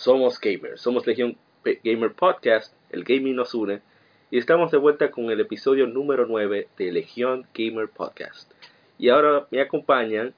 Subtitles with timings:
[0.00, 3.82] somos gamers, somos Legión Gamer Podcast, el gaming nos une,
[4.30, 8.50] y estamos de vuelta con el episodio número 9 de Legión Gamer Podcast.
[8.96, 10.32] Y ahora me acompañan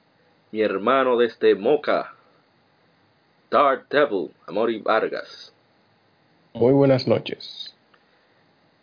[0.51, 2.13] mi hermano desde Moca,
[3.49, 5.53] Dark Devil, Amori Vargas.
[6.51, 7.73] Muy buenas noches.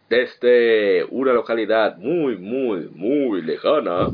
[0.09, 4.09] Desde una localidad muy, muy, muy lejana,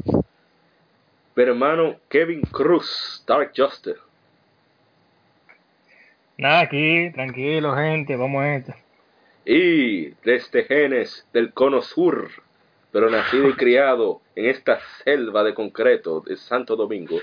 [1.37, 4.06] mi hermano Kevin Cruz, Dark Justice.
[6.39, 8.75] Nada, aquí, tranquilo, gente, vamos a esto.
[9.47, 12.29] Y desde Genes del Cono Sur,
[12.93, 17.21] pero nacido y criado en esta selva de concreto de Santo Domingo,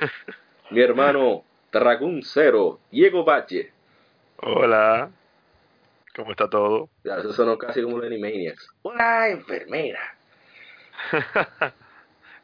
[0.71, 3.71] mi hermano Dragón Cero, Diego Valle.
[4.37, 5.11] Hola,
[6.15, 6.89] ¿cómo está todo?
[7.03, 8.67] Ya, eso sonó casi como los Animaniacs.
[8.81, 10.17] Hola, enfermera.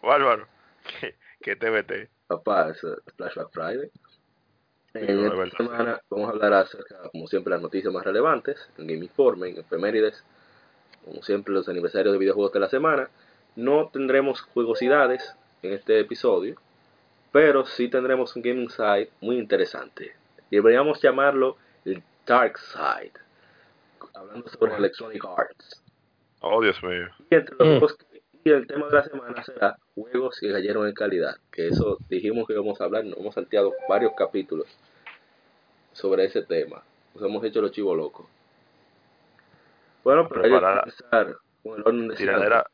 [0.04, 0.48] Bárbaro,
[0.84, 2.12] ¿qué, qué TBT?
[2.28, 2.86] Papá, es
[3.16, 3.90] Flashback Friday.
[5.02, 9.06] En esta semana vamos a hablar acerca, como siempre, las noticias más relevantes, en Game
[9.06, 10.24] Informe, en efemérides,
[11.06, 13.10] como siempre, los aniversarios de videojuegos de la semana.
[13.56, 16.56] No tendremos juegosidades en este episodio,
[17.32, 20.16] pero sí tendremos un Game Side muy interesante.
[20.52, 23.14] Deberíamos llamarlo el Dark Side,
[24.14, 25.82] hablando sobre Electronic Arts.
[26.42, 27.08] Oh, Dios mío.
[27.30, 27.98] Y, entre los
[28.44, 32.48] y el tema de la semana será juegos que cayeron en calidad, que eso dijimos
[32.48, 34.68] que íbamos a hablar, nos hemos salteado varios capítulos
[36.00, 36.82] sobre ese tema.
[37.14, 38.26] Nos hemos hecho los chivos locos.
[40.04, 42.66] Bueno, pero hay que empezar con el orden de tiradera,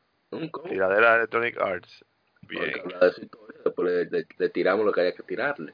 [0.68, 2.04] tiradera Electronic Arts.
[2.42, 2.72] Bien.
[2.72, 3.46] De eso y todo,
[3.82, 5.72] le, le, le, tiramos lo que haya que tirarle.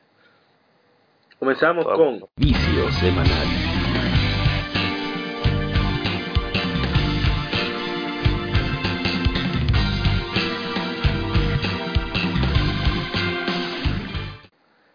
[1.38, 3.48] Comenzamos todo con Vicio Semanal.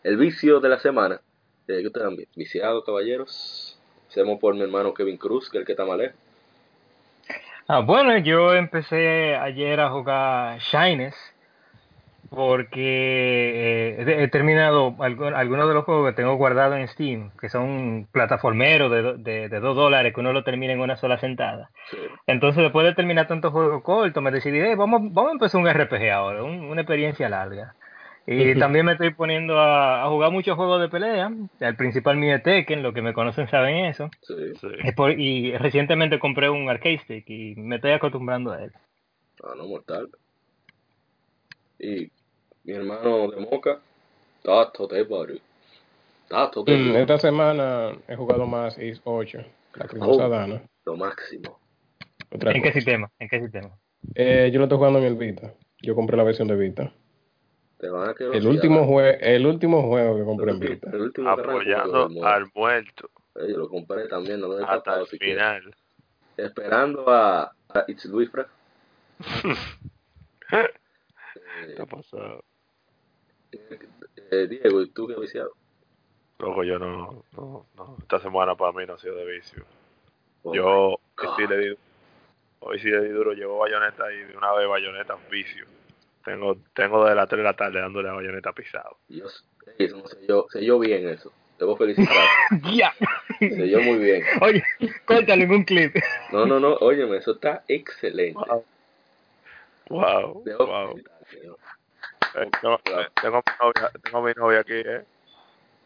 [0.03, 1.21] El vicio de la semana
[1.67, 3.79] eh, ¿Qué están viciados, caballeros?
[4.09, 6.15] Hacemos por mi hermano Kevin Cruz, que es el que está lejos.
[7.67, 11.15] Ah, bueno, yo empecé ayer a jugar Shines
[12.29, 18.07] porque eh, he terminado algunos de los juegos que tengo guardados en Steam, que son
[18.11, 21.69] plataformeros de, de, de, dos dólares, que uno lo termina en una sola sentada.
[21.89, 21.97] Sí.
[22.25, 25.69] Entonces, después de terminar tantos juegos cortos, me decidí, hey, vamos, vamos a empezar un
[25.69, 27.75] RPG ahora, un, una experiencia larga.
[28.29, 31.31] Y también me estoy poniendo a, a, jugar muchos juegos de pelea.
[31.61, 34.09] El principal mío es Tekken, los que me conocen saben eso.
[34.21, 34.67] Sí, sí.
[34.83, 38.73] Es por, y recientemente compré un arcade stick y me estoy acostumbrando a él.
[39.41, 40.09] Ah, no, mortal.
[41.79, 42.11] Y
[42.65, 43.79] mi hermano de Moca,
[44.43, 45.39] Tato Barrio.
[46.27, 49.39] Tato mm, Esta semana he jugado más Is 8,
[49.75, 50.61] la crimosa oh, Dana.
[50.85, 51.59] Lo máximo.
[52.29, 53.09] Otra ¿En qué sistema?
[53.19, 53.69] ¿En qué sistema?
[54.15, 55.53] Eh, yo lo estoy jugando en el Vita.
[55.81, 56.91] Yo compré la versión de Vita.
[57.77, 60.89] Te van a quedar El último, jue el último juego que compré en Vita.
[60.91, 63.09] El último Apoyando que al muerto.
[63.35, 65.75] Eh, yo lo compré también, no me he Hasta el final.
[66.37, 68.47] Esperando a, a It's Luifra.
[70.49, 72.43] ¿Qué ha pasado?
[73.51, 73.79] Eh,
[74.31, 75.51] eh, Diego, ¿y tú qué has viciado?
[76.39, 77.97] Loco, yo no, no, no.
[77.99, 79.63] Esta semana para mí no ha sido de vicio.
[80.43, 81.77] Oh yo hoy sí le di,
[82.59, 85.65] hoy sí le di duro, llevo bayoneta y de una vez bayoneta vicio.
[86.27, 88.97] Tengo, tengo de las 3 de la tarde dándole a bayoneta pisado.
[89.07, 89.45] Dios,
[89.77, 91.31] eso no sé yo, sé yo bien eso.
[91.57, 92.17] Debo felicitar.
[92.75, 92.93] ¡Ya!
[93.39, 94.23] sé yo muy bien.
[94.41, 94.61] Oye,
[95.05, 95.95] cuéntale un clip.
[96.33, 98.41] No, no, no, óyeme, eso está excelente.
[98.45, 98.65] Wow.
[99.87, 100.97] Wow, Debo.
[100.97, 105.05] Eh, no, eh, tengo, mi novia, tengo mi novia aquí, ¿eh?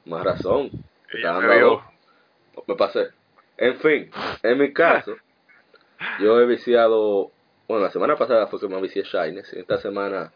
[0.06, 0.72] Más razón.
[1.13, 1.81] Me.
[2.66, 3.09] Me pasé.
[3.57, 4.10] En fin,
[4.42, 5.15] en mi caso,
[6.19, 7.30] yo he viciado.
[7.68, 9.54] Bueno, la semana pasada fue que me vicié Shines.
[9.54, 10.33] Esta semana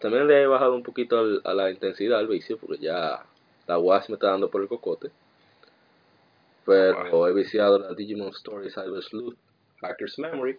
[0.00, 3.24] también le he bajado un poquito al, a la intensidad al vicio, porque ya
[3.66, 5.10] la UAS me está dando por el cocote.
[6.64, 7.26] Pero Wow.
[7.28, 9.36] he viciado la Digimon Story Cyber Sleuth,
[9.80, 10.58] Hacker's Memory.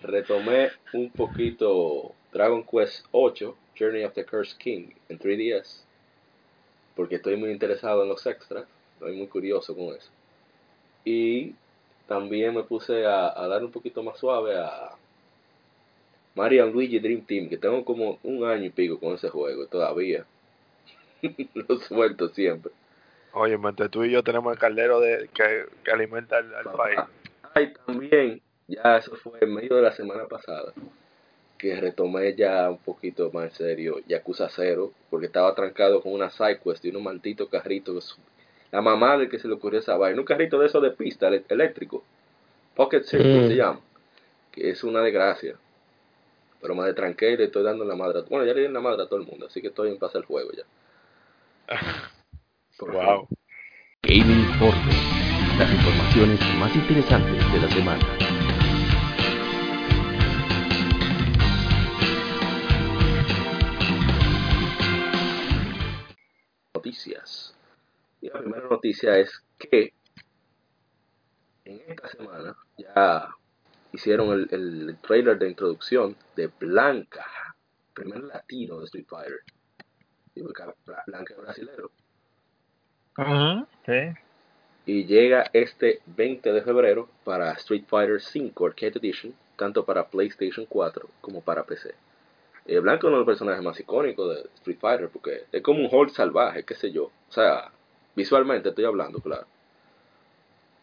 [0.00, 5.82] Retomé un poquito Dragon Quest 8, Journey of the Cursed King, en 3DS.
[6.94, 8.66] Porque estoy muy interesado en los extras.
[8.94, 10.10] Estoy muy curioso con eso.
[11.04, 11.54] Y
[12.06, 14.90] también me puse a, a dar un poquito más suave a
[16.34, 20.24] Mario Luigi Dream Team, que tengo como un año y pico con ese juego todavía.
[21.54, 22.72] lo suelto siempre.
[23.32, 27.00] Oye, entre tú y yo tenemos el caldero de, que, que alimenta al, al país.
[27.54, 30.72] Ay, también, ya eso fue en medio de la semana pasada,
[31.58, 36.30] que retomé ya un poquito más en serio Yakuza Cero, porque estaba trancado con una
[36.30, 38.18] SideQuest y unos malditos carritos.
[38.70, 41.28] La mamá del que se le ocurrió esa vaina, un carrito de esos de pista
[41.48, 42.02] eléctrico,
[42.74, 43.48] Pocket Circle Mm.
[43.48, 43.80] se llama,
[44.52, 45.56] que es una desgracia.
[46.64, 48.20] Pero más de tranqué y le estoy dando la madre.
[48.20, 49.98] a- Bueno, ya le di la madre a todo el mundo, así que estoy en
[49.98, 50.62] paz el juego ya.
[52.78, 53.28] Por Wow.
[54.02, 54.92] Gaming Informe.
[55.58, 58.18] Las informaciones más interesantes de la semana.
[66.74, 67.54] noticias.
[68.20, 69.92] Y la primera noticia es que
[71.64, 73.28] en esta semana ya
[73.94, 77.24] hicieron el, el trailer de introducción de Blanca,
[77.94, 79.40] primer latino de Street Fighter.
[81.06, 81.90] Blanca es brasilero.
[83.16, 84.18] Ujú, sí.
[84.86, 90.66] Y llega este 20 de febrero para Street Fighter 5 Arcade Edition, tanto para PlayStation
[90.66, 91.94] 4 como para PC.
[92.66, 95.80] Eh, Blanca es uno de los personajes más icónicos de Street Fighter porque es como
[95.80, 97.04] un Hulk salvaje, qué sé yo.
[97.04, 97.70] O sea,
[98.16, 99.46] visualmente estoy hablando, claro.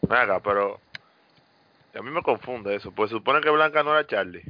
[0.00, 0.80] Venga, pero
[1.98, 4.42] a mí me confunde eso, pues supone que Blanca no era Charlie.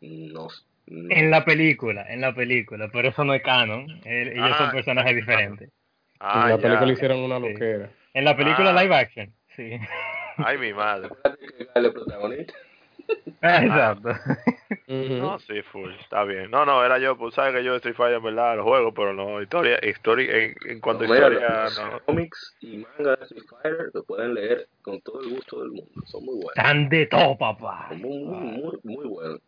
[0.00, 0.48] No,
[0.86, 3.86] no- En la película, en la película, pero eso no es canon.
[4.04, 5.70] El- ellos Ah, son personajes diferentes.
[6.18, 6.62] Ah, en la ya.
[6.62, 7.48] película hicieron una Sí.
[7.52, 7.90] loquera.
[8.14, 8.82] En la película Ah.
[8.82, 9.78] live action, sí.
[10.38, 11.08] Ay, mi madre.
[11.74, 12.54] Protagonista.
[13.42, 14.10] Exacto.
[14.86, 16.50] No, sí, full, está bien.
[16.50, 18.92] No, no, era yo, pues sabes que yo de Street Fighter en verdad los juegos,
[18.94, 23.24] pero no, historia, historia, en, en cuanto a No, historia, los cómics y manga de
[23.24, 26.02] Street Fighter lo pueden leer con todo el gusto del mundo.
[26.06, 26.52] Son muy buenos.
[26.56, 27.86] Están de todo, papá.
[27.88, 29.40] Son muy, muy, muy, muy buenos.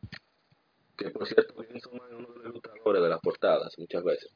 [0.96, 4.30] Que por cierto, Man es uno de los ilustradores de las portadas muchas veces.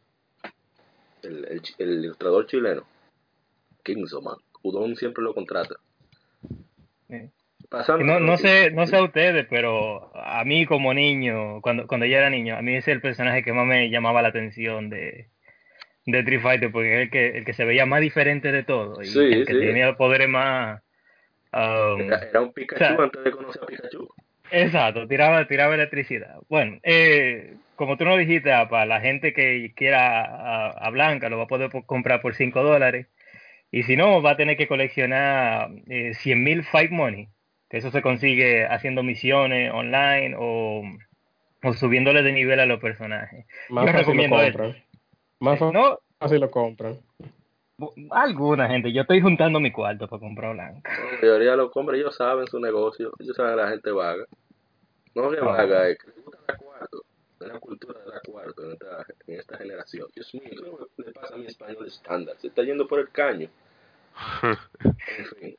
[1.22, 2.82] El, el, chi- el ilustrador chileno,
[3.84, 4.36] Kingsoman.
[4.62, 5.76] Udon siempre lo contrata.
[7.08, 7.30] Sí.
[7.68, 12.06] Pasando No, no sé, no sé a ustedes, pero a mí como niño, cuando, cuando
[12.06, 14.90] yo era niño, a mí ese es el personaje que más me llamaba la atención
[14.90, 15.28] de,
[16.06, 19.02] de Street Fighter, porque es el que, el que se veía más diferente de todo
[19.04, 19.66] y Sí, el que sí.
[19.66, 20.82] tenía poderes más...
[21.52, 24.08] um, Era, era un Pikachu o sea, antes de conocer a Pikachu.
[24.50, 26.36] Exacto, tiraba, tiraba electricidad.
[26.48, 31.38] Bueno, eh, como tú nos dijiste, para la gente que quiera a, a Blanca lo
[31.38, 33.08] va a poder po- comprar por 5 dólares.
[33.72, 37.28] Y si no, va a tener que coleccionar eh, 100.000 Fight Money,
[37.68, 40.82] que eso se consigue haciendo misiones online o,
[41.62, 43.46] o subiéndole de nivel a los personajes.
[43.68, 44.58] Más Yo fácil lo recomiendo eso.
[44.58, 44.84] compran.
[45.40, 47.00] Más No, fácil lo compran.
[48.10, 50.90] alguna gente, yo estoy juntando mi cuarto para comprar Blanca.
[50.90, 53.12] La mayoría de los hombres, ellos saben su negocio.
[53.18, 54.24] Ellos saben que la gente vaga.
[55.14, 55.44] No que Ah.
[55.44, 57.02] vaga, es que gusta dar cuarto.
[57.40, 60.06] Es la cultura de dar cuarto en esta, en esta generación.
[60.14, 62.36] Dios mío, ¿qué lo le pasa a mi español estándar?
[62.38, 63.48] Se está yendo por el caño.
[64.84, 65.56] En fin.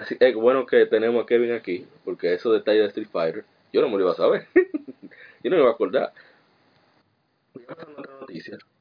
[0.00, 3.80] Así- Es bueno que tenemos a Kevin aquí, porque esos detalles de Street Fighter, yo
[3.80, 4.46] no me lo iba a saber.
[4.54, 6.12] yo no me iba a acordar.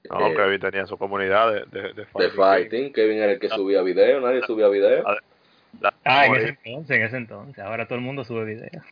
[0.09, 2.31] No, Eh, Kevin tenía su comunidad de, de, de de fighting.
[2.35, 5.03] fighting, Kevin era el que subía video, nadie subía video.
[5.07, 5.17] Ah,
[5.81, 7.63] La- Ah, en ese entonces, en ese entonces.
[7.63, 8.83] Ahora todo el mundo sube videos.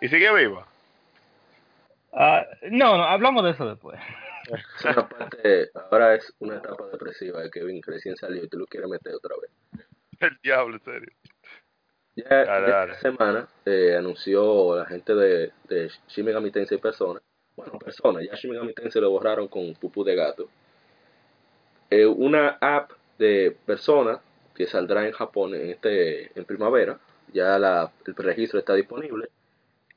[0.00, 0.66] ¿Y sigue viva?
[2.12, 3.98] Ah, no, no, hablamos de eso después.
[4.78, 8.58] Es una parte, ahora es una etapa depresiva de Kevin que recién salió y tú
[8.58, 9.50] lo quieres meter otra vez.
[10.20, 11.12] El diablo, en serio.
[12.16, 12.94] Ya Dale, esta dale.
[12.96, 17.20] semana eh, anunció la gente de, de Shin Megami Tensei Persona,
[17.56, 20.50] bueno, Persona, ya Shin Megami Tensei lo borraron con Pupú de Gato,
[21.90, 24.20] eh, una app de Persona
[24.54, 26.98] que saldrá en Japón en, este, en primavera,
[27.32, 29.28] ya la, el preregistro está disponible,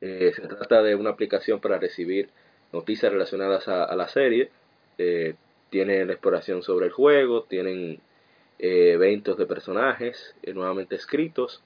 [0.01, 2.29] Eh, se trata de una aplicación para recibir
[2.71, 4.51] noticias relacionadas a, la serie,
[4.97, 5.35] eh,
[5.69, 7.99] tiene la exploración sobre el juego, tienen
[8.61, 11.61] eh, eventos de personajes eh, nuevamente escritos,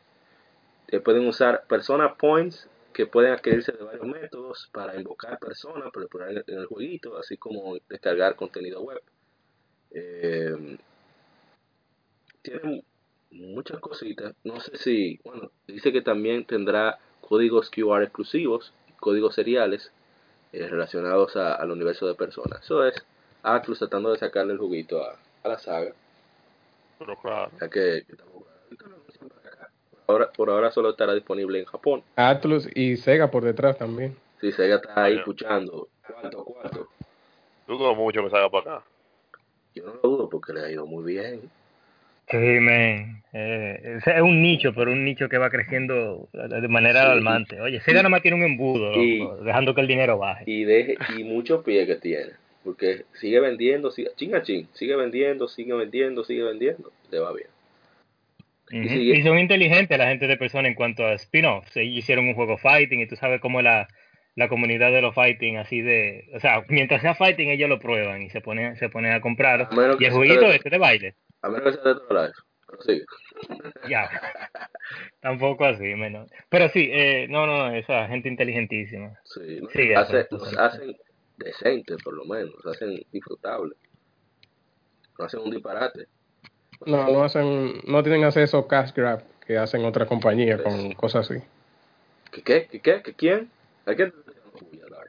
[0.90, 6.06] eh, pueden usar persona points que pueden adquirirse de varios métodos para invocar personas, para
[6.06, 9.02] explorar en el, jueguito, así como descargar contenido web.
[12.44, 12.84] Tienen
[13.32, 14.36] muchas cositas.
[14.44, 19.92] No sé si, bueno, dice que también tendrá códigos QR exclusivos, códigos seriales
[20.54, 22.62] eh, relacionados a- al universo de personas.
[22.64, 22.94] Eso es
[23.42, 25.92] Atlus tratando de sacarle el juguito a, a la saga,
[27.00, 27.52] Pero claro.
[27.60, 28.06] ya que,
[30.08, 32.04] ahora, por ahora solo estará disponible en Japón.
[32.16, 34.16] Atlus y Sega por detrás también.
[34.40, 35.20] Si Sega está ahí Bueno.
[35.22, 36.88] escuchando, cuarto, cuarto.
[37.68, 38.86] Dudo mucho que salga para acá.
[39.76, 41.50] Yo no lo dudo porque le ha ido muy bien.
[42.40, 43.24] Sí, man.
[43.36, 47.06] Eh, es un nicho, pero un nicho que va creciendo de manera Sí.
[47.08, 47.62] alarmante.
[47.62, 50.44] Oye, Sega nada más tiene un embudo, Y- loco, dejando que el dinero baje.
[50.46, 52.32] Y deje, y mucho pie que tiene.
[52.64, 57.34] Porque sigue vendiendo, sigue, ching a ching, sigue vendiendo, sigue vendiendo, sigue vendiendo, le va
[57.34, 57.48] bien.
[58.72, 61.76] Y, son inteligentes la gente de persona en cuanto a spin-offs.
[61.78, 63.88] Ellos hicieron un juego fighting y tú sabes cómo la,
[64.36, 66.26] la comunidad de los fighting así de...
[66.34, 69.68] O sea, mientras sea fighting ellos lo prueban y se ponen, se ponen a comprar.
[70.00, 71.14] Y el jueguito este de baile.
[71.44, 72.34] A menos que sea de todo live.
[72.68, 73.06] Pero sigue.
[73.90, 74.10] Ya.
[75.20, 76.30] Tampoco así, menos.
[76.50, 79.20] Pero sí, eh, no, no, esa gente inteligentísima.
[79.26, 79.70] Sí, ¿no?
[79.70, 80.98] sí Hace, hacen
[81.38, 82.54] decente, por lo menos.
[82.66, 83.76] Hacen disfrutable.
[85.20, 86.08] No hacen un disparate.
[86.86, 91.30] No, no hacen, no tienen acceso a cash grab que hacen otras compañías con cosas
[91.30, 91.42] así.
[92.32, 92.68] ¿Qué qué?
[92.68, 93.02] ¿Qué qué?
[93.04, 93.52] ¿Qué quién?
[93.86, 94.14] ¿A quién?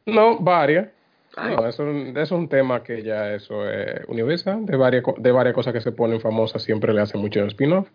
[0.07, 0.89] No, varias.
[1.37, 5.73] No, eso, es un tema que ya eso es universal, de varias, de varias cosas
[5.73, 7.89] que se ponen famosas siempre le hacen mucho spin-off.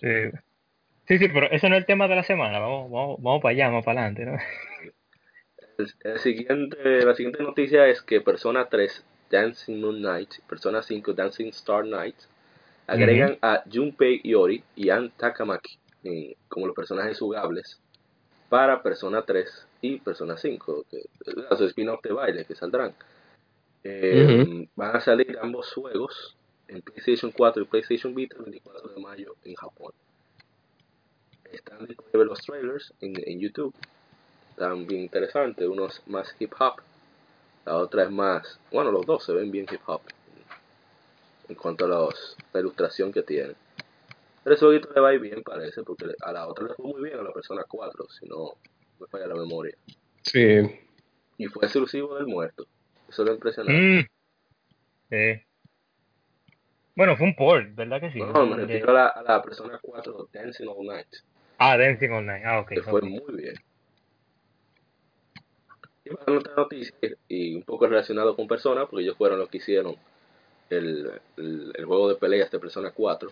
[0.00, 0.30] Sí.
[1.06, 3.52] sí, sí, pero eso no es el tema de la semana, vamos, vamos, vamos para
[3.52, 4.38] allá, vamos para adelante, ¿no?
[5.78, 11.48] El, siguiente, la siguiente noticia es que Persona 3 Dancing Moon Knight, Persona 5 Dancing
[11.48, 12.16] Star Knight,
[12.86, 15.78] agregan a Junpei Iori y Ann Takamaki
[16.48, 17.80] como los personajes jugables
[18.52, 22.94] para Persona 3 y Persona 5, que los spin-off de baile que saldrán.
[23.82, 26.36] Eh, van a salir ambos juegos
[26.68, 29.94] en PlayStation 4 y PlayStation Vita el 24 de mayo en Japón.
[31.50, 33.74] Están disponibles los trailers en, en YouTube.
[34.50, 35.66] Están bien interesantes.
[35.66, 36.74] Uno es más hip hop.
[37.64, 38.60] La otra es más.
[38.70, 40.02] Bueno, los dos se ven bien hip hop.
[41.48, 43.56] En cuanto a los, la ilustración que tienen.
[44.42, 46.86] Pero ese jueguito le va a ir bien, parece, porque a la otra le fue
[46.86, 48.56] muy bien, a la persona 4, si no
[48.98, 49.76] me falla la memoria.
[50.22, 50.58] Sí.
[51.38, 52.66] Y fue exclusivo del muerto.
[53.08, 54.08] Eso es impresionante.
[55.10, 55.40] Mm.
[56.96, 58.18] Bueno, fue un port, ¿verdad que sí?
[58.18, 61.08] No, me refiero a la, a la persona 4, Dancing All Night.
[61.58, 62.68] Ah, Dancing All Night, ah, ok.
[62.68, 63.54] Que fue muy bien.
[66.04, 66.96] Y para otra noticia,
[67.28, 69.94] y un poco relacionado con Persona, porque ellos fueron los que hicieron
[70.68, 73.30] el, el, el juego de peleas de Persona 4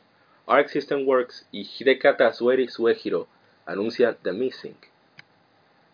[0.50, 3.28] Arc System Works y Hidekata Sueri Suehiro
[3.66, 4.76] anuncian The Missing.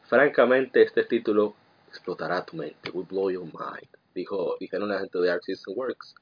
[0.05, 1.55] Francamente, este título
[1.89, 6.15] explotará tu mente, will blow your mind, dijo, dijeron la gente de Arc System Works.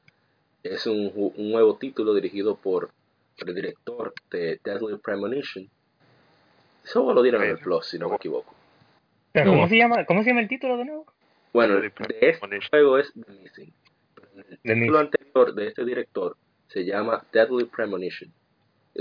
[0.65, 2.91] Es un, un nuevo título dirigido por,
[3.39, 5.71] el director de Deadly Premonition.
[6.85, 8.53] Eso lo dieron en el Plus, si no me equivoco.
[9.33, 11.07] ¿cómo, se llama, ¿Cómo se llama el título de nuevo?
[11.53, 11.87] Bueno, de
[12.21, 13.73] este juego es The Missing.
[14.65, 16.37] el título anterior de este director
[16.75, 18.31] se llama Deadly Premonition.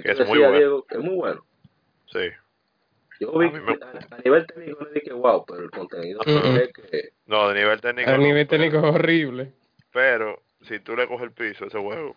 [0.02, 0.58] Que es muy bueno.
[0.58, 1.44] Diego, es muy bueno.
[2.12, 2.30] Sí.
[3.20, 7.10] Yo vi a, nivel técnico le dije wow, pero el contenido es que...
[7.26, 8.10] No, de nivel técnico.
[8.10, 9.52] A nivel técnico es horrible.
[9.92, 12.16] Pero si tú le coges el piso a ese juego,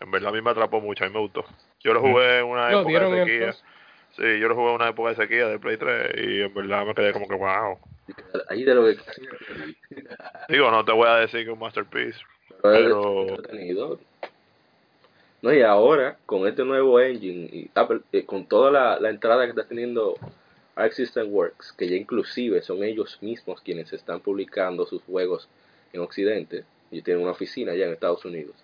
[0.00, 1.44] en verdad a mí me atrapó mucho, a mí me gustó.
[1.80, 3.52] Yo lo jugué en una época de sequía.
[4.16, 6.86] Sí, yo lo jugué en una época de sequía de Play 3 y en verdad
[6.86, 7.78] me quedé como que wow.
[8.48, 8.96] Ahí de lo que
[10.48, 12.20] Digo, no te voy a decir que es un masterpiece,
[12.62, 13.26] pero...
[13.50, 13.98] pero...
[15.42, 17.70] No, y ahora, con este nuevo engine y
[18.12, 20.14] eh, con toda la, entrada que está teniendo
[20.74, 25.48] Arc System Works, que ya inclusive son ellos mismos quienes están publicando sus juegos
[25.92, 28.56] en Occidente, y tienen una oficina allá en Estados Unidos,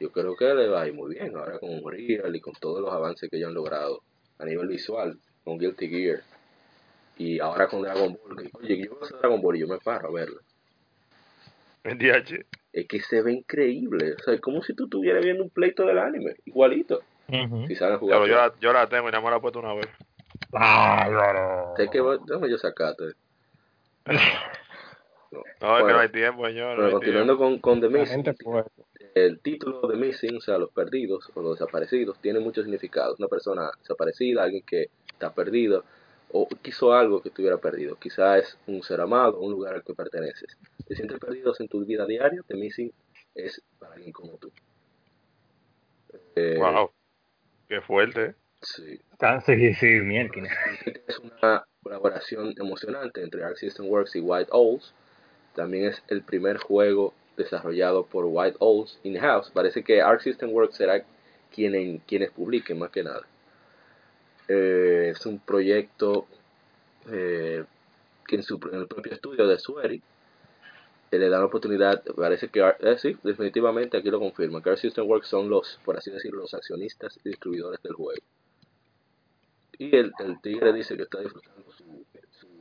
[0.00, 2.80] yo creo que le va a ir muy bien ahora con Unreal y con todos
[2.80, 4.02] los avances que ya han logrado
[4.38, 6.22] a nivel visual, con Guilty Gear,
[7.16, 8.50] y ahora con Dragon Ball.
[8.54, 10.40] Oye, yo Dragon Ball y yo me paro a verlo.
[11.84, 14.14] En DH es que se ve increíble.
[14.14, 17.00] O sea, es como si tú estuvieras viendo un pleito del anime, igualito.
[17.68, 18.26] Si sabes jugar.
[18.26, 19.88] yo, la, yo la tengo y nada más la he puesto una vez.
[20.50, 21.74] Bárbaro.
[21.76, 23.04] Sé que déjame yo sacarte.
[25.60, 26.76] No, no es que no hay tiempo, señor.
[26.76, 28.24] Pero continuando con, con The Missing,
[29.16, 33.18] el título de Missing, o sea, los perdidos o los desaparecidos, tiene muchos significados.
[33.18, 35.84] Una persona desaparecida, alguien que está perdido,
[36.36, 37.94] o quiso algo que estuviera perdido.
[37.94, 40.58] Quizás es un ser amado, un lugar al que perteneces.
[40.84, 42.92] Te sientes perdido en tu vida diaria, The Missing
[43.36, 44.50] es para alguien como tú.
[46.34, 46.90] Eh, wow,
[47.68, 48.34] qué fuerte.
[48.60, 49.00] Sí.
[49.20, 49.86] Ah, sí, sí,
[51.06, 54.92] Es una colaboración emocionante entre Arc System Works y White Owls.
[55.54, 59.52] También es el primer juego desarrollado por White Owls in-house.
[59.52, 61.04] Parece que Arc System Works será
[61.52, 63.24] quien, quienes publiquen más que nada.
[64.48, 66.26] Eh, es un proyecto
[67.10, 67.64] eh,
[68.26, 70.02] que en, su, el propio estudio de Sueri
[71.10, 72.62] eh, le da la oportunidad, parece que,
[72.98, 76.52] sí, definitivamente aquí lo confirma, que Art System Works son los, por así decirlo, los
[76.52, 78.20] accionistas y distribuidores del juego.
[79.78, 82.06] Y el, el tigre dice que está disfrutando su,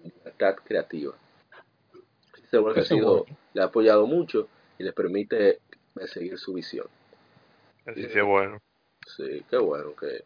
[0.03, 1.13] libertad creativa.
[2.35, 4.47] System Works ha sido, le ha apoyado mucho
[4.77, 5.59] y le permite
[6.05, 6.87] seguir su visión.
[7.85, 8.61] Así sí, bueno.
[9.05, 10.23] Sí, qué bueno que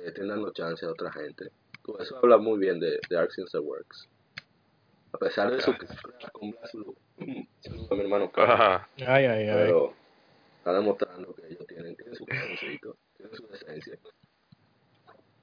[0.00, 1.50] que estén dando chance a otra gente.
[2.00, 4.08] Eso habla muy bien de, de Arc Works.
[5.12, 5.72] A pesar de su
[6.32, 8.86] con Blasulu, mi hermano Carlos.
[8.98, 9.66] Ay, ay, ay.
[9.66, 9.94] Pero
[10.58, 13.98] está demostrando que ellos tienen, tienen su corazoncito, tienen su decencia.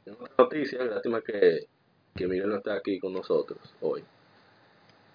[0.06, 1.68] En otra noticia, lástima que,
[2.16, 4.04] que Miguel no está aquí con nosotros hoy.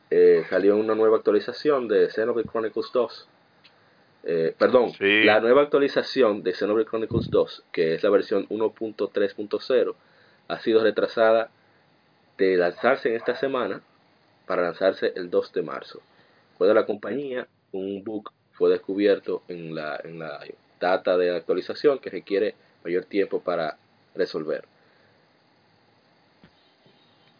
[0.08, 3.28] Eh, salió una nueva actualización de Xenoblade Chronicles 2.
[4.28, 5.22] Eh, perdón, Sí.
[5.22, 9.94] la nueva actualización de Xenoblade Chronicles 2, que es la versión 1.3.0,
[10.48, 11.48] ha sido retrasada
[12.36, 13.82] de lanzarse en esta semana
[14.46, 16.00] para lanzarse el 2 de marzo.
[16.58, 20.40] Fue de la compañía, un bug fue descubierto en la, en la
[20.80, 23.76] data de actualización que requiere mayor tiempo para
[24.16, 24.64] resolver.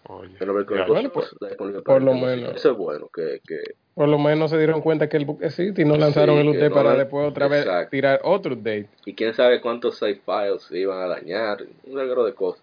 [0.09, 2.55] Oye, Bueno, 2 está disponible por para lo menos.
[2.55, 5.80] Eso es bueno, que, que Por lo menos se dieron cuenta que el bug existe
[5.80, 7.90] y no lanzaron Sí, el update no para después otra vez Exacto.
[7.90, 8.90] tirar otro update.
[9.06, 12.62] y quién sabe cuántos save files se iban a dañar, un regalo de cosas.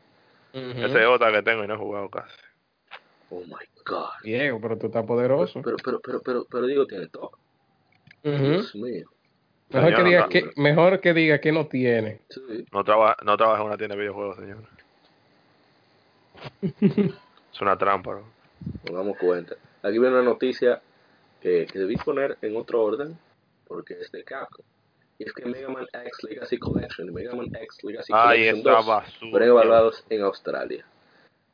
[0.54, 2.36] Ese es otra que tengo y no he jugado casi.
[3.32, 4.12] Oh my god.
[4.24, 5.60] Diego, pero tú estás poderoso.
[5.64, 7.32] Pero, pero, pero, pero, pero digo, tiene todo.
[8.22, 9.10] Dios mío.
[9.72, 12.20] Mejor, que Señora, diga no, que, mejor que diga que no tiene.
[12.30, 12.64] Sí.
[12.72, 14.60] No trabaja, no trabaja en una tienda de videojuegos, señor.
[17.52, 18.22] es una trampa, ¿no?
[18.86, 19.56] nos damos cuenta.
[19.82, 20.80] Aquí viene una noticia
[21.44, 23.18] que, que debí poner en otro orden
[23.68, 24.66] porque es de Capcom.
[25.20, 28.60] Y es que Mega Man X Legacy Collection y Mega Man X Legacy Ay, Collection
[28.62, 29.32] esa 2 basura.
[29.32, 30.86] fueron evaluados en Australia.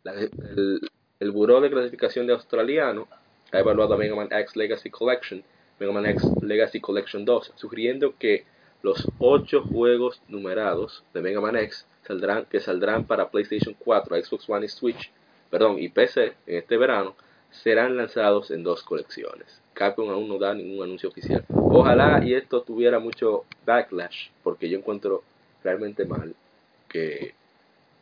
[0.03, 0.79] La- el,
[1.19, 3.08] el Buró de Clasificación de Australiano
[3.51, 5.43] ha evaluado a Mega Man X Legacy Collection,
[5.79, 8.46] Mega Man X Legacy Collection 2, sugiriendo que
[8.81, 14.50] los 8 juegos numerados de Mega Man X saldrán, que saldrán para PlayStation 4, Xbox
[14.50, 15.12] One y Switch,
[15.50, 17.15] perdón, y PC en este verano,
[17.51, 19.62] serán lanzados en dos colecciones.
[19.79, 21.41] Capcom aún no da ningún anuncio oficial.
[21.50, 25.24] Ojalá y esto tuviera mucho backlash, porque yo encuentro
[25.63, 26.36] realmente mal
[26.89, 27.33] que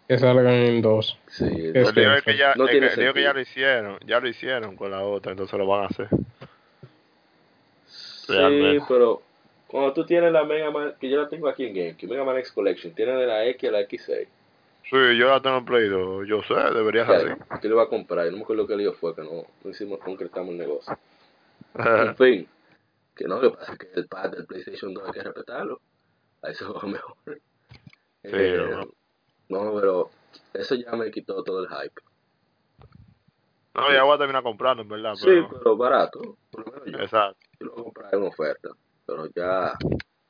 [0.08, 1.20] Que salgan en dos.
[1.28, 3.40] sí, Es que- que ya, no es tiene que- el lío es que ya lo
[3.42, 6.08] hicieron, ya lo hicieron con la otra, entonces lo van a hacer.
[7.86, 8.86] Sí, Realmente.
[8.88, 9.22] pero
[9.68, 12.38] cuando tú tienes la Mega Man, que yo la tengo aquí en GameCube, Mega Man
[12.40, 14.28] X Collection, tiene de la X a la X6.
[14.90, 17.26] Sí, yo la tengo en Play 2, yo sé, debería ser así.
[17.28, 18.26] Ya, ¿Qué le va a comprar?
[18.26, 20.98] Yo no me acuerdo qué lío fue, que no, no hicimos, concretamos el negocio.
[21.76, 22.48] En fin,
[23.16, 25.82] que no, lo que pasa es que el pad del PlayStation 2 hay que respetarlo.
[26.44, 27.16] A eso va mejor.
[28.24, 28.68] Eh,
[29.50, 29.64] no.
[29.64, 30.10] no, pero
[30.54, 32.02] eso ya me quitó todo el hype.
[33.74, 35.14] No, ya voy a terminar comprando, en verdad.
[35.16, 36.38] Sí, Pero, barato.
[36.50, 37.38] Por lo menos yo, Exacto.
[37.60, 38.70] yo lo comprar en oferta.
[39.06, 39.74] Pero ya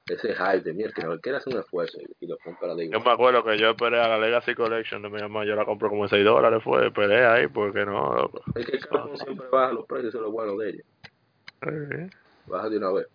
[0.06, 2.97] ese hype de mierda, que no quiere hacer un esfuerzo y, lo compra de Yo
[2.97, 3.04] igual.
[3.04, 5.89] me acuerdo que yo esperé a la Legacy Collection de mi mamá, yo la compré
[5.89, 8.41] como en 6 dólares, fue, esperé ahí, porque no, loco.
[8.56, 10.84] Es que Capcom siempre baja los precios, eso es lo bueno de ella.
[12.46, 13.08] Baja de una vez.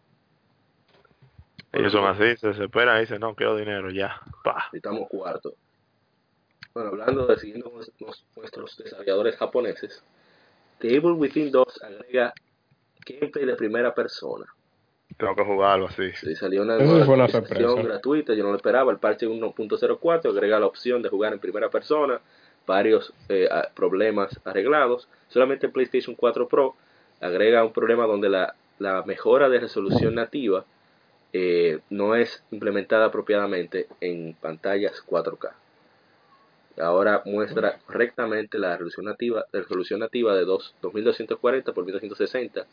[1.72, 4.64] Ellos son así, se desesperan y dicen, no, quiero dinero, ya, pa.
[4.72, 5.54] Necesitamos cuarto.
[6.74, 7.72] Bueno, hablando de siguiendo
[8.36, 10.02] nuestros desarrolladores japoneses,
[10.78, 12.34] The Evil Within 2 agrega
[13.06, 14.46] gameplay de primera persona.
[15.16, 16.12] Tengo que jugarlo así.
[16.14, 17.82] Sí, salió una nueva sorpresa.
[17.82, 18.90] gratuita, yo no lo esperaba.
[18.90, 22.20] El parche 1.04 agrega la opción de jugar en primera persona,
[22.66, 25.08] varios eh, problemas arreglados.
[25.28, 26.76] Solamente en PlayStation 4 Pro
[27.22, 28.54] agrega un problema donde la,
[29.06, 30.64] mejora de resolución nativa
[31.32, 35.52] eh, no es implementada apropiadamente en pantallas 4K.
[36.80, 42.66] Ahora muestra correctamente la resolución nativa, la resolución nativa de 2, 2240 por 1260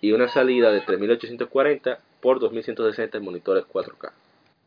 [0.00, 4.12] y una salida de 3840 por 2160 en monitores 4K.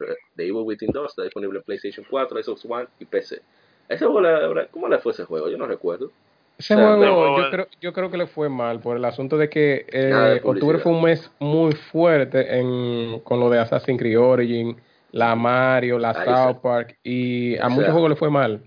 [0.01, 3.41] Eh, The Evil Within 2 está disponible en PlayStation 4, Xbox One y PC.
[3.89, 4.21] Ese juego,
[4.69, 5.49] ¿Cómo le fue ese juego?
[5.49, 6.11] Yo no recuerdo.
[6.57, 9.37] Ese O sea, juego, yo creo, yo creo que le fue mal por el asunto
[9.37, 13.59] de que eh, Nada de octubre fue un mes muy fuerte en, con lo de
[13.59, 14.75] Assassin's Creed Origin,
[15.11, 16.61] la Mario, la Ahí South.
[16.61, 18.63] Park y a O muchos sea, juegos le fue mal.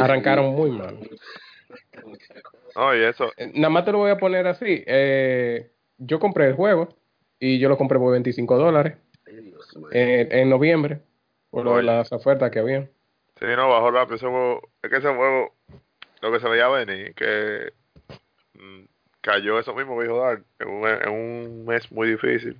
[0.00, 0.98] Arrancaron muy mal.
[2.74, 4.82] Oye, eso, Eh, Nada más te lo voy a poner así.
[4.86, 6.88] eh, yo compré el juego
[7.38, 8.96] y yo lo compré por 25 dólares
[9.92, 11.00] en, noviembre
[11.50, 11.82] por Oye.
[11.84, 12.82] las ofertas que había.
[13.38, 14.60] sí, no, bajó rápido ese juego.
[14.82, 15.54] Es que ese juego,
[16.22, 17.72] lo que se veía venir, que
[18.54, 18.84] mm,
[19.20, 22.56] cayó eso mismo que dijo Dar, en un, en un mes muy difícil.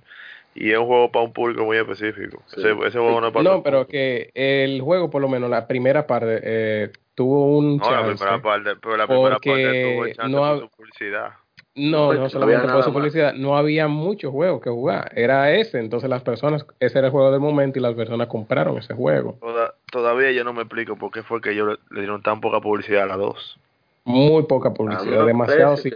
[0.55, 2.43] Y es un juego para un público muy específico.
[2.45, 2.59] Sí.
[2.59, 5.49] Ese, ese juego no es para No, el pero que el juego, por lo menos
[5.49, 8.17] la primera parte, eh, tuvo un No, la chance.
[8.23, 11.29] primera parte, pero la primera porque parte tuvo chance no por su publicidad.
[11.75, 12.97] No, Pues, no no solamente por su más.
[12.97, 15.11] publicidad, no había muchos juegos que jugar.
[15.15, 18.77] Era ese, entonces las personas, ese era el juego del momento y las personas compraron
[18.77, 19.37] ese juego.
[19.41, 22.59] Toda- todavía yo no me explico por qué fue que ellos le, dieron tan poca
[22.61, 23.57] publicidad a la 2.
[24.05, 25.77] Muy poca publicidad, me demasiado.
[25.77, 25.91] sí.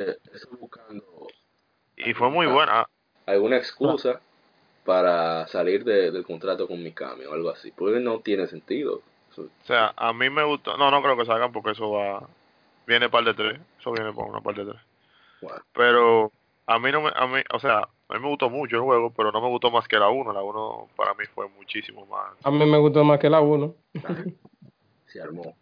[0.60, 1.04] buscando
[1.96, 2.88] Y fue muy buena.
[3.28, 4.20] alguna excusa
[4.84, 7.72] para salir de- del contrato con Mikami o algo así.
[7.76, 9.02] Porque no tiene sentido.
[9.32, 10.76] Eso- O sea, a mí me gustó.
[10.78, 12.24] No, no creo que salgan porque eso va.
[12.88, 13.60] Viene par de tres.
[13.80, 14.82] Eso viene por una parte de tres.
[15.74, 16.32] Pero
[16.66, 19.14] a mí no me, a mí, o sea, a mí me gustó mucho el juego,
[19.16, 20.34] pero no me gustó más que la 1.
[20.34, 22.34] La 1 para mí fue muchísimo más.
[22.44, 23.76] A mí me gustó más que la 1.
[25.08, 25.56] Se armó.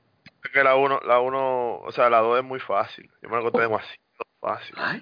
[0.44, 3.10] Es que la 1, la 1, o sea, la 2 es muy fácil.
[3.22, 3.98] Yo me la conté demasiado
[4.40, 4.76] fácil.
[4.78, 5.02] Ay.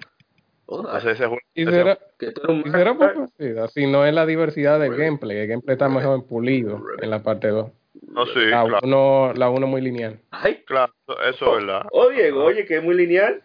[0.66, 4.96] O sea, ese juego, ¿Y será, ¿y será por Si no es la diversidad del
[4.96, 5.38] gameplay.
[5.38, 7.70] El gameplay está mejor pulido en la parte 2.
[8.08, 8.80] No, sí, la claro.
[8.82, 10.20] 1 la uno muy lineal.
[10.30, 10.62] Ay.
[10.66, 10.92] Claro,
[11.28, 11.86] eso es verdad.
[11.92, 13.42] Oye, oye, que es muy lineal.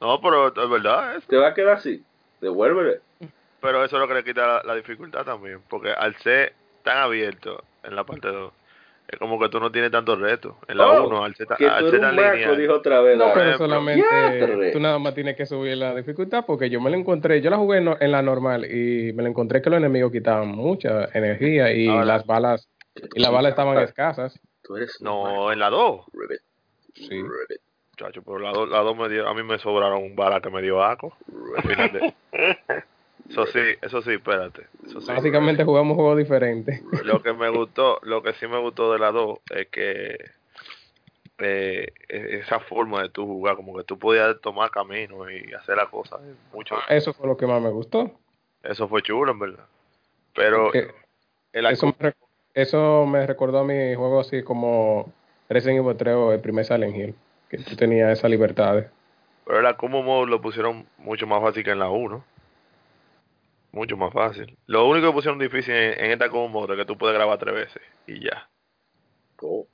[0.00, 1.16] No, pero es verdad.
[1.16, 1.26] Es.
[1.26, 2.02] Te va a quedar así.
[2.40, 3.00] Devuélvele.
[3.60, 5.60] Pero eso es lo que le quita la, dificultad también.
[5.68, 6.52] Porque al ser
[6.84, 8.52] tan abierto en la parte 2,
[9.08, 10.54] es como que tú no tienes tantos retos.
[10.68, 12.56] En la 1, al ser, al ser tan lineal.
[12.56, 13.18] dijo otra vez.
[13.18, 16.44] No, pero solamente tú nada más tienes que subir la dificultad.
[16.46, 19.60] Porque yo me la encontré, yo la jugué en la normal y me la encontré
[19.60, 22.68] que los enemigos quitaban mucha energía y las balas
[23.14, 24.38] y las balas estaban escasas.
[25.00, 26.04] no, en la 2.
[26.94, 27.22] Sí.
[27.98, 30.50] Chacho, pero la 2 la dos me dio, a mí me sobraron un bala que
[30.50, 31.16] me dio aco.
[33.28, 34.62] Eso sí, eso sí, espérate.
[35.06, 36.82] Básicamente jugamos juegos diferentes.
[37.04, 40.16] Lo que me gustó, lo que sí me gustó de la 2 es que
[41.38, 45.76] eh, e-, esa forma de tú jugar, como que tú podías tomar camino y hacer
[45.76, 46.20] las cosas.
[46.54, 46.76] Mucho.
[46.76, 48.10] Ah, eso fue lo que más me gustó.
[48.62, 49.66] Eso fue chulo, en verdad.
[50.34, 50.70] Pero
[51.52, 52.14] eso, me,
[52.54, 55.12] eso me recordó a mi juego así como
[55.48, 57.14] Resident Evil 3 o el primer Silent Hill,
[57.48, 58.84] que tú tenías esa libertad.
[59.44, 62.24] Pero el Akumo Mode lo pusieron mucho más fácil que en la 1.
[63.72, 64.56] Mucho más fácil.
[64.66, 67.54] Lo único que pusieron difícil en, esta Akumo Mode es que tú puedes grabar tres
[67.54, 68.48] veces y ya.
[69.40, 69.66] Oh.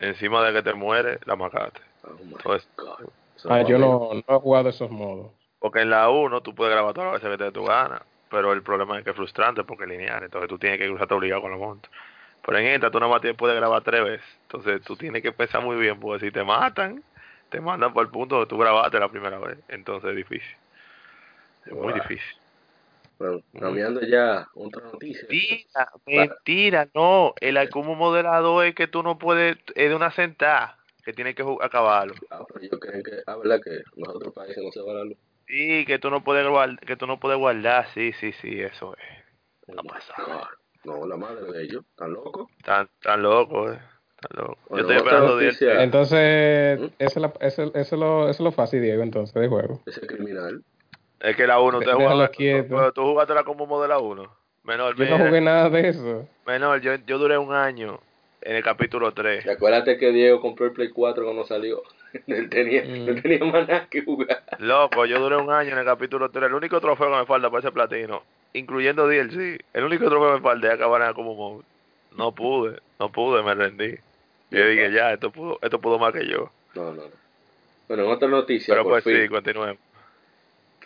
[0.00, 1.80] Encima de que te mueres, la mataste.
[2.44, 2.58] Oh
[3.48, 5.30] ah, yo no, no, he jugado esos modos.
[5.58, 8.02] Porque en la 1 tú puedes grabar todas las veces que te dé tu gana,
[8.30, 11.14] pero el problema es que es frustrante porque es lineal, entonces tú tienes que cruzarte
[11.14, 11.88] obligado con la monta.
[12.44, 15.62] Pero en esta tú nada más puedes grabar tres veces, entonces tú tienes que pensar
[15.62, 17.02] muy bien, porque si te matan,
[17.50, 20.56] te mandan por el punto donde tú grabaste la primera vez, entonces es difícil.
[21.66, 22.36] Es muy difícil.
[23.18, 25.28] Bueno, cambiando ya otra noticia.
[25.28, 27.34] Mentira, mentira, no.
[27.40, 32.14] El modelado es que tú no puedes, es de una sentada, que tienes que acabarlo.
[32.30, 33.60] Ah, pero yo creo que, ah, ¿verdad?
[33.62, 35.16] Que los otros países no se van a luz.
[35.46, 38.96] Sí, que tú no puedes guardar, que tú no puedes guardar, sí, sí, sí, eso
[38.96, 39.76] es.
[39.86, 40.50] Pasa
[40.84, 42.50] No, la madre de ellos, ¿están locos?
[42.58, 43.78] Están, tan locos, eh.
[44.36, 44.56] Loco.
[44.70, 45.82] yo estoy esperando noticia...
[45.82, 46.84] Entonces, ¿Mm?
[46.98, 49.80] eso, es lo, eso, eso, lo, eso lo fácil, Diego, entonces, de juego.
[49.86, 50.62] Ese criminal.
[51.20, 52.30] Es que la 1 te juega.
[52.36, 54.36] Pero tú jugaste la como de la 1.
[54.64, 56.28] Menor, yo no jugué nada de eso.
[56.46, 58.00] Menor, yo, yo duré un año
[58.40, 59.44] en el capítulo 3.
[59.44, 61.82] ¿Te acuérdate que Diego compró el Play 4 cuando salió?
[62.26, 63.22] él, tenía, mm.
[63.22, 64.42] tenía más nada que jugar.
[64.58, 66.46] Loco, yo duré un año en el capítulo 3.
[66.46, 70.34] El único trofeo que me falta para ese platino, incluyendo DLC, el único trofeo que
[70.34, 71.64] me falta es acabar en como móvil.
[72.16, 73.96] No pude, no pude, me rendí.
[74.50, 76.50] Yo dije, ya, esto pudo, esto pudo más que yo.
[76.74, 77.22] No, no, no.
[77.88, 78.74] Bueno, en otra noticia.
[78.74, 79.78] Pero pues sí, continuemos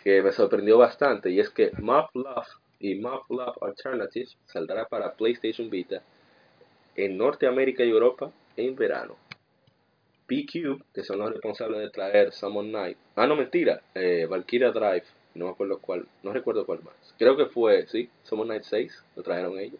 [0.07, 2.47] que me sorprendió bastante y es que Map Love
[2.79, 6.01] y Map Love Alternative saldrá para PlayStation Vita
[6.95, 9.17] en Norteamérica y Europa en verano.
[10.27, 12.97] PQ, que son los responsables de traer Summon Night.
[13.17, 13.81] Ah, no, mentira.
[13.93, 15.03] Eh, Valkyria Drive.
[15.37, 16.05] No me acuerdo cuál.
[16.23, 16.95] No recuerdo cuál más.
[17.17, 18.09] Creo que fue, sí.
[18.23, 19.03] Summon Night 6.
[19.15, 19.79] Lo trajeron ellos.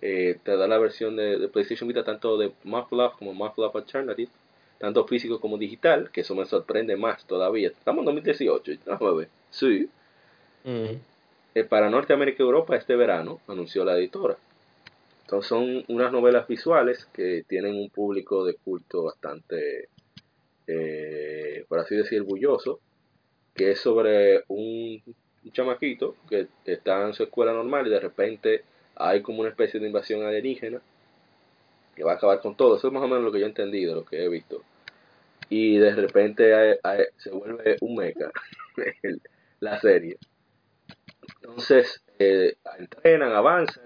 [0.00, 4.30] Eh, te da la versión de, de, PlayStation Vita tanto de Love como Love Alternative
[4.82, 7.68] tanto físico como digital, que eso me sorprende más todavía.
[7.68, 9.28] Estamos en 2018, déjame ver.
[9.48, 9.88] Sí.
[10.64, 10.96] Mm.
[11.54, 14.36] Eh, para Norteamérica y Europa este verano, anunció la editora.
[15.20, 19.88] Entonces son unas novelas visuales que tienen un público de culto bastante,
[20.66, 22.80] eh, por así decir, bulloso,
[23.54, 25.02] que es sobre un,
[25.52, 28.64] chamaquito que está en su escuela normal y de repente
[28.96, 30.80] hay como una especie de invasión alienígena
[31.96, 32.76] que va a acabar con todo.
[32.76, 34.62] Eso es más o menos lo que yo he entendido, lo que he visto
[35.52, 36.80] y de repente
[37.18, 38.30] se vuelve un mecha
[39.60, 40.16] la serie.
[41.42, 43.84] Entonces eh, entrenan, avanzan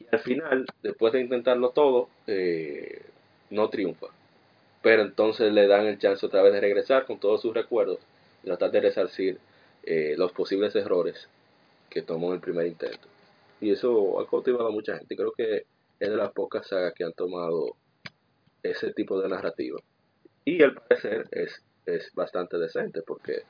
[0.00, 3.02] y al final, después de intentarlo todo, eh,
[3.50, 4.06] no triunfa.
[4.80, 7.98] Pero entonces le dan el chance otra vez de regresar con todos sus recuerdos
[8.46, 9.38] tratar de resarcir
[9.82, 11.28] eh, los posibles errores
[11.90, 13.08] que tomó en el primer intento.
[13.60, 15.16] Y eso ha cautivado a mucha gente.
[15.16, 15.66] Creo que
[15.98, 17.74] es de las pocas sagas que han tomado
[18.62, 19.80] ese tipo de narrativa.
[20.44, 23.42] Y al parecer es, es bastante decente porque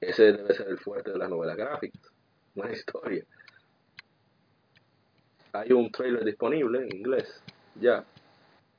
[0.00, 2.00] ese debe ser el fuerte de las novelas gráficas.
[2.54, 3.22] Una historia.
[5.52, 7.42] Hay un trailer disponible en inglés
[7.74, 8.02] ya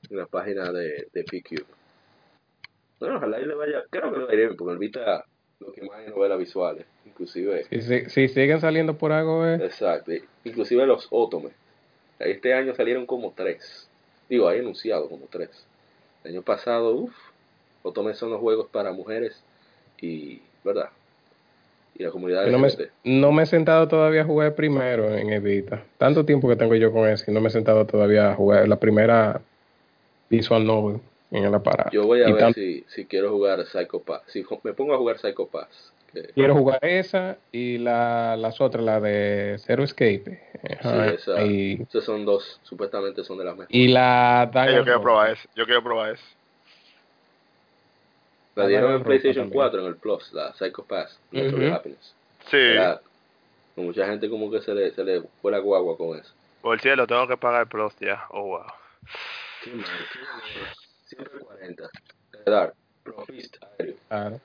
[0.09, 1.63] en la página de, de PQ.
[2.99, 3.83] Bueno, ojalá y le vaya.
[3.89, 5.25] Creo que le vaya bien porque el Vita
[5.59, 6.85] lo que más hay novelas visuales.
[7.05, 7.65] Inclusive.
[7.69, 9.55] Si, si, siguen saliendo por algo, eh.
[9.55, 10.11] Exacto.
[10.43, 11.49] Inclusive los Otome.
[12.19, 13.89] Este año salieron como tres.
[14.29, 15.67] Digo, hay anunciado como tres.
[16.23, 17.15] El año pasado, uff,
[17.83, 19.43] Otome son los juegos para mujeres
[20.01, 20.89] y ¿verdad?
[21.95, 22.69] Y la comunidad no me,
[23.03, 25.83] no me he sentado todavía a jugar primero en Evita.
[25.97, 28.67] Tanto tiempo que tengo yo con eso y no me he sentado todavía a jugar
[28.67, 29.41] la primera
[30.29, 30.99] Visual Novel
[31.31, 31.91] en el aparato.
[31.91, 34.21] Yo voy a ver si, si quiero jugar Psycho Pass.
[34.27, 35.93] Si me pongo a jugar Psycho Pass.
[36.33, 40.41] Quiero jugar esa y la, las otras, la de Zero Escape.
[40.81, 43.75] sí, esa, y, esas son dos, supuestamente son de las mejores.
[43.75, 45.47] Y la Yo quiero probar eso.
[45.55, 46.23] Yo quiero probar eso.
[48.55, 51.75] La dieron en PlayStation 4 en el Plus, la Psycho Pass, uh -huh.
[51.75, 52.15] Happiness.
[52.49, 52.57] Sí.
[53.75, 56.33] mucha gente como que se le, se le fue la guagua con eso.
[56.61, 58.25] Por cielo, tengo que pagar el Plus ya.
[58.31, 58.65] Oh, wow.
[59.63, 60.86] Qué mal, qué mal.
[61.07, 61.89] Siempre 40.
[62.45, 63.95] Dar, Profist aéreo.
[64.09, 64.39] Claro.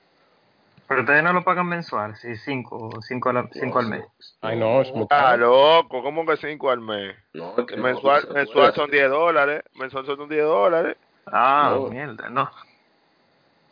[0.87, 4.05] Pero ustedes no lo pagan mensual, sí, 5 cinco, al, cinco al mes.
[4.41, 7.15] Ay, no, es muy Ah, loco, ¿cómo que 5 al mes?
[7.33, 10.97] No, es que mensual, no, mensual son 10 dólares, mensual son 10 dólares.
[11.25, 11.87] Ah, no.
[11.87, 12.51] mierda, no.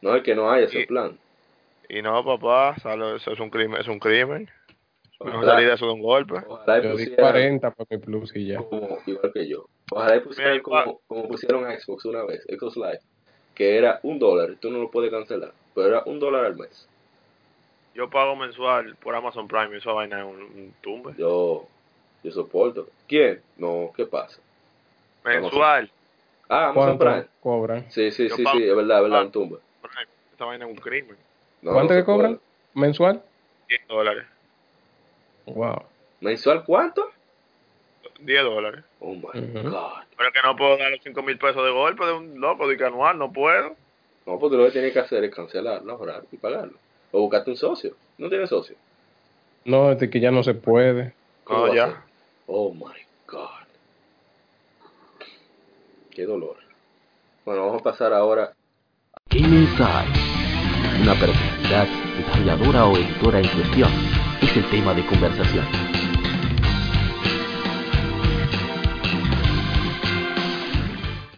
[0.02, 1.18] No, es que no hay ese y, plan.
[1.90, 4.50] Y no, papá, salo, eso es un crimen, es un crimen.
[5.24, 6.36] Mejor salir de eso de un golpe.
[6.48, 8.58] Ojalá yo di 40 por mi plus y ya.
[8.58, 9.68] Como, igual que yo.
[9.94, 13.02] Ojalá pusieran como, como pusieron a Xbox una vez, Xbox Live,
[13.54, 16.88] que era un dólar, tú no lo puedes cancelar, pero era un dólar al mes.
[17.94, 21.14] Yo pago mensual por Amazon Prime y esa vaina es un, un tumbe.
[21.18, 21.68] Yo,
[22.24, 22.88] yo soporto.
[23.06, 23.42] ¿Quién?
[23.58, 24.40] No, ¿qué pasa?
[25.26, 25.92] Mensual.
[26.48, 27.26] Ah, Amazon Prime.
[27.42, 27.92] cobran?
[27.92, 29.58] Sí, sí, yo sí, sí, es verdad, es verdad, un tumbe.
[30.32, 31.18] Esta vaina es un crimen.
[31.62, 32.40] No, ¿Cuánto no que cobran?
[32.76, 33.22] ¿Mensual?
[33.68, 34.26] 10 dólares.
[35.48, 35.84] Wow.
[36.22, 37.10] ¿Mensual cuánto?
[38.22, 38.84] 10 dólares.
[39.00, 39.64] Oh my uh -huh.
[39.64, 40.04] God.
[40.18, 42.78] Pero que no puedo dar los 5 mil pesos de golpe de un loco de
[42.78, 43.76] que anual, no puedo.
[44.26, 46.78] No, pues tú lo que tienes que hacer es cancelarlo, ahorrar y pagarlo.
[47.12, 47.96] O buscarte un socio.
[48.18, 48.76] ¿No tienes socio?
[49.66, 51.14] No, es que ya no se puede.
[51.50, 52.04] No, ya.
[52.48, 53.68] Oh my God.
[56.12, 56.58] Qué dolor.
[57.46, 58.54] Bueno, vamos a pasar ahora.
[59.32, 60.32] Inside.
[61.02, 63.92] Una personalidad, desarrolladora o editora en cuestión
[64.42, 65.66] es el tema de conversación.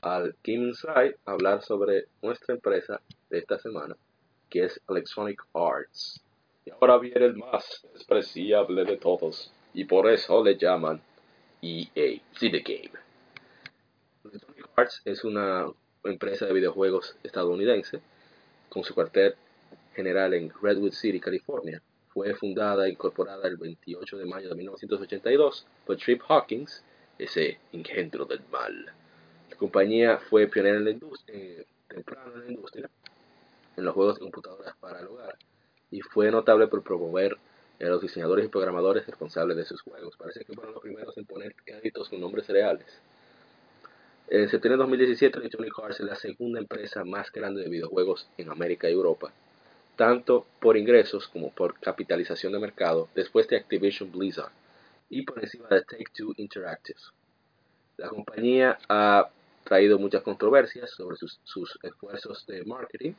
[0.03, 3.95] Al Game Inside hablar sobre nuestra empresa de esta semana,
[4.49, 6.21] que es Electronic Arts.
[6.65, 11.01] Y ahora viene el más despreciable de todos, y por eso le llaman
[11.61, 12.91] EA, See Game.
[14.25, 15.67] Electronic Arts es una
[16.03, 18.01] empresa de videojuegos estadounidense,
[18.67, 19.35] con su cuartel
[19.95, 21.81] general en Redwood City, California.
[22.09, 26.83] Fue fundada e incorporada el 28 de mayo de 1982 por Trip Hawkins,
[27.17, 28.93] ese engendro del mal.
[29.53, 32.89] La compañía fue pionera en la industria, temprano en la industria,
[33.77, 35.37] en los juegos de computadoras para el hogar,
[35.91, 37.37] y fue notable por promover
[37.79, 40.17] a los diseñadores y programadores responsables de sus juegos.
[40.17, 42.87] Parece que fueron los primeros en poner créditos con nombres reales.
[44.27, 48.49] En septiembre de 2017, Electronic Arts es la segunda empresa más grande de videojuegos en
[48.49, 49.31] América y Europa,
[49.95, 54.51] tanto por ingresos como por capitalización de mercado, después de Activision Blizzard
[55.11, 56.99] y por encima de Take-Two Interactive.
[57.97, 59.29] La compañía ha
[59.63, 63.13] traído muchas controversias sobre sus, sus esfuerzos de marketing,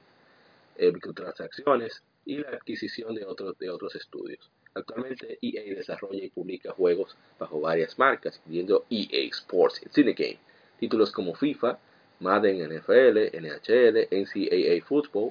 [0.76, 4.50] eh, microtransacciones y la adquisición de otros, de otros estudios.
[4.74, 10.38] Actualmente EA desarrolla y publica juegos bajo varias marcas, incluyendo EA Sports y Cinegame,
[10.80, 11.78] títulos como FIFA,
[12.20, 15.30] Madden NFL, NHL, NCAA Football,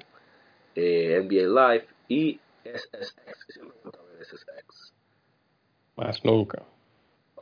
[0.76, 3.46] eh, NBA Live y SSX.
[3.50, 3.92] Siempre
[4.24, 4.94] SSX.
[5.98, 6.64] Más nunca.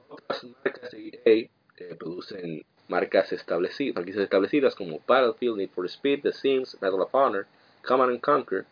[0.09, 6.21] Otras marcas de EA eh, producen marcas establecidas, franquicias establecidas como Battlefield, Need for Speed,
[6.23, 7.47] The Sims, Medal of Honor,
[7.81, 8.65] Command and Conquer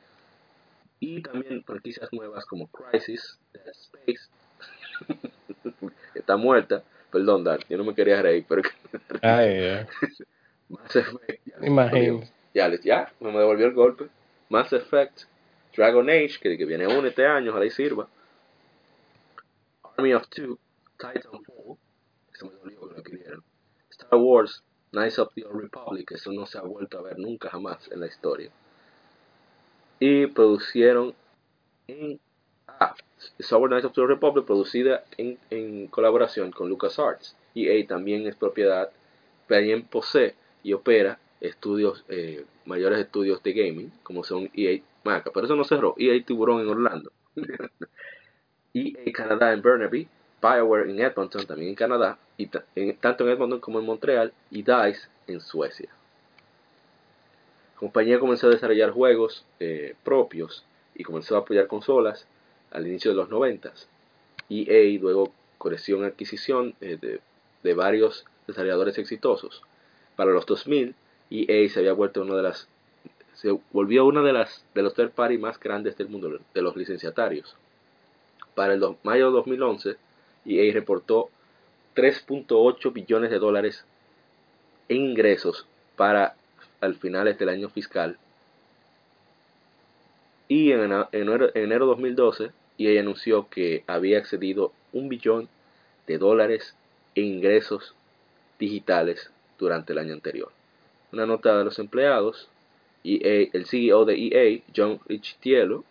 [0.99, 4.29] y también franquicias nuevas como Crisis, Dead Space,
[6.13, 8.62] está muerta, perdón Dan, yo no me quería reír, pero
[9.21, 9.88] Ay.
[10.69, 11.47] Mass Effect,
[12.53, 14.08] ya, ya, ya, me devolvió el golpe,
[14.49, 15.21] Mass Effect,
[15.75, 18.08] Dragon Age, que, que viene uno este año, ojalá y sirva,
[19.97, 20.60] Army of Two,
[20.97, 21.77] Titanfall,
[22.34, 23.43] eso me dolió que lo adquirieron,
[23.89, 27.50] Star Wars, Knights of the Old Republic, eso no se ha vuelto a ver nunca
[27.50, 28.50] jamás en la historia.
[30.00, 31.13] Y producieron
[31.88, 32.19] en
[32.67, 32.95] ah,
[33.39, 37.36] Software Knights of the Republic producida en, en colaboración con LucasArts.
[37.56, 38.91] EA también es propiedad,
[39.48, 45.45] también posee y opera estudios, eh, mayores estudios de gaming, como son EA Maca, pero
[45.45, 47.12] eso no cerró, EA Tiburón en Orlando,
[48.74, 50.08] EA Canadá en Burnaby,
[50.41, 55.08] Bioware en Edmonton, también en Canadá, y tanto en Edmonton como en Montreal, y DICE
[55.28, 55.89] en Suecia.
[57.73, 62.28] La compañía comenzó a desarrollar juegos eh, propios y comenzó a apoyar consolas
[62.71, 63.71] al inicio de los 90.
[64.49, 67.21] EA luego creció en adquisición eh, de,
[67.63, 69.62] de, varios desarrolladores exitosos.
[70.15, 70.95] Para los 2000,
[71.30, 72.67] EA se había vuelto una de las
[73.34, 76.75] se volvió una de las de los third party más grandes del mundo de los
[76.75, 77.56] licenciatarios.
[78.54, 79.95] Para el mayo de 2011,
[80.45, 81.30] EA reportó
[81.95, 83.86] 3.8 billones de dólares
[84.88, 86.36] en ingresos para
[86.82, 88.17] al finales del año fiscal.
[90.47, 91.10] Y en enero,
[91.54, 95.49] en enero de 2012, EA anunció que había excedido un billón
[96.08, 96.75] de dólares
[97.15, 97.93] en ingresos
[98.58, 100.52] digitales durante el año anterior.
[101.12, 102.47] Una nota de los empleados,
[103.04, 105.84] EA, el CEO de EA, John Richtiello,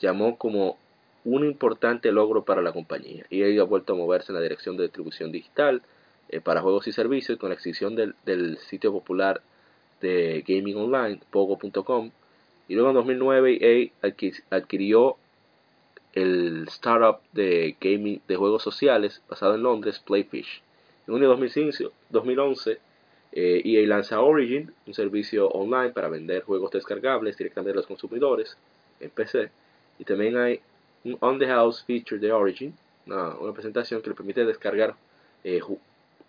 [0.00, 0.78] llamó como
[1.24, 3.26] un importante logro para la compañía.
[3.30, 5.82] EA ha vuelto a moverse en la dirección de distribución digital
[6.28, 9.42] eh, para juegos y servicios con la extinción del, sitio popular
[10.00, 12.10] de gaming online, pogo.com.
[12.68, 14.12] Y luego en 2009 EA
[14.50, 15.16] adquirió
[16.14, 20.62] el startup de gaming de juegos sociales basado en Londres, Playfish.
[21.06, 22.78] En junio de 2011,
[23.32, 28.56] eh, EA lanza Origin, un servicio online para vender juegos descargables directamente a los consumidores
[29.00, 29.50] en PC.
[29.98, 30.60] Y también hay
[31.20, 32.74] On the House feature de Origin,
[33.06, 34.94] una, presentación que le permite descargar
[35.44, 35.60] eh,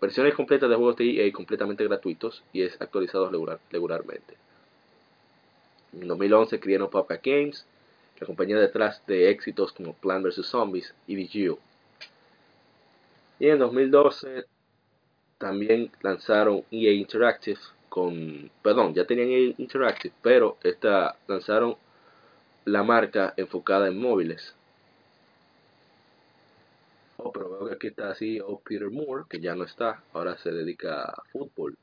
[0.00, 3.30] versiones completas de juegos de EA completamente gratuitos y es actualizado
[3.70, 4.34] regularmente.
[5.92, 7.66] En 2011 crearon Papa Games,
[8.18, 10.46] la compañía detrás de éxitos como Plan vs.
[10.46, 11.58] Zombies y VGU.
[13.38, 14.46] Y en 2012
[15.36, 17.58] también lanzaron EA Interactive
[17.88, 21.76] con, perdón, ya tenían EA Interactive, pero esta lanzaron
[22.64, 24.54] la marca enfocada en móviles.
[27.24, 30.02] Oh, pero veo que aquí está así o oh, Peter Moore, que ya no está,
[30.12, 31.76] ahora se dedica a fútbol,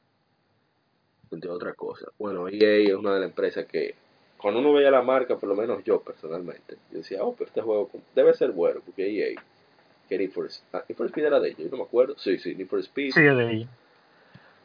[1.31, 2.07] entre otra cosa.
[2.17, 3.95] Bueno, EA es una de las empresas que
[4.37, 7.61] cuando uno veía la marca, por lo menos yo personalmente, yo decía, oh, pero este
[7.61, 9.41] juego debe ser bueno, porque EA,
[10.09, 12.53] que Need for, ah, for Speed era de ellos, yo no me acuerdo, sí, sí,
[12.55, 13.11] Need for Speed.
[13.13, 13.69] Sí, de ellos.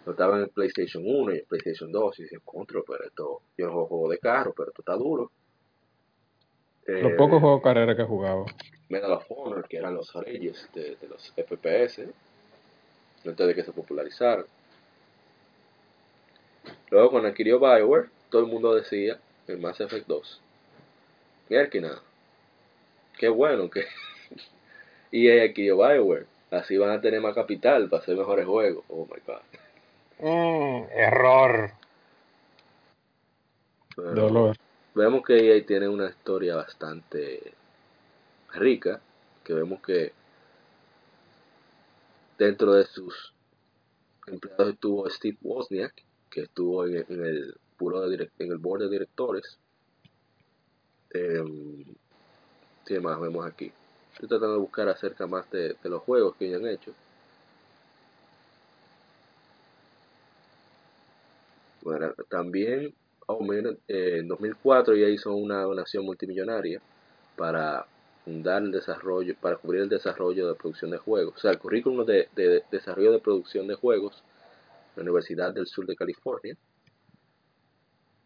[0.06, 3.66] Estaba en el PlayStation 1 y el PlayStation 2 y decía, contra, pero esto, yo
[3.66, 5.30] no juego juego de carro, pero esto está duro.
[6.86, 8.44] Los eh, pocos juegos de carrera que he jugado.
[8.88, 12.06] Medal of Honor, que eran los reyes de, de los FPS,
[13.24, 14.44] antes de que se popularizaran.
[16.90, 20.40] Luego cuando adquirió Bioware, todo el mundo decía el Mass Effect 2.
[21.48, 22.02] que nada.
[23.18, 23.84] Qué bueno que.
[25.10, 26.26] y aquí yo Bioware.
[26.50, 28.84] Así van a tener más capital para hacer mejores juegos.
[28.88, 29.42] Oh my god.
[30.20, 31.72] Mm, error.
[33.96, 34.56] Dolor.
[34.94, 37.54] Vemos que EA tiene una historia bastante
[38.54, 39.00] rica.
[39.44, 40.12] Que vemos que
[42.38, 43.34] dentro de sus
[44.26, 45.94] empleados estuvo Steve Wozniak,
[46.30, 47.54] que estuvo en el
[48.38, 49.58] en el board de directores.
[51.12, 51.44] Eh,
[52.86, 53.72] ¿Qué más vemos aquí?
[54.12, 56.92] Estoy tratando de buscar acerca más de, los juegos que hayan hecho.
[61.82, 62.94] Bueno, también
[63.26, 66.80] oh, eh, en 2004 ya hizo una donación multimillonaria
[67.36, 67.86] para
[68.24, 71.34] fundar el desarrollo, para cubrir el desarrollo de producción de juegos.
[71.36, 74.22] O sea, el currículum de, de desarrollo de producción de juegos
[74.94, 76.56] de la Universidad del Sur de California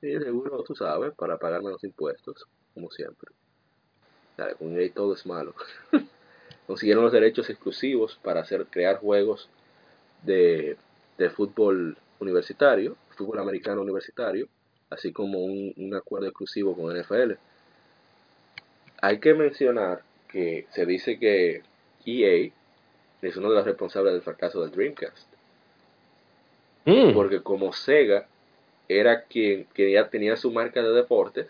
[0.00, 3.32] Sí, seguro, tú sabes, para pagar menos impuestos, como siempre.
[4.58, 5.54] con EA todo es malo.
[6.68, 9.48] Consiguieron los derechos exclusivos para hacer, crear juegos
[10.22, 10.76] de,
[11.16, 14.48] de fútbol universitario, fútbol americano universitario,
[14.88, 17.32] así como un, un acuerdo exclusivo con NFL.
[19.00, 21.62] Hay que mencionar que se dice que
[22.04, 22.50] EA
[23.22, 25.28] es uno de los responsables del fracaso del Dreamcast.
[26.84, 27.12] Mm.
[27.12, 28.26] Porque como Sega
[28.88, 31.46] era quien, ya tenía su marca de deportes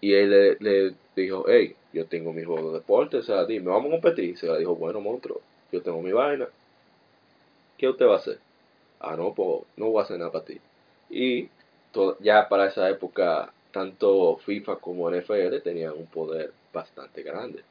[0.00, 3.88] y él le, dijo, hey, yo tengo mi juego de deportes, o sea, dime, vamos
[3.88, 4.36] a competir.
[4.38, 5.40] Se le dijo, bueno, monstruo,
[5.72, 6.48] yo tengo mi vaina.
[7.76, 8.38] ¿Qué usted va a hacer?
[8.98, 10.60] Ah, no, pues no voy a hacer nada para ti.
[11.10, 11.48] Y
[12.20, 17.62] ya para esa época, tanto FIFA como NFL tenían un poder bastante grande.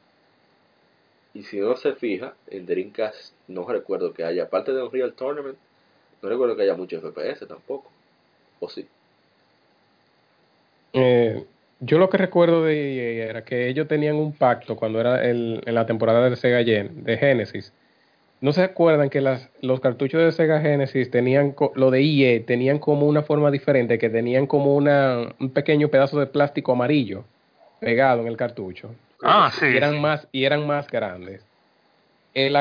[1.33, 5.13] Y si no se fija, en Dreamcast no recuerdo que haya, aparte de un Real
[5.13, 5.57] Tournament,
[6.21, 7.89] no recuerdo que haya mucho FPS tampoco.
[8.59, 8.87] ¿O sí?
[10.93, 11.45] Eh,
[11.79, 15.61] yo lo que recuerdo de EA era que ellos tenían un pacto cuando era el,
[15.65, 17.71] en la temporada de Sega Gen, de Genesis.
[18.41, 22.79] ¿No se acuerdan que las, los cartuchos de Sega Genesis tenían, lo de EA, tenían
[22.79, 27.25] como una forma diferente, que tenían como una, un pequeño pedazo de plástico amarillo
[27.81, 28.91] pegado en el cartucho?
[29.21, 29.65] Ah, sí.
[29.65, 31.43] Y eran más, y eran más grandes.
[32.33, 32.57] El,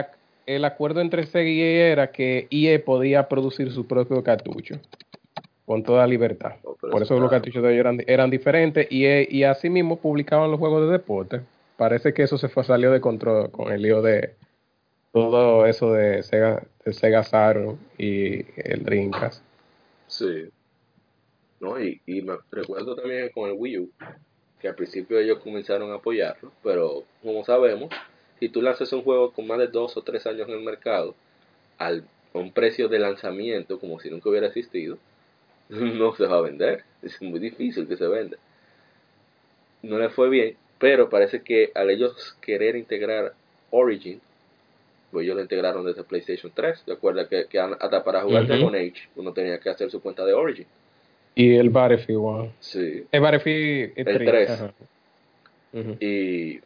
[0.47, 4.81] el acuerdo entre Sega y EA era que EA podía producir su propio cartucho
[5.65, 6.55] con toda libertad.
[6.65, 9.97] Oh, Por eso los cartuchos de ellos eran, eran diferentes y, e, y así mismo
[9.97, 11.41] publicaban los juegos de deporte.
[11.77, 14.31] Parece que eso se fue salió de control con el lío de
[15.21, 19.43] todo eso de Sega, de Sega Saturn y el Dreamcast.
[20.07, 20.51] Sí.
[21.61, 21.81] ¿no?
[21.83, 23.91] Y, y me recuerdo también con el Wii U,
[24.61, 27.91] que al principio ellos comenzaron a apoyarlo, pero como sabemos,
[28.39, 31.15] si tú lanzas un juego con más de dos o tres años en el mercado,
[31.79, 32.05] al,
[32.35, 34.99] a un precio de lanzamiento como si nunca hubiera existido,
[35.69, 36.85] no se va a vender.
[37.03, 38.37] Es muy difícil que se venda.
[39.83, 43.35] No le fue bien, pero parece que al ellos querer integrar
[43.71, 44.21] Origin,
[45.11, 46.85] pues ellos lo integraron desde PlayStation 3.
[46.87, 50.33] Recuerda que, que hasta para jugar Dragon Age uno tenía que hacer su cuenta de
[50.33, 50.67] Origin.
[51.35, 52.51] Y el Battlefield, wow.
[52.61, 53.05] Sí.
[53.11, 54.63] El Battlefield el 3.
[56.01, 56.61] Y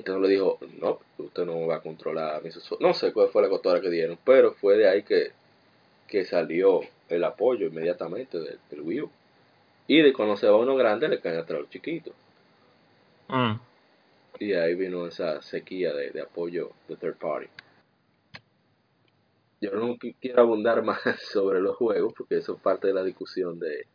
[0.00, 3.48] entonces le dijo, no, usted no va a controlar mis No sé cuál fue la
[3.48, 5.30] cotora que dieron, pero fue de ahí que,
[6.06, 9.10] que salió el apoyo inmediatamente del, Wii U.
[9.88, 12.12] Y de cuando se va uno grande le caen atrás los chiquitos.
[13.28, 13.54] Mm.
[14.38, 17.48] Y ahí vino esa sequía de, de, apoyo de third party.
[19.60, 21.00] Yo no quiero abundar más
[21.32, 23.86] sobre los juegos porque eso es parte de la discusión de,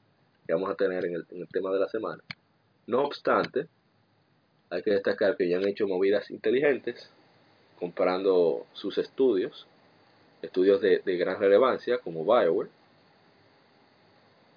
[0.46, 2.24] que vamos a tener en el, en el tema de la semana.
[2.88, 3.68] No obstante,
[4.70, 7.10] hay que destacar que ya han hecho movidas inteligentes
[7.80, 9.68] comparando sus estudios,
[10.42, 12.70] estudios de, de gran relevancia como Bioware,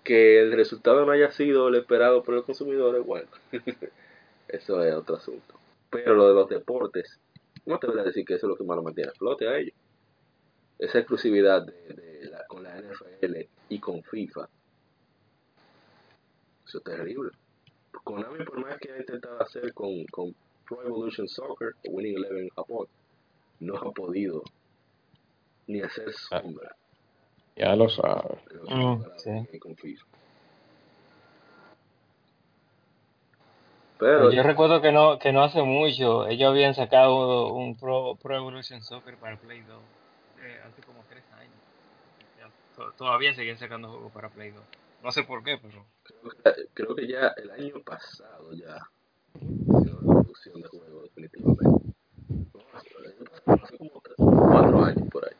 [0.03, 3.29] que el resultado no haya sido el esperado por los consumidores, bueno,
[4.49, 5.55] eso es otro asunto.
[5.95, 7.21] Pero lo de los deportes,
[7.67, 9.47] no te voy a decir que eso es lo que más lo mantiene a flote
[9.47, 9.75] a ellos.
[10.77, 13.37] Esa exclusividad de, la, con la NFL
[13.69, 14.49] y con FIFA,
[16.67, 17.31] eso es terrible.
[18.03, 20.35] Konami, por más que ha intentado hacer con, con
[20.67, 22.89] Pro Evolution Soccer o Winning Eleven Japón,
[23.61, 24.43] no ha podido
[25.69, 26.41] ni hacer ah.
[26.41, 26.77] sombra.
[27.55, 28.41] Ya lo sabes.
[28.69, 29.01] Mm,
[33.99, 38.37] Pero, yo recuerdo que no que no hace mucho ellos habían sacado un Pro, Pro
[38.37, 39.77] Evolution Soccer para Play 2
[40.43, 42.93] eh, hace como tres años.
[42.97, 44.63] todavía siguen sacando juegos para Play 2.
[45.03, 45.85] No sé por qué, pero
[46.75, 48.89] creo que, ya el año pasado ya
[49.35, 51.95] hicieron la producción de juegos definitivamente.
[53.47, 55.37] hace como cuatro años por ahí.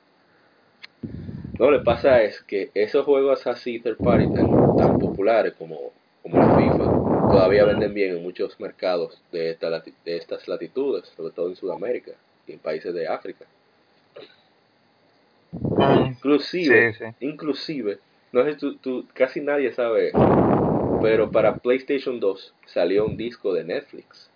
[1.59, 5.93] Lo que pasa es que esos juegos así third party tan, populares como,
[6.23, 6.94] como la FIFA
[7.35, 12.13] todavía venden bien en muchos mercados de, esta, de estas latitudes, sobre todo en Sudamérica
[12.47, 13.45] y en países de África.
[15.51, 17.99] Mm, inclusive, inclusive,
[18.31, 20.13] no sé, tú, tú, casi nadie sabe,
[21.03, 24.31] pero para PlayStation 2 salió un disco de Netflix.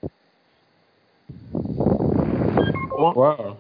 [2.91, 3.59] Wow.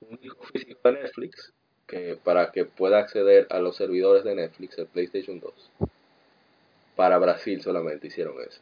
[0.00, 1.52] Un disco físico de Netflix
[1.88, 5.52] que para que pueda acceder a los servidores de Netflix, el PlayStation 2.
[6.96, 8.60] Para Brasil solamente hicieron eso.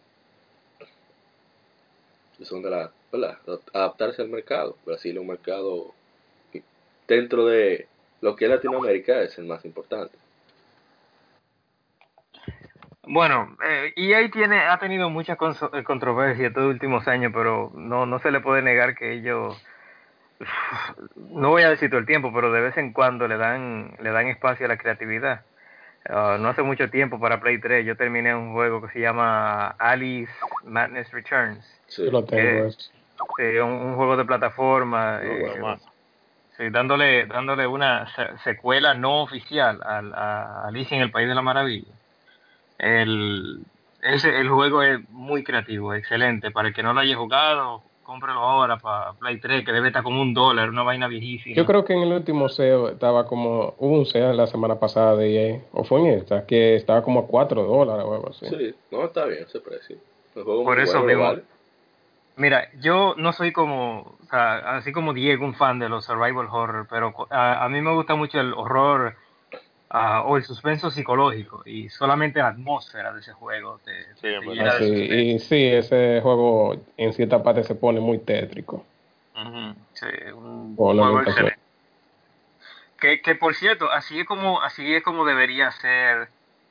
[2.43, 2.91] Son de la.
[3.72, 4.76] Adaptarse al mercado.
[4.85, 5.95] Brasil es un mercado
[7.07, 7.87] dentro de
[8.20, 10.16] lo que es Latinoamérica es el más importante.
[13.05, 18.20] Bueno, eh, EA tiene, ha tenido mucha eh, controversia estos últimos años, pero no, no
[18.20, 19.61] se le puede negar que ellos
[21.16, 24.11] no voy a decir todo el tiempo, pero de vez en cuando le dan, le
[24.11, 25.45] dan espacio a la creatividad.
[26.09, 29.68] Ah, no hace mucho tiempo para Play 3 yo terminé un juego que se llama
[29.78, 30.32] Alice
[30.64, 31.64] Madness Returns.
[31.86, 32.68] Sí, lo tengo.
[33.64, 35.20] un, juego de plataforma.
[35.22, 38.07] Eh, dándole, dándole una
[38.44, 41.92] secuela no oficial a, Alice en el País de la Maravilla.
[42.78, 43.64] El,
[44.03, 46.50] ese, el juego es muy creativo, excelente.
[46.50, 50.03] Para el que no lo haya jugado, cómpralo ahora para Play 3, que debe estar
[50.03, 51.57] como un dólar, una vaina viejísima.
[51.57, 55.16] Yo creo que en el último SEO estaba como, hubo un SEO la semana pasada
[55.16, 58.46] de EA, o fue en esta, que estaba como a 4 dólares o algo así.
[58.46, 59.96] Sí, no, está bien ese precio.
[60.34, 61.34] Por eso mismo.
[62.36, 66.48] Mira, yo no soy como, o sea, así como Diego, un fan de los survival
[66.50, 69.16] horror, pero a mí me gusta mucho el horror
[69.95, 75.66] o el suspenso psicológico y solamente la atmósfera de ese juego te, sí, y sí,
[75.66, 78.86] ese juego en cierta parte se pone muy tétrico.
[79.93, 81.59] sí, un juego excelente.
[82.99, 86.28] Que, que por cierto, así es como así es como debería ser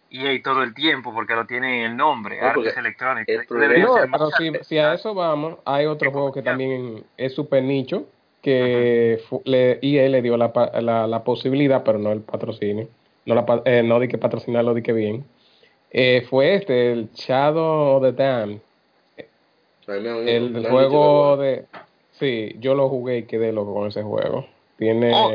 [0.09, 3.45] EA todo el tiempo porque lo tiene en el nombre, no, Artes Electrónicas.
[3.47, 8.05] pero si, si, a eso vamos, hay otro juego que también es super nicho
[8.41, 10.51] que le, EA le dio la,
[10.81, 12.87] la, la posibilidad, pero no el patrocinio
[13.33, 15.23] no, la, eh, no di que patrocinarlo, di que bien.
[15.91, 18.59] Eh, fue este, el Shadow of the Dam.
[19.87, 21.65] El juego de...
[22.13, 24.47] Sí, yo lo jugué y quedé loco con ese juego.
[24.77, 25.11] Tiene...
[25.13, 25.31] Oh,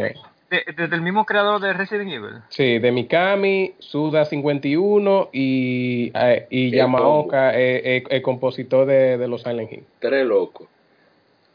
[0.49, 2.36] ¿Desde el mismo creador de Resident Evil?
[2.51, 9.84] Sí, de Mikami, Suda51 y, eh, y Yamaoka, el, compositor de, de, los Silent Hill.
[9.99, 10.68] Tres locos.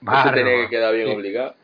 [0.01, 1.55] Eso tenía que quedar bien obligado.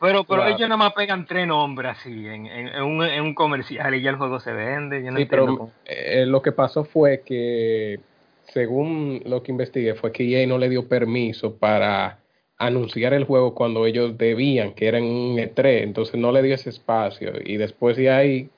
[0.00, 3.94] Pero, pero ellos nada más pegan tres nombres así en, en, un, en un comercial
[3.94, 5.02] y ya el juego se vende.
[5.02, 7.98] Yo no sí, pero eh, lo que pasó fue que,
[8.44, 12.18] según lo que investigué, fue que EA no le dio permiso para
[12.58, 16.54] anunciar el juego cuando ellos debían, que era en un E3, entonces no le dio
[16.54, 18.50] ese espacio y después de ahí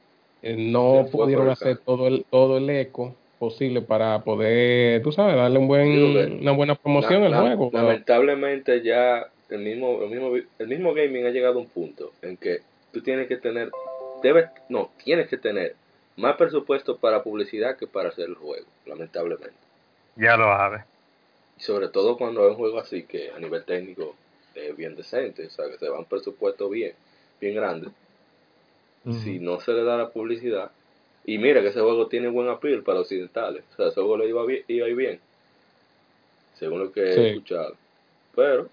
[0.42, 5.58] eh, no pudieron hacer todo el, todo el eco posible para poder, tú sabes, darle
[5.58, 7.70] un buen, una buena promoción al juego.
[7.72, 12.36] Lamentablemente ya el mismo, el mismo, el mismo gaming ha llegado a un punto en
[12.36, 12.60] que
[12.92, 13.70] tú tienes que tener,
[14.22, 15.74] debes, no, tienes que tener
[16.16, 19.56] más presupuesto para publicidad que para hacer el juego, lamentablemente.
[20.16, 20.82] Ya lo sabes.
[21.58, 24.14] Sobre todo cuando es un juego así que a nivel técnico
[24.54, 26.94] es bien decente, o sea, que se va un presupuesto bien,
[27.40, 27.88] bien grande.
[29.22, 30.70] Si no se le da la publicidad,
[31.24, 34.28] y mira que ese juego tiene buen appeal para occidentales, o sea, ese juego le
[34.28, 35.20] iba, bien, iba bien,
[36.58, 37.76] según lo que he escuchado.
[38.36, 38.68] Pero,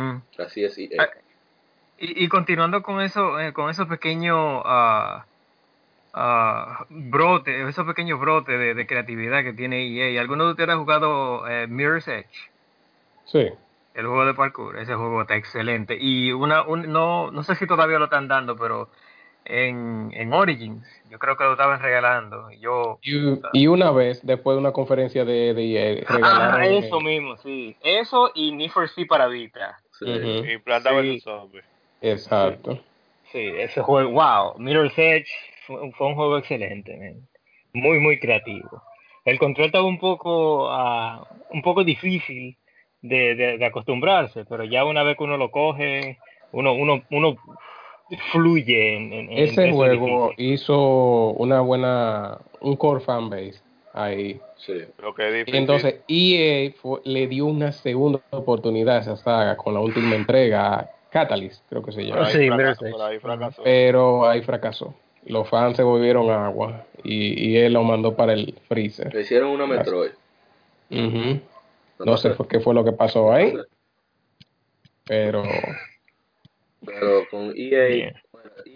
[0.00, 0.22] mm.
[0.38, 0.78] así es.
[0.78, 1.08] Y, ah,
[1.98, 5.20] y, continuando con eso, eh, con esos pequeños uh,
[6.14, 10.20] uh, brotes, esos pequeños brotes de, creatividad que tiene EA.
[10.20, 12.50] ¿Alguno de ustedes ha jugado eh, Mirror's Edge?
[13.24, 13.48] Sí.
[13.94, 15.98] El juego de parkour, ese juego está excelente.
[16.00, 18.88] Y una, no, no sé si todavía lo están dando, pero
[19.44, 22.50] en, en Origins, yo creo que lo estaban regalando.
[22.60, 26.60] Yo, y, una vez, después de una conferencia de, de EA, regalaron.
[26.60, 27.76] Ah, eso mismo, sí.
[27.80, 29.80] Eso y Need for Speed para Vita.
[29.98, 30.06] Sí.
[30.06, 31.20] Y Planta sí.
[31.20, 31.62] Zombie.
[32.00, 32.78] Exacto.
[33.32, 33.40] Sí.
[33.58, 34.58] ese juego, wow.
[34.58, 35.28] Mirror's Edge
[35.66, 37.16] fue, un juego excelente,
[37.72, 38.82] muy, muy creativo.
[39.24, 42.56] El control estaba un poco, uh, un poco difícil
[43.02, 46.18] de, de, acostumbrarse, pero ya una vez que uno lo coge,
[46.52, 47.36] uno, uno, uno
[48.32, 53.60] fluye en, ese juego hizo una buena un core fanbase
[53.92, 54.40] ahí.
[54.56, 54.84] Sí.
[54.98, 56.72] Lo que y entonces EA
[57.04, 61.92] le dio una segunda oportunidad a esa saga con la última entrega Catalyst creo que
[61.92, 62.28] se llama.
[62.30, 64.94] sí, pero, ahí fracasó, pero ahí fracasó.
[65.26, 69.12] Los fans se volvieron agua y, y él lo mandó para el freezer.
[69.12, 70.10] Le hicieron una Metroid.
[70.90, 72.32] No, sé.
[72.48, 73.54] qué fue lo que pasó ahí
[75.08, 75.42] pero
[76.84, 78.12] pero con EA,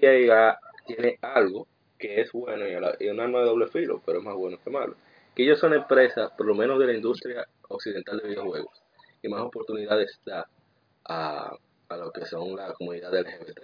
[0.00, 1.66] EA tiene algo
[2.02, 4.96] que es bueno y, un arma de doble filo, pero es más bueno que malo.
[5.36, 8.82] Que ellos son empresas, por lo menos de la industria occidental de videojuegos,
[9.22, 10.48] y más oportunidades da
[11.04, 11.56] a,
[11.88, 13.60] a lo que son la comunidad LGBT.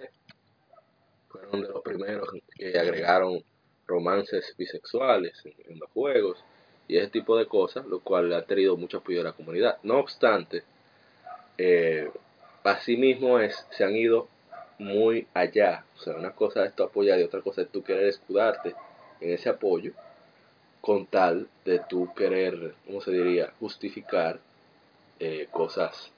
[1.27, 3.43] Fueron de los primeros que agregaron
[3.85, 6.41] romances bisexuales en, los juegos
[6.87, 9.79] y ese tipo de cosas, lo cual ha tenido mucho apoyo de la comunidad.
[9.83, 10.63] No obstante,
[11.57, 12.09] eh,
[12.63, 14.27] Asimismo es, se han ido
[14.79, 15.85] muy allá.
[15.95, 18.73] O sea, una cosa es tu apoyar y otra cosa es tú querer escudarte
[19.21, 19.91] en ese apoyo
[20.81, 24.39] con tal de tú querer, ¿cómo se diría?, justificar
[25.19, 26.11] eh, cosas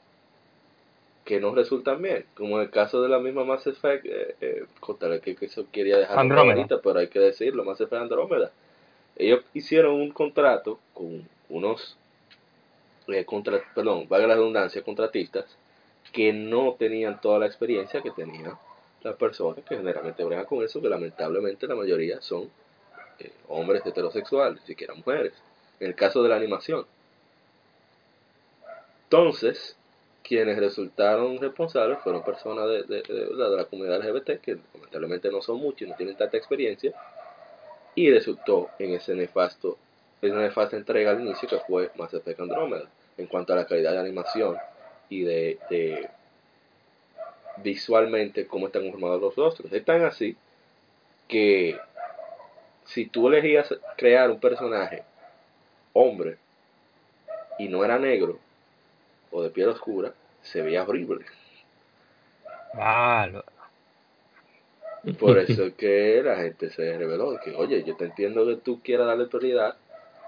[1.26, 4.66] que no resultan bien, como en el caso de la misma Mass Effect, eh, eh,
[5.24, 6.68] que, que, eso quería dejar Andrómeda.
[6.82, 8.52] pero hay que decirlo, Mass Effect Andrómeda.
[9.16, 11.98] Ellos hicieron un contrato con unos,
[13.08, 15.46] eh, contra, perdón, valga la redundancia, contratistas,
[16.12, 18.58] que no tenían toda la experiencia que tenían
[19.04, 22.50] las personas que generalmente bregan con eso, que lamentablemente la mayoría son
[23.20, 25.34] eh, hombres heterosexuales, siquiera mujeres,
[25.80, 26.86] en el caso de la animación.
[29.04, 29.76] Entonces,
[30.24, 35.58] quienes resultaron responsables fueron personas de, de, de, la comunidad LGBT, que lamentablemente no son
[35.58, 36.94] muchos y no tienen tanta experiencia,
[37.96, 39.78] y resultó en ese nefasto,
[40.22, 42.88] una nefasta entrega al inicio que fue Mass Effect Andromeda,
[43.18, 44.56] en cuanto a la calidad de animación,
[45.12, 46.10] y de,
[47.58, 49.72] visualmente cómo están formados los rostros.
[49.72, 50.38] Es tan así
[51.28, 51.78] que
[52.86, 55.04] si tú elegías crear un personaje
[55.94, 56.38] hombre
[57.60, 58.40] y no era negro
[59.32, 61.26] o de piel oscura, se veía horrible.
[65.20, 68.82] Por eso es que la gente se reveló que, oye, yo te entiendo que tú
[68.82, 69.76] quieras darle prioridad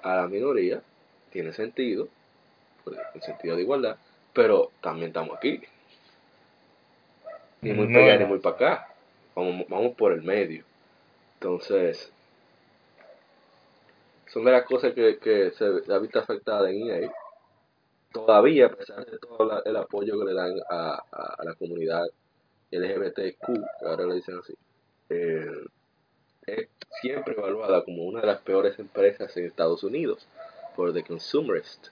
[0.01, 0.81] a la minoría,
[1.31, 2.09] tiene sentido,
[3.13, 3.95] en sentido de igualdad,
[4.33, 5.61] pero también estamos aquí.
[7.61, 8.95] Ni muy para allá ni muy para acá.
[9.35, 10.65] Vamos, vamos por el medio.
[11.35, 12.11] Entonces,
[14.27, 17.11] son de las cosas que, que se ha visto afectada en EA.
[18.11, 22.03] Todavía, a pesar de todo el apoyo que le dan a, a, la comunidad
[22.71, 23.45] LGBTQ,
[23.79, 24.53] que ahora le dicen así,
[25.09, 25.65] eh,
[26.45, 26.67] es
[27.01, 30.27] siempre evaluada como una de las peores empresas en Estados Unidos
[30.75, 31.87] por The Consumerist.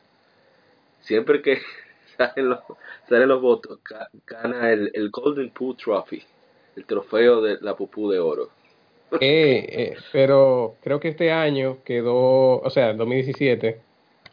[1.02, 1.62] Siempre que
[2.28, 2.60] salen los,
[3.10, 3.80] salen los votos,
[4.26, 6.24] gana el, el Golden Poo Trophy,
[6.76, 8.50] el trofeo de la pupú de oro.
[9.20, 13.82] Eh, eh, pero creo que este año quedó, o sea, 2017,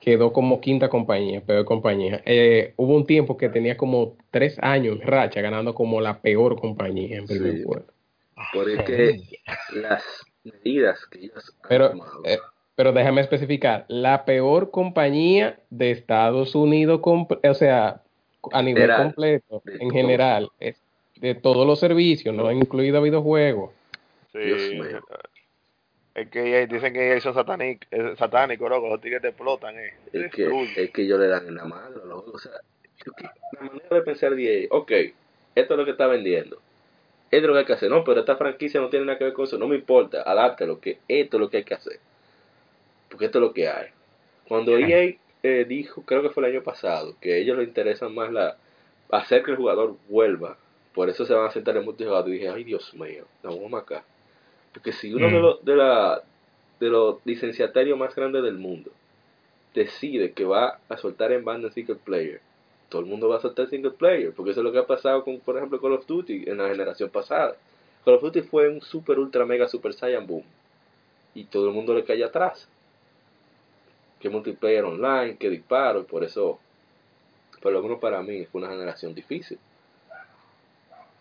[0.01, 2.23] quedó como quinta compañía, peor compañía.
[2.25, 6.61] Eh, hubo un tiempo que tenía como tres años en racha ganando como la peor
[6.61, 7.93] compañía en primer puesto.
[8.53, 9.21] Porque
[9.73, 10.05] las
[10.45, 11.93] medidas que ellos pero,
[12.25, 12.39] eh,
[12.79, 18.03] pero déjame especificar, la peor compañía de Estados Unidos, o sea,
[18.53, 20.49] a nivel completo, en general,
[21.17, 23.73] de todos los servicios, no incluido videojuegos.
[24.31, 24.39] Sí,
[26.15, 29.77] es que dicen que ellos son satánicos, satánico, loco, los tigres te explotan.
[29.77, 29.95] Eh.
[30.13, 32.31] Es, que, es que ellos le dan en la mano, loco.
[32.33, 32.53] O sea,
[33.55, 34.93] la manera de pensar de ok,
[35.57, 36.61] esto es lo que está vendiendo.
[37.29, 37.91] Esto es lo que hay que hacer.
[37.91, 39.59] No, pero esta franquicia no tiene nada que ver con eso.
[39.59, 41.99] No me importa, adáptalo, que esto es lo que hay que hacer.
[43.11, 43.89] Porque esto es lo que hay.
[44.47, 48.09] Cuando EA eh, dijo, creo que fue el año pasado, que a ellos les interesa
[48.09, 48.57] más la
[49.11, 50.57] hacer que el jugador vuelva.
[50.95, 52.29] Por eso se van a sentar en multijugador.
[52.29, 54.05] Y dije, ay Dios mío, vamos acá.
[54.73, 55.43] Porque si uno de, mm.
[55.43, 56.23] los, de, la,
[56.81, 58.91] de los licenciatarios más grandes del mundo
[59.75, 62.41] decide que va a soltar en banda single player,
[62.89, 65.23] todo el mundo va a soltar single player, porque eso es lo que ha pasado
[65.23, 67.57] con, por ejemplo, Call of Duty en la generación pasada.
[68.05, 70.45] Call of Duty fue un super, ultra, mega, super saiyan boom.
[71.35, 72.69] Y todo el mundo le cae atrás.
[74.21, 76.59] Que multiplayer online, que disparo, y por eso,
[77.63, 79.59] por lo menos para mí, fue una generación difícil.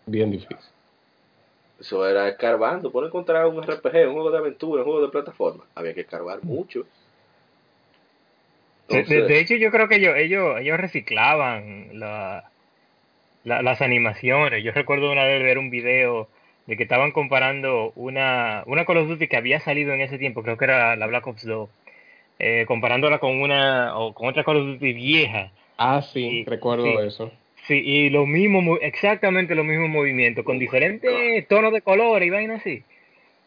[0.06, 0.56] Bien difícil.
[1.78, 2.90] Eso era escarbando.
[2.90, 5.64] Por encontrar un RPG, un juego de aventura, un juego de plataforma.
[5.74, 6.86] Había que escarbar mucho.
[8.88, 12.50] de, hecho, yo creo que ellos, ellos, ellos reciclaban la,
[13.44, 14.64] las animaciones.
[14.64, 16.28] Yo recuerdo una vez ver un video
[16.66, 20.42] de que estaban comparando una, una Call of Duty que había salido en ese tiempo,
[20.42, 21.70] creo que era la Black Ops 2,
[22.38, 25.50] eh, comparándola con una o con otra Call of Duty vieja.
[25.76, 27.30] Ah, sí, recuerdo eso.
[27.66, 32.60] Sí, y lo mismo, exactamente los mismos movimientos, con diferentes tonos de colores y vainas
[32.60, 32.82] así.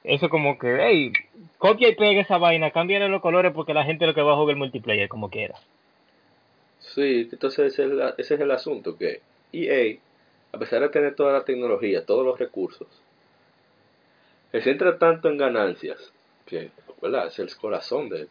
[0.03, 1.13] Eso como que, hey,
[1.57, 4.35] copia y pega esa vaina, cámbiale los colores porque la gente lo que va a
[4.35, 5.55] jugar el multiplayer como quiera.
[6.79, 9.21] Sí, entonces ese es, ese es el asunto, que
[9.53, 9.97] EA,
[10.51, 12.87] a pesar de tener toda la tecnología, todos los recursos,
[14.51, 16.11] se centra tanto en ganancias,
[16.45, 16.71] que
[17.01, 17.27] ¿verdad?
[17.27, 18.27] es el corazón de,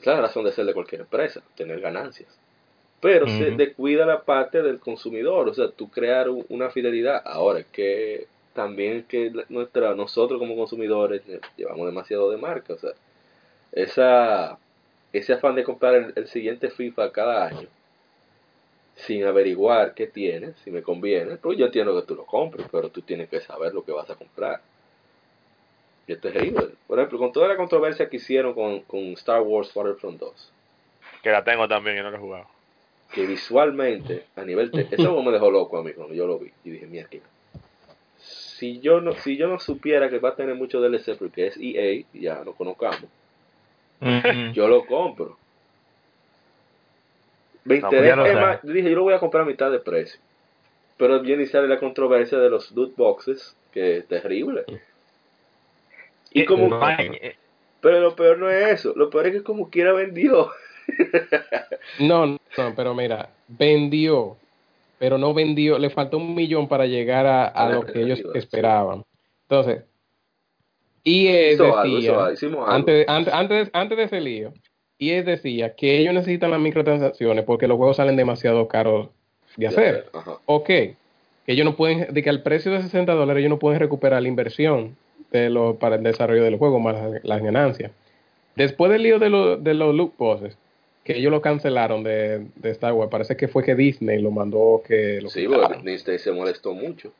[0.00, 2.38] es la razón de ser de cualquier empresa, tener ganancias
[3.00, 7.22] pero se descuida la parte del consumidor, o sea, tú crear una fidelidad.
[7.24, 11.22] Ahora, que también que nuestra, nosotros como consumidores
[11.56, 12.90] llevamos demasiado de marca, o sea,
[13.72, 14.58] esa,
[15.14, 17.68] ese afán de comprar el, siguiente FIFA cada año,
[18.96, 22.90] sin averiguar qué tiene, si me conviene, pues yo entiendo que tú lo compres, pero
[22.90, 24.60] tú tienes que saber lo que vas a comprar.
[26.10, 26.68] Y esto es terrible.
[26.88, 30.52] Por ejemplo, con toda la controversia que hicieron con, con Star Wars Battlefront 2.
[31.22, 32.46] Que la tengo también y no la he jugado
[33.12, 36.50] que visualmente, a nivel de, eso me dejó loco a mí cuando yo lo vi.
[36.64, 37.10] Y dije, mierda,
[38.18, 41.58] si yo no, si yo no supiera que va a tener mucho DLC porque es
[41.60, 43.04] EA, ya lo conozcamos,
[44.52, 45.36] yo lo compro.
[47.64, 50.18] Me pues dije, yo lo voy a comprar a mitad de precio.
[50.96, 54.64] Pero viene y sale la controversia de los loot boxes, que es terrible.
[56.32, 56.80] Y como,
[57.80, 60.50] pero lo peor no es eso, lo peor es que como quiera vendió.
[61.98, 62.38] No, no,
[62.74, 64.36] pero mira, vendió,
[64.98, 69.04] pero no vendió, le faltó un millón para llegar a, lo que ellos esperaban.
[69.48, 69.84] Entonces,
[71.04, 72.26] y decía,
[72.66, 74.52] antes, antes, antes, de ese lío,
[74.98, 79.08] y él decía que ellos necesitan las microtransacciones porque los juegos salen demasiado caros
[79.56, 80.10] de hacer.
[80.46, 80.96] Ok, que
[81.46, 84.28] ellos no pueden, de que al precio de 60 dólares ellos no pueden recuperar la
[84.28, 84.96] inversión
[85.30, 87.92] de lo, para el desarrollo del juego más las, ganancias.
[88.56, 90.56] Después del lío de, de los look poses,
[91.04, 93.10] que ellos lo cancelaron de, de, Star Wars.
[93.10, 97.12] Parece que fue que Disney lo mandó que lo Sí, bueno, Disney se molestó mucho.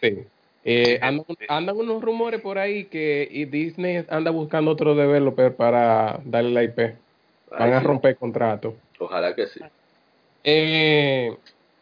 [0.00, 0.24] Sí.
[0.64, 6.64] Eh, andan, unos rumores por ahí que Disney anda buscando otro developer para darle la
[6.64, 6.94] IP.
[7.50, 8.74] Van a romper contrato.
[8.98, 9.60] Ojalá que sí.
[10.44, 11.34] Eh,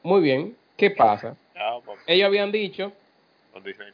[0.02, 0.56] muy bien.
[0.76, 1.36] ¿Qué pasa?
[2.06, 2.92] Ellos habían dicho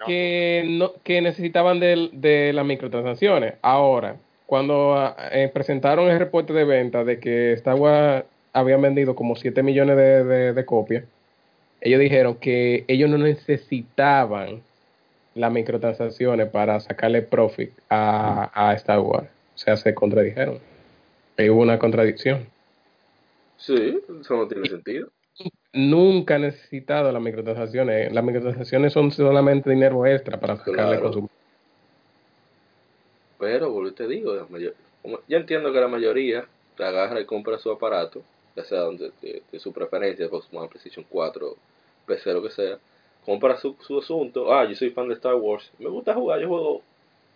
[0.06, 3.54] que, no, que necesitaban de, de las microtransacciones.
[3.62, 9.34] Ahora, cuando eh, presentaron el reporte de venta de que Star Wars habían vendido como
[9.34, 11.04] 7 millones de, copias,
[11.80, 14.62] ellos dijeron que ellos no necesitaban
[15.34, 19.28] las microtransacciones para sacarle profit a, a Star Wars.
[19.54, 20.58] O sea, se contradijeron.
[21.38, 22.46] hubo una contradicción.
[23.56, 25.08] Sí, eso no tiene sentido.
[25.74, 28.12] Nunca han necesitado las microtransacciones.
[28.12, 31.30] Las microtransacciones son solamente dinero extra para sacarle consumo.
[33.38, 34.46] Pero, vuelvo te digo,
[35.28, 36.46] yo entiendo que la mayoría
[36.76, 38.22] te agarra y compra su aparato,
[38.54, 41.56] ya sea donde, de, su preferencia, Xbox One, PlayStation 4,
[42.06, 42.78] PC, lo que sea,
[43.24, 44.54] compra su, su asunto.
[44.54, 46.82] Ah, yo soy fan de Star Wars, me gusta jugar, yo juego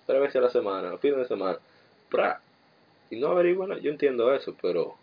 [0.07, 1.59] tres veces a la semana, fines de semana.
[2.11, 2.41] ¡Pra!
[3.11, 4.95] Y no averiguan, yo entiendo eso, pero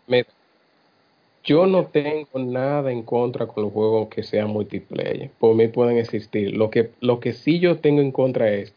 [1.44, 5.30] Yo no tengo nada en contra con los juegos que sean multiplayer.
[5.38, 6.56] Por mí pueden existir.
[6.56, 8.72] Lo que, lo que sí yo tengo en contra es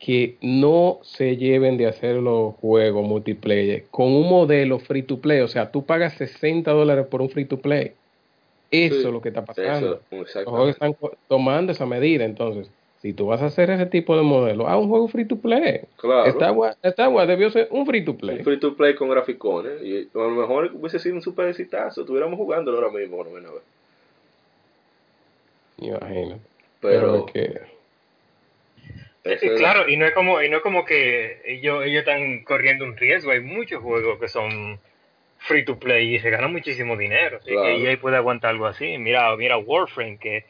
[0.00, 5.40] que no se lleven de hacer los juegos multiplayer con un modelo free to play.
[5.40, 7.92] O sea, tú pagas 60 dólares por un free to play.
[8.70, 10.00] Eso es lo que está pasando.
[10.10, 10.96] los juegos están
[11.26, 12.24] tomando esa medida.
[12.24, 12.70] Entonces,
[13.00, 15.82] si tú vas a hacer ese tipo de modelo, haz un juego free to play.
[15.96, 16.26] Claro.
[16.82, 18.38] Esta agua, debió ser un free to play.
[18.38, 19.80] Un free to play con graficones.
[19.82, 22.00] Y a lo mejor hubiese sido un super exitazo.
[22.00, 23.52] Estuviéramos jugándolo ahora mismo, no menos.
[25.78, 26.40] Imagínate.
[26.80, 32.00] Pero, Pero que claro, y no es como, y no es como que ellos, ellos
[32.00, 33.30] están corriendo un riesgo.
[33.30, 34.80] Hay muchos juegos que son
[35.38, 37.38] free to play y se gana muchísimo dinero.
[37.38, 38.98] Así que EA puede aguantar algo así.
[38.98, 40.44] Mira, mira Warframe, que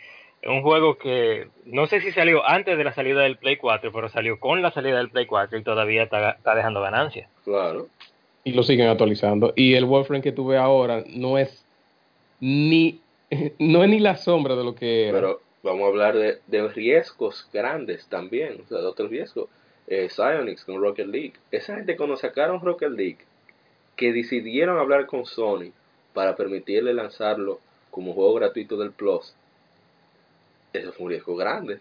[0.45, 4.09] un juego que no sé si salió antes de la salida del Play 4, pero
[4.09, 7.29] salió con la salida del Play 4 y todavía está, dejando ganancias.
[7.45, 7.89] Claro.
[8.45, 9.53] Y lo siguen actualizando.
[9.57, 11.65] Y el Warframe que tuve ahora no es
[12.41, 13.01] ni
[13.59, 15.19] no es ni la sombra de lo que era.
[15.19, 19.49] Pero vamos a hablar de, de riesgos grandes también, o sea, de otros riesgos.
[19.91, 20.09] Eh,
[20.67, 21.33] con Rocket League.
[21.51, 23.19] Esa gente cuando sacaron Rocket League,
[23.97, 25.73] que decidieron hablar con Sony
[26.13, 27.59] para permitirle lanzarlo
[27.91, 29.35] como juego gratuito del Plus,
[30.73, 31.75] eso fue un riesgo grande.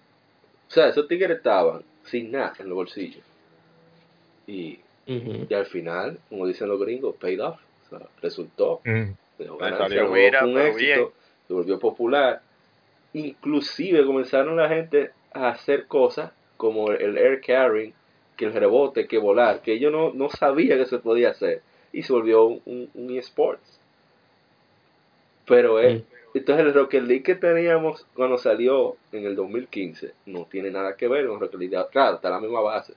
[0.67, 3.23] O sea, esos tigres estaban sin nada en los bolsillos.
[4.47, 7.59] Y, y al final, como dicen los gringos, paid off.
[7.85, 8.81] O sea, resultó.
[8.83, 9.11] Mm.
[9.39, 11.13] un éxito,
[11.47, 12.41] se volvió popular.
[13.13, 17.93] Inclusive comenzaron la gente a hacer cosas como el air carrying,
[18.35, 21.61] que el rebote, que volar, que yo no, no sabía que se podía hacer.
[21.93, 23.79] Y se volvió un, un, eSports.
[25.45, 26.05] Pero es, mm.
[26.37, 31.07] Entonces el Rocket League que teníamos cuando salió en el 2015 no tiene nada que
[31.07, 31.77] ver con Rocket League.
[31.91, 32.93] Claro, está la misma base.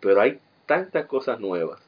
[0.00, 1.80] Pero hay tantas cosas nuevas.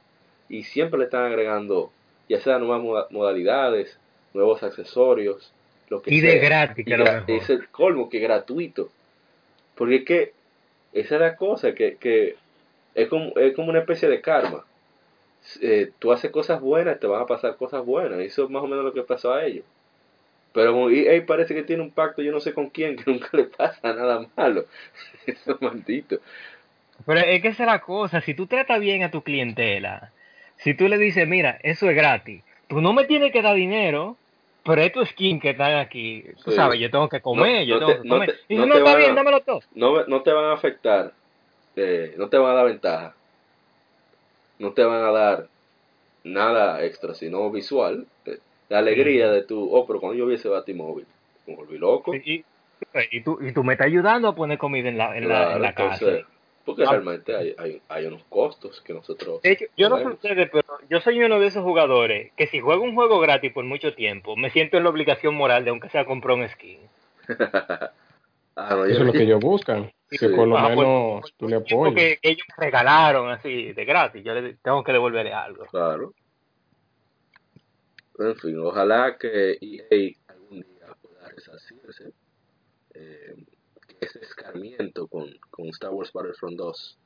[0.49, 1.92] Y siempre le están agregando,
[2.28, 3.99] ya sea nuevas modalidades,
[4.34, 5.53] nuevos accesorios,
[5.88, 6.86] lo que y de gratis,
[7.26, 8.90] Es el colmo, que gratuito.
[9.74, 10.32] Porque es que
[10.92, 12.36] esa es la cosa, que, que
[12.94, 14.64] es, como, es como una especie de karma.
[15.61, 18.18] Eh, tú haces cosas buenas, te van a pasar cosas buenas.
[18.20, 19.64] Eso es más o menos lo que pasó a ellos.
[20.59, 23.28] Pero como EA parece que tiene un pacto, yo no sé con quién, que nunca
[23.32, 24.64] le pasa nada malo.
[25.26, 26.18] Eso es maldito.
[27.06, 30.11] Pero es que esa es la cosa, si tú tratas bien a tu clientela,
[30.56, 34.16] si tú le dices, mira, eso es gratis, tú no me tienes que dar dinero,
[34.64, 36.24] pero es tu skin que están aquí.
[36.44, 38.40] Tú sabes, yo tengo que comer, yo tengo que comer.
[38.48, 39.61] y no, no está bien, dámelo todo.
[39.76, 41.12] No, no te van a afectar,
[41.76, 43.14] eh, no te van a dar ventaja,
[44.59, 45.46] no te van a dar
[46.24, 48.09] nada extra, sino visual.
[48.26, 48.38] Eh,
[48.68, 51.06] la alegría de tu, oh, pero cuando yo vi ese batimóvil,
[51.46, 52.14] me volví loco.
[52.14, 52.44] y,
[53.10, 55.62] y, tú, y tú me estás ayudando a poner comida en la, en la, en
[55.62, 56.06] la casa.
[56.64, 56.90] Porque ah.
[56.90, 59.40] realmente hay, hay, hay, unos costos que nosotros.
[59.74, 62.94] yo no sé ustedes, pero yo soy uno de esos jugadores que si juego un
[62.94, 66.36] juego gratis por mucho tiempo, me siento en la obligación moral de aunque sea comprar
[66.36, 66.80] un skin.
[68.56, 69.90] ah, no, Eso es lo que ellos buscan.
[70.10, 71.94] Que por lo ah, menos tú le apoyes.
[71.94, 75.64] Que ellos me regalaron así de gratis, yo le tengo que devolverle algo.
[75.70, 76.12] Claro.
[78.18, 82.12] En fin, ojalá que EA algún día pueda resarcirse.
[82.94, 83.36] Eh,
[83.86, 86.98] que ese escarmiento con, con, Star Wars Battlefront 2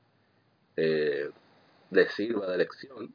[0.77, 1.31] eh,
[1.91, 3.15] le sirva de lección.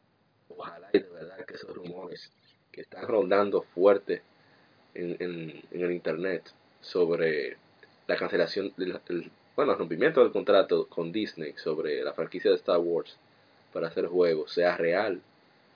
[0.50, 2.32] Ojalá y de verdad que esos rumores
[2.72, 4.22] que están rondando fuerte
[4.94, 7.58] en, en, el internet sobre
[8.06, 12.80] la cancelación, del, bueno, el rompimiento del contrato con Disney sobre la franquicia de Star
[12.80, 13.18] Wars
[13.74, 15.22] para hacer juegos sea real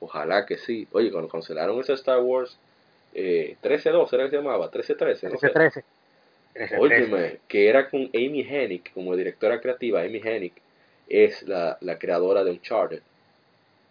[0.01, 0.87] Ojalá que sí.
[0.91, 2.57] Oye, cuando cancelaron ese Star Wars
[3.13, 4.71] eh, 13-2, ¿era que se llamaba?
[4.71, 5.83] 13-13.
[6.53, 6.79] 13-13.
[6.79, 10.01] Óyeme, que era con Amy Hennig como directora creativa.
[10.01, 10.53] Amy Hennig
[11.07, 13.01] es la, la creadora de Uncharted,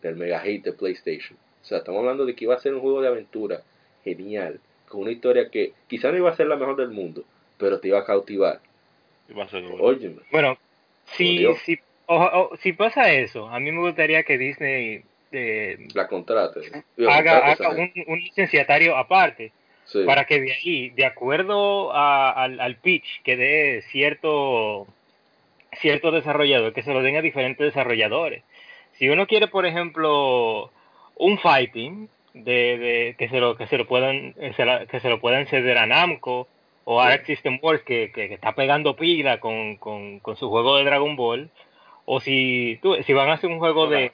[0.03, 1.39] del mega hit de PlayStation.
[1.63, 3.63] O sea, estamos hablando de que iba a ser un juego de aventura
[4.05, 4.59] genial,
[4.89, 7.25] con una historia que quizá no iba a ser la mejor del mundo,
[7.57, 8.61] pero te iba a cautivar.
[9.29, 10.23] Iba a ser Óyeme.
[10.33, 10.59] Bueno,
[11.05, 11.79] si, si,
[12.61, 16.61] si pasa eso, a mí me gustaría que Disney la contrate.
[17.09, 17.57] haga,
[18.07, 19.53] un, licenciatario aparte.
[20.07, 24.87] Para que de ahí, de acuerdo al, al, pitch que dé cierto,
[25.81, 28.45] cierto desarrollador, que se lo den a diferentes desarrolladores.
[28.93, 30.71] Si uno quiere, por ejemplo,
[31.17, 35.79] un fighting, de, que se lo que se lo puedan que se lo puedan ceder
[35.79, 36.47] a Namco
[36.85, 40.77] o a Arc System Works que, que, está pegando pila con, con, con, su juego
[40.77, 41.51] de Dragon Ball
[42.05, 44.13] o si tú, si van a hacer un juego de,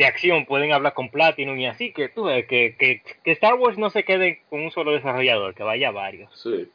[0.00, 3.76] de acción pueden hablar con Platinum y así, que tú ves que, que, Star Wars
[3.76, 6.30] no se quede con un solo desarrollador, que vaya varios.
[6.40, 6.70] Sí,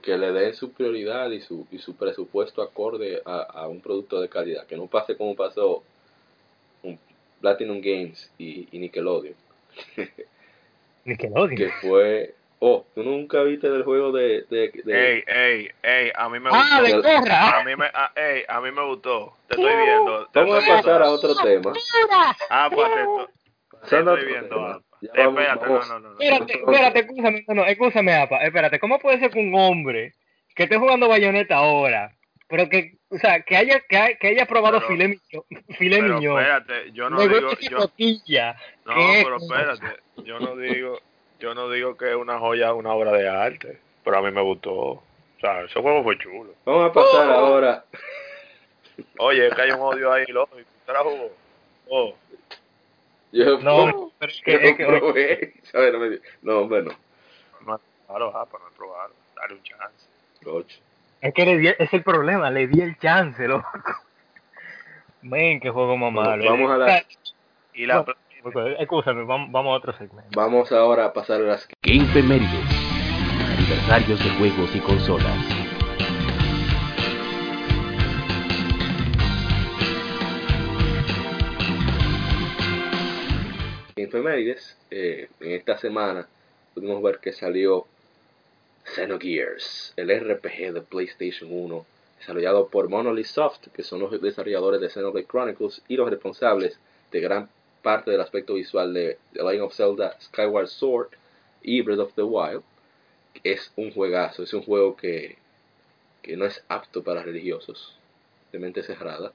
[0.00, 4.30] que le den su prioridad y su, y su presupuesto acorde a, un producto de
[4.30, 5.82] calidad, que no pase como pasó
[6.82, 6.98] un
[7.42, 9.34] Platinum Games y, Nickelodeon.
[11.04, 11.56] Nickelodeon.
[11.56, 12.34] Que fue.
[12.58, 14.44] Oh, tú nunca viste del juego de.
[14.48, 15.12] de, de...
[15.12, 17.02] Ey, ey, ey, a mí me ah, gustó.
[17.02, 17.58] de Corra.
[17.60, 19.36] A mí me, a, ey, a mí me gustó.
[19.46, 20.26] Te estoy viendo.
[20.28, 21.04] Te Vamos estoy a pasar viendo.
[21.04, 21.72] a otro tema.
[22.50, 24.56] Ah, pues te, estoy- estoy viendo.
[24.60, 26.14] vamos- espérate, vamos- no, no, no.
[26.14, 26.20] no.
[26.20, 30.14] Espérate, espérate, escúchame, no, no, escúchame, apa, espérate, ¿cómo puede ser que un hombre
[30.54, 32.16] que esté jugando bayoneta ahora,
[32.48, 35.44] pero que, o sea, que haya, que, haya- que haya probado Pero- filé miñón,
[35.78, 37.88] filé Pero miñón, espérate, yo no digo, yo, no,
[38.94, 39.42] ¿qué pero es?
[39.42, 40.98] espérate, yo no digo,
[41.40, 44.42] yo no digo que es una joya, una obra de arte, pero a mí me
[44.42, 44.72] gustó.
[44.74, 45.02] O
[45.40, 46.52] sea, ese juego fue chulo.
[46.64, 47.84] Vamos a pasar ahora.
[49.18, 50.58] Oye, es que hay un odio ahí, loco.
[50.58, 51.30] ¿y ¿Usted la jugó?
[51.88, 52.14] Oh,
[53.32, 55.54] Yo, No, pero es que, yo es que, oye, probé.
[55.64, 55.92] ¿sabes?
[55.92, 56.90] No, me- no, hombre, no.
[57.66, 59.14] no, claro, ah, para no probarlo.
[59.36, 60.06] Dale un chance.
[60.46, 60.78] Ocho.
[61.20, 63.68] es que le di, es el problema, le di el chance, loco.
[65.22, 66.44] Ven, qué juego más malo.
[66.44, 67.04] vamos a la-
[67.74, 68.18] Y la bueno,
[68.78, 70.30] Escúchame, vamos, vamos a otro segmento.
[70.34, 72.50] Vamos ahora a pasar a las Game Femérides.
[73.58, 75.66] Aniversarios de juegos y consolas.
[84.06, 84.76] efemérides.
[84.90, 86.28] Eh, en esta semana
[86.74, 87.86] pudimos ver que salió
[88.84, 91.86] Xenogears, el RPG de PlayStation 1,
[92.18, 96.78] desarrollado por Monolith Soft, que son los desarrolladores de Xenoblade Chronicles y los responsables
[97.10, 97.48] de gran
[97.86, 101.10] parte del aspecto visual de The Legend of Zelda Skyward Sword
[101.62, 102.64] y Breath of the Wild.
[103.44, 105.36] Es un juegazo, es un juego que,
[106.20, 107.96] que no es apto para religiosos,
[108.50, 109.32] de mente cerrada.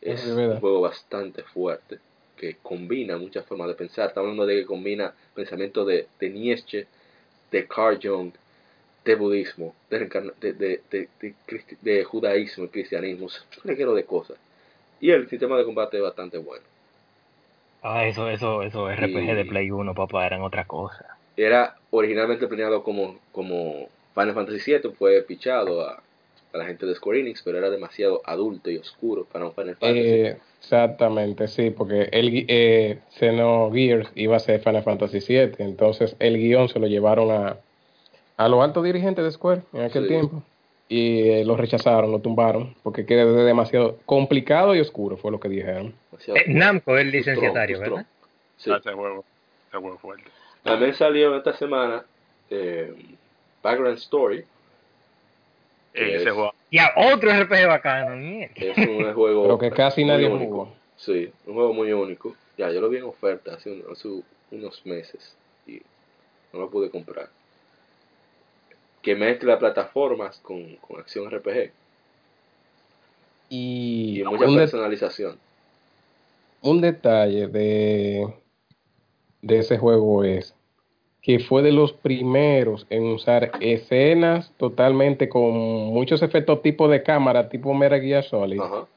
[0.00, 1.98] Es un juego bastante fuerte
[2.36, 4.06] que combina muchas formas de pensar.
[4.06, 6.86] Estamos hablando de que combina pensamiento de, de Nietzsche,
[7.50, 8.30] de Carl Jung,
[9.04, 9.98] de budismo, de,
[10.40, 11.08] de,
[11.80, 14.36] de judaísmo y cristianismo, un reguero de cosas.
[15.00, 16.73] Y el sistema de combate es bastante bueno.
[17.86, 21.04] Ah, eso, eso, eso, RPG Y- de Play 1, papá, eran otra cosa.
[21.36, 26.02] Era originalmente planeado como, como Final Fantasy VII, fue pichado a,
[26.52, 29.76] a la gente de Square Enix, pero era demasiado adulto y oscuro para un Final
[29.76, 30.00] Fantasy.
[30.08, 36.38] Eh, exactamente, sí, porque el eh, Xenogears iba a ser Final Fantasy VII, entonces el
[36.38, 37.56] guion se lo llevaron a,
[38.36, 40.08] a los altos dirigentes de Square en aquel Sí.
[40.08, 40.42] tiempo
[40.88, 45.48] y eh, lo rechazaron, lo tumbaron, porque queda demasiado complicado y oscuro, fue lo que
[45.48, 45.94] dijeron.
[46.28, 47.80] Eh, Namco es licenciatario.
[47.80, 48.06] ¿verdad?
[48.56, 48.70] Sí.
[48.70, 48.80] Ah,
[50.00, 50.24] fuerte.
[50.62, 52.04] También salió esta semana
[52.50, 52.94] eh,
[53.62, 54.44] Background Story,
[55.94, 56.26] Ey, Es-
[56.70, 58.54] Y a otro RPG bacano, mierda.
[58.54, 60.50] que es un juego Pero que casi nadie único.
[60.50, 60.74] jugó.
[60.96, 62.34] Sí, un juego muy único.
[62.58, 64.08] Ya, yo lo vi en oferta hace, un- hace
[64.50, 65.80] unos meses y
[66.52, 67.28] no lo pude comprar.
[69.04, 71.70] Que mezcla plataformas con, con acción RPG
[73.50, 75.38] Y, y mucha de- personalización.
[76.62, 78.26] un detalle de,
[79.42, 80.54] de ese juego es
[81.22, 87.48] que fue de los primeros en usar escenas totalmente con muchos efectos tipo de cámara,
[87.48, 88.60] tipo Metal Gear Solid.
[88.60, 88.80] Ajá.
[88.80, 88.88] O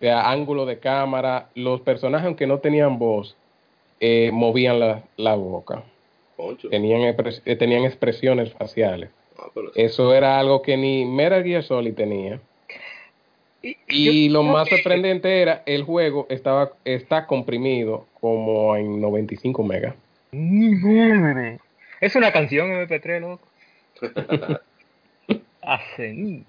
[0.00, 3.36] sea, ángulo de cámara, los personajes aunque no tenían voz,
[4.00, 5.82] eh, movían la, la boca,
[6.70, 7.02] tenían,
[7.44, 9.10] eh, tenían expresiones faciales.
[9.74, 12.40] Eso era algo que ni Metal Gear Solid tenía.
[13.88, 19.94] Y lo más sorprendente era, el juego estaba está comprimido como en 95 megas.
[22.00, 23.48] Es una canción MP3, loco.
[25.62, 26.42] Hace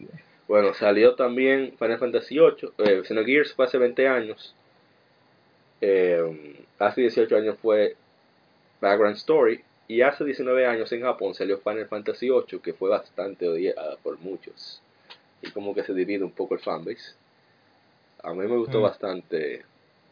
[0.48, 2.72] Bueno, salió también Final Fantasy VIII.
[2.80, 4.54] Eh, Xenogears fue hace 20 años.
[5.80, 7.96] Eh, hace 18 años fue
[8.82, 9.64] Background Story.
[9.88, 14.18] Y hace 19 años en Japón salió Final Fantasy VIII, que fue bastante odiada por
[14.20, 14.82] muchos.
[15.42, 17.14] Y como que se divide un poco el fanbase.
[18.24, 18.84] A mí me gustó Mm.
[18.84, 19.64] bastante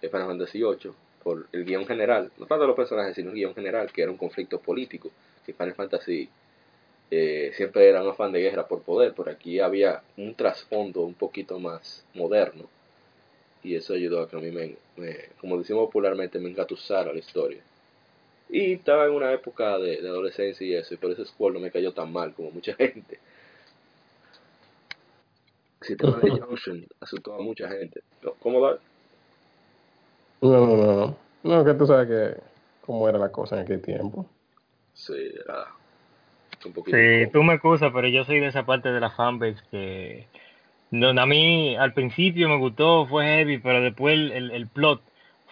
[0.02, 0.92] el Final Fantasy VIII
[1.24, 2.32] por el guion general.
[2.38, 5.10] No tanto los personajes, sino el guion general, que era un conflicto político.
[5.46, 6.30] Que Final Fantasy
[7.12, 11.14] eh, siempre era un afán de guerra por poder, por aquí había un trasfondo un
[11.14, 12.66] poquito más moderno
[13.64, 17.20] y eso ayudó a que a mí me, me- como decimos popularmente, me engatusara la
[17.20, 17.62] historia.
[18.50, 21.60] Y estaba en una época de, de adolescencia y eso, y por eso Squall no
[21.60, 23.20] me cayó tan mal como mucha gente.
[25.82, 28.02] El sistema de Junction asustó a mucha gente.
[28.40, 28.78] ¿Cómo va?
[30.42, 31.18] No, no, no, no.
[31.44, 32.42] No, que tú sabes que
[32.86, 34.26] cómo era la cosa en aquel tiempo.
[34.94, 35.68] Sí, era
[36.66, 36.96] un poquito.
[36.96, 40.28] Sí, tú me excusas, pero yo soy de esa parte de la fanbase que
[40.92, 45.02] no, a mí al principio me gustó, fue heavy, pero después el, el, el plot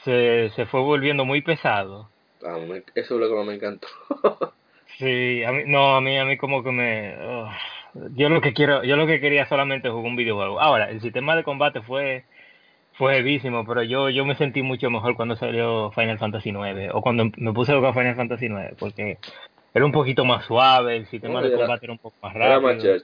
[0.03, 2.09] se, se fue volviendo muy pesado.
[2.43, 3.87] Ah, me- eso es lo que más me encantó.
[4.99, 7.15] Sí, a mí, no, a mí, a mí como que me,
[8.13, 10.59] yo lo que quiero, yo lo que quería solamente jugar un videojuego.
[10.61, 12.25] Ahora, el sistema de combate fue
[12.93, 17.01] fue heavísimo, pero yo, yo me sentí mucho mejor cuando salió Final Fantasy IX o
[17.01, 19.17] cuando me puse a jugar Final Fantasy IX, porque
[19.73, 22.71] era un poquito más suave, el sistema de combate era un poco más rápido.
[22.85, 23.03] Era más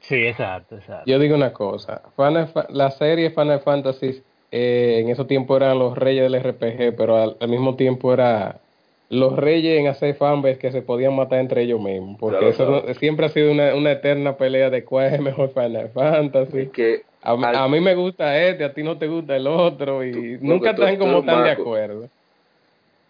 [0.00, 1.10] Sí, exacto, exacto.
[1.10, 2.02] Yo digo una cosa,
[2.70, 4.22] la serie Final Fantasy
[4.56, 8.60] eh, en ese tiempo eran los reyes del RPG, pero al, mismo tiempo era
[9.10, 13.26] los reyes en hacer fanbase que se podían matar entre ellos mismos, porque eso siempre
[13.26, 16.68] ha sido una, una, eterna pelea de cuál es el mejor Final Fantasy.
[16.68, 20.70] que a, mí me gusta este, a ti no te gusta el otro, y nunca
[20.70, 22.08] están como tan de acuerdo.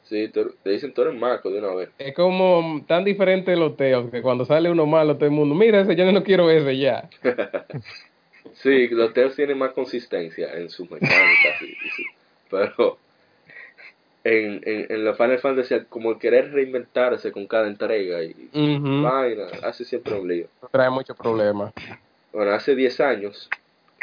[0.05, 1.91] Sí, te, dicen tú eres Marco de una vez.
[1.99, 5.81] Es como tan diferente los teos que cuando sale uno malo todo el mundo, mira
[5.83, 7.07] ese, yo no quiero ese ya.
[8.53, 11.61] sí, los teos tienen más consistencia en sus mecánicas,
[12.51, 12.99] pero
[14.25, 18.35] en, en, en la Final Fantasy como el querer reinventarse con cada entrega y
[19.03, 20.49] vaina, hace siempre un lío.
[20.71, 21.73] Trae muchos problemas.
[22.33, 23.49] Bueno, hace 10 años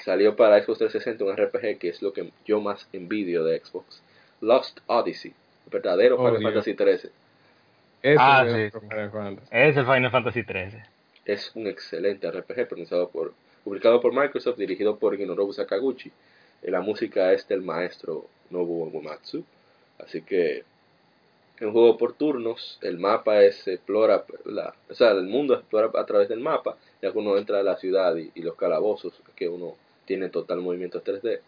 [0.03, 4.01] salió para Xbox 360 un RPG que es lo que yo más envidio de Xbox,
[4.41, 5.33] Lost Odyssey
[5.71, 7.11] verdadero oh, Final Fantasy XIII.
[8.17, 8.77] ah, sí,
[9.51, 10.83] Es el Final Fantasy XIII.
[11.25, 12.67] Es un excelente RPG
[13.11, 13.33] por,
[13.63, 16.11] publicado por Microsoft, dirigido por Hinorobu Sakaguchi.
[16.63, 19.43] La música es del maestro Nobuo Uematsu.
[19.99, 22.79] Así que es un juego por turnos.
[22.81, 27.11] El mapa es explora, la, o sea, el mundo explora a través del mapa, ya
[27.11, 31.03] que uno entra a la ciudad y, y los calabozos, que uno tiene total movimiento
[31.03, 31.39] 3D.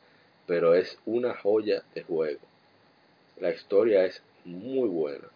[0.46, 2.40] Pero es una joya de juego
[3.40, 5.28] la historia es muy buena.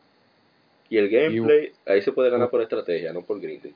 [0.89, 3.75] Y el gameplay, ahí se puede ganar por estrategia, no por grinding.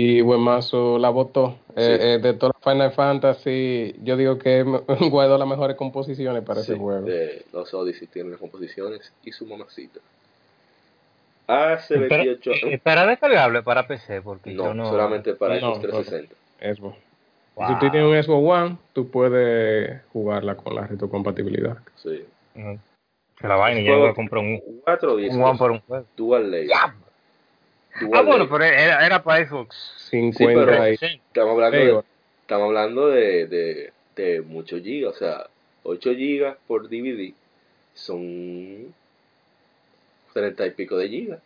[0.00, 1.58] Y Buenmazo la votó.
[1.74, 4.62] Eh, eh, de todas las Final Fantasy, yo digo que
[5.10, 7.04] guardó las mejores composiciones para ese juego.
[7.04, 9.98] De los Odyssey tienen las composiciones y su mamacita.
[11.48, 12.80] Hace 28 años.
[12.80, 14.22] ¿Para descargable para PC?
[14.22, 16.34] Porque no, no solamente para Xbox 360.
[16.76, 16.96] Xbox.
[17.66, 21.76] Si tú tienes un Xbox One, tú puedes jugarla con la retrocompatibilidad.
[21.96, 22.24] Sí.
[22.54, 26.06] Que la vaina, yo voy a comprar un, 4 un One por un juego.
[26.16, 26.52] Dual
[28.12, 29.94] Ah, bueno, pero era, era para Xbox.
[30.10, 32.02] 50 estamos hablando, de,
[32.40, 35.46] estamos hablando de, de, de muchos gigas, o sea,
[35.82, 37.32] 8 gigas por DVD
[37.94, 38.94] son
[40.32, 41.40] 30 y pico de gigas.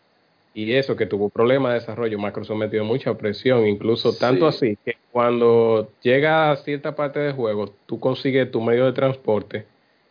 [0.55, 4.96] Y eso que tuvo problemas de desarrollo, Microsoft metió mucha presión, incluso tanto así que
[5.11, 9.64] cuando llega a cierta parte del juego, tú consigues tu medio de transporte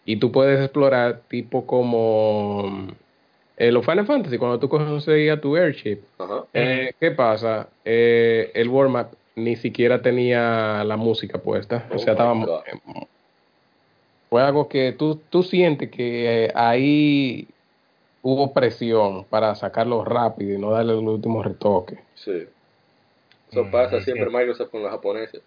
[0.04, 2.88] y tú puedes explorar tipo como
[3.62, 6.00] eh, los Final Fantasy, cuando tú conseguías tu airship.
[6.52, 7.70] Eh, ¿Qué pasa?
[7.86, 11.86] Eh, el World Map ni siquiera tenía la música puesta.
[11.94, 12.64] o sea, estaba...
[14.32, 17.48] Fue algo que tú, tú sientes que ahí
[18.24, 22.00] hubo presión para sacarlo rápido y no darle el último retoque.
[22.16, 22.48] Sí.
[23.52, 25.44] Eso pasa siempre Microsoft con los japoneses.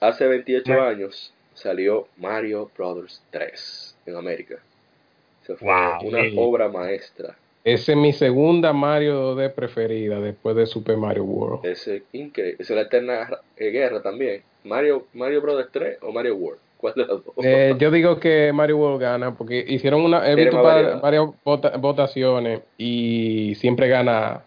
[0.00, 4.56] hace 28 años salió Mario Brothers 3 en América.
[5.46, 5.68] Se fue
[6.02, 7.36] una obra maestra.
[7.62, 11.66] Esa es mi segunda Mario de preferida después de Super Mario World.
[11.66, 12.56] Ese increíble.
[12.60, 14.42] es la eterna eh, guerra también.
[14.64, 16.60] Mario, Mario Brothers 3 o Mario World.
[16.78, 17.34] ¿Cuál de los dos?
[17.42, 20.28] Eh, yo digo que Mario World gana porque hicieron una.
[20.28, 21.24] He visto varias
[21.80, 24.42] votaciones y siempre gana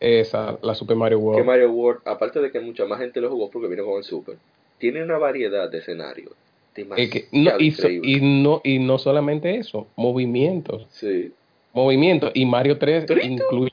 [0.00, 1.40] esa, la Super Mario World.
[1.40, 4.04] Que Mario World, aparte de que mucha más gente lo jugó porque vino con el
[4.04, 4.36] Super,
[4.78, 6.32] tiene una variedad de escenarios.
[6.76, 10.86] Y, no, y no solamente eso, movimientos.
[10.90, 11.32] Sí.
[11.72, 12.30] Movimientos.
[12.34, 13.72] Y Mario 3 incluye,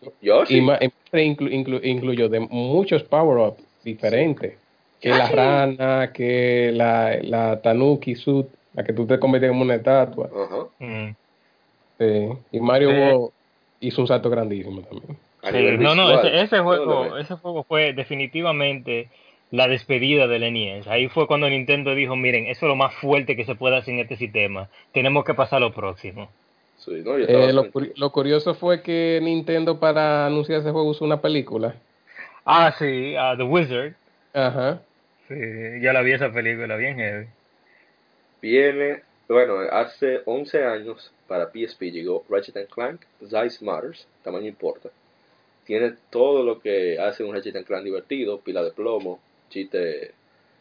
[1.83, 4.53] incluyó de muchos power-ups diferentes.
[4.99, 9.75] Que la rana, que la, la Tanuki suit, la que tú te conviertes en una
[9.75, 10.29] estatua.
[10.79, 11.09] Mm.
[11.97, 12.29] Sí.
[12.51, 13.31] Y Mario
[13.79, 15.79] hizo un salto grandísimo también.
[15.81, 19.09] no, no, ese, juego, ese juego fue definitivamente
[19.51, 20.87] la despedida del NES.
[20.87, 23.93] Ahí fue cuando Nintendo dijo, miren, eso es lo más fuerte que se puede hacer
[23.93, 24.69] en este sistema.
[24.93, 26.29] Tenemos que pasar a lo próximo.
[26.87, 31.75] Eh, lo, curioso fue que Nintendo para anunciar ese juego usó una película.
[32.43, 33.93] Ah, sí, The Wizard.
[34.33, 34.81] Ajá.
[35.27, 35.35] Sí,
[35.81, 37.27] ya la vi esa película, bien heavy.
[38.41, 44.89] Viene, bueno, hace 11 años para PSP llegó Ratchet Clank, Size Matters, tamaño importa.
[45.65, 49.19] Tiene todo lo que hace un Ratchet Clank divertido, pila de plomo,
[49.51, 50.11] chiste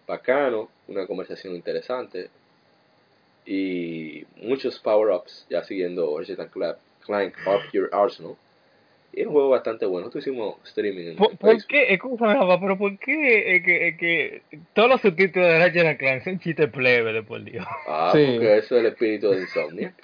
[0.07, 2.29] bacano, una conversación interesante
[3.47, 6.77] y muchos power-ups ya siguiendo Ratchet Clank,
[7.07, 8.35] Clank Up Your Arsenal.
[9.13, 10.07] Y es un juego bastante bueno.
[10.07, 11.99] Nosotros hicimos streaming en ¿Por, ¿por qué?
[12.61, 17.13] pero ¿por qué es que, que todos los subtítulos de Ratchet Clank son chistes plebe
[17.13, 17.67] de por Dios?
[17.89, 19.95] Ah, porque eso es el espíritu de Insomnia.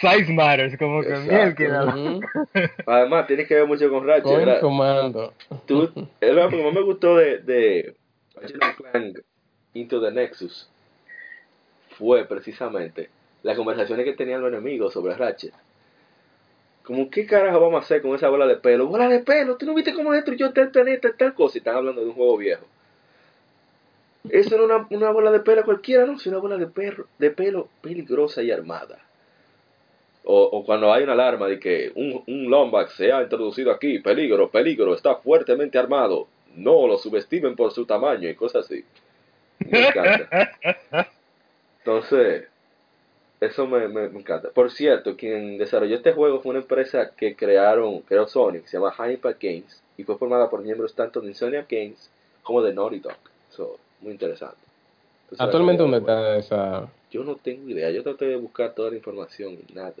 [0.00, 1.66] Size matters, como que miel que
[2.86, 4.60] Además, tienes que ver mucho con Ratchet.
[4.60, 5.32] comando.
[5.66, 7.94] Tú, es lo que más me gustó de, de
[8.34, 9.18] Ratchet Clank
[9.74, 10.68] Into the Nexus
[11.98, 13.08] fue precisamente
[13.42, 15.54] las conversaciones que tenían los enemigos sobre Ratchet.
[16.82, 18.86] Como, ¿qué carajo vamos a hacer con esa bola de pelo?
[18.86, 19.56] ¡Bola de pelo!
[19.56, 21.56] ¿Tú no viste cómo destruyó tal planeta, tal cosa?
[21.56, 22.64] Y están hablando de un juego viejo.
[24.30, 27.30] Eso no es una, bola de pelo cualquiera, no, es una bola de, perro, de
[27.30, 28.98] pelo peligrosa y armada.
[30.28, 34.50] O, cuando hay una alarma de que un, un Lombax se ha introducido aquí, peligro,
[34.50, 38.84] peligro, está fuertemente armado, no lo subestimen por su tamaño y cosas así.
[39.60, 40.50] Me encanta.
[41.78, 42.48] Entonces,
[43.40, 44.50] eso me, me, encanta.
[44.50, 48.94] Por cierto, quien desarrolló este juego fue una empresa que crearon, creó Sonic, se llama
[49.08, 52.10] Impact Games, y fue formada por miembros tanto de Insomniac Games
[52.42, 53.16] como de Naughty Dog.
[53.50, 54.56] So, muy interesante.
[55.38, 56.88] ¿Actualmente dónde está esa...?
[57.10, 59.94] Yo no tengo idea, yo traté de buscar toda la información y nada.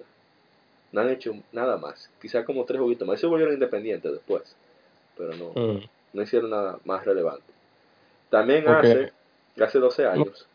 [0.96, 2.08] No han hecho nada más.
[2.22, 3.20] Quizá como tres juguitos más.
[3.20, 4.56] Se volvieron independientes después.
[5.14, 5.84] Pero no, mm.
[6.14, 7.52] no hicieron nada más relevante.
[8.30, 9.12] También hace,
[9.60, 10.46] hace 12 años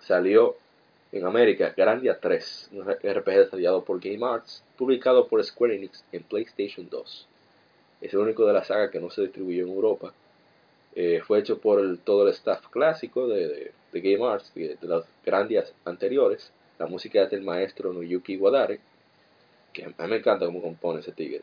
[0.00, 0.56] salió
[1.12, 6.22] en América Grandia 3, un RPG desarrollado por Game Arts, publicado por Square Enix en
[6.22, 7.28] PlayStation 2.
[8.00, 10.14] Es el único de la saga que no se distribuyó en Europa.
[10.94, 15.74] Eh, fue hecho por todo el staff clásico de, Game Arts, de, de, las Grandias
[15.84, 16.50] anteriores.
[16.78, 18.80] La música es del maestro Noyuki Wadare,
[19.72, 21.42] que a mí me encanta cómo compone ese tigre.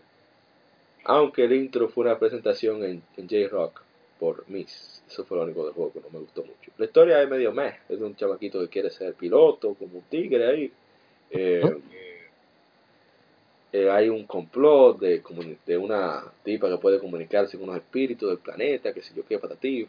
[1.06, 3.82] Aunque el intro fue una presentación en, J-Rock
[4.20, 5.02] por Miss.
[5.08, 6.72] Eso fue lo único del juego que no me gustó mucho.
[6.78, 7.80] La historia es medio meh.
[7.88, 10.72] Es de un chamaquito que quiere ser piloto, como un tigre ahí.
[11.32, 11.62] Eh,
[13.72, 15.22] eh, hay un complot de,
[15.66, 19.40] de una tipa que puede comunicarse con los espíritus del planeta, que sé yo qué,
[19.60, 19.88] ti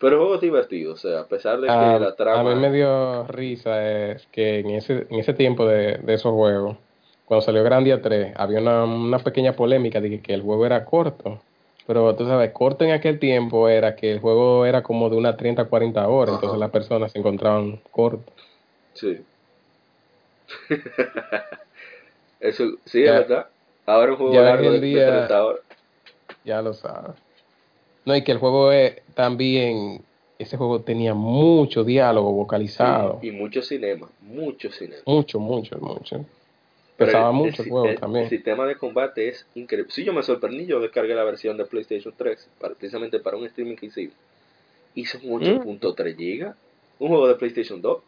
[0.00, 2.50] Pero el juego es divertido, o sea, a pesar de que ah, la trama...
[2.50, 6.32] A mí me dio risa es que en ese, en ese tiempo de, de esos
[6.32, 6.76] juegos,
[7.24, 11.40] cuando salió Grandia 3, había una, una pequeña polémica de que, el juego era corto.
[11.86, 15.36] Pero tú sabes, corto en aquel tiempo era que el juego era como de unas
[15.36, 18.32] 30 40 horas, entonces las personas se encontraban cortos.
[18.94, 19.20] Sí.
[22.40, 23.46] Eso, sí, es verdad.
[23.86, 25.28] Ahora un juego largo de, día,
[26.44, 27.16] Ya lo sabes.
[28.04, 30.02] No, y que el juego es también,
[30.38, 33.18] ese juego tenía mucho diálogo vocalizado.
[33.22, 35.02] y mucho cinema, mucho cinema.
[35.06, 36.24] Mucho, mucho, mucho.
[36.96, 38.24] Pesaba mucho el, juego también.
[38.24, 39.90] El sistema de combate es increíble.
[39.92, 43.76] Sí, yo me sorprendí, yo descargué la versión de PlayStation 3 precisamente para un streaming
[43.76, 44.14] que hicimos.
[44.94, 46.54] Y son 8.3 GB.
[46.98, 48.02] Un juego de PlayStation 2.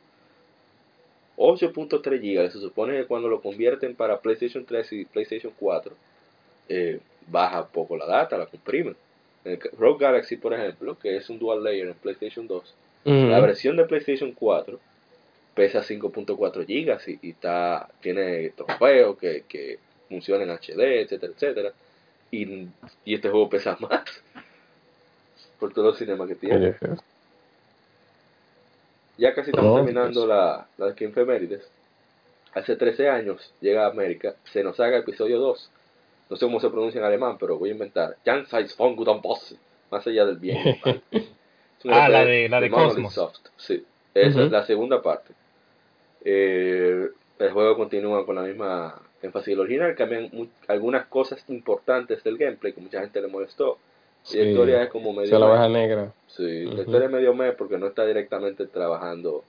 [1.37, 2.51] 8.3 GB.
[2.51, 5.95] Se supone que cuando lo convierten para PlayStation 3 y PlayStation 4,
[6.69, 8.97] eh, baja poco la data, la comprimen.
[9.79, 12.75] Rogue Galaxy, por ejemplo, que es un dual layer en PlayStation 2,
[13.05, 14.81] la versión de PlayStation 4
[15.55, 19.79] pesa 5.4 gigas y, está, tiene trofeos que, que
[20.09, 21.73] funcionan en HD, etcétera, etcétera.
[22.31, 22.69] Y,
[23.05, 24.23] y este juego pesa más
[25.59, 26.75] por todo el cinema que tiene.
[29.17, 31.71] Ya casi estamos terminando la, la de Efemérides.
[32.53, 35.71] Hace 13 años llega a América, se nos haga episodio 2.
[36.31, 38.17] No sé cómo se pronuncia en alemán, pero voy a inventar.
[38.25, 38.47] Jan
[38.77, 39.57] von Boss,
[39.91, 40.59] más allá del bien.
[41.85, 43.19] ah, la de, la de, Cosmos.
[43.57, 43.85] Sí,
[44.15, 45.33] esa es la segunda parte.
[46.25, 47.09] Eh,
[47.39, 50.31] el juego continúa con la misma énfasis del original, cambian
[50.69, 53.79] algunas cosas importantes del gameplay que mucha gente le molestó.
[54.33, 55.39] la historia es como medio.
[55.39, 56.13] la negra.
[56.27, 59.45] Sí, la historia es medio mes porque no está directamente trabajando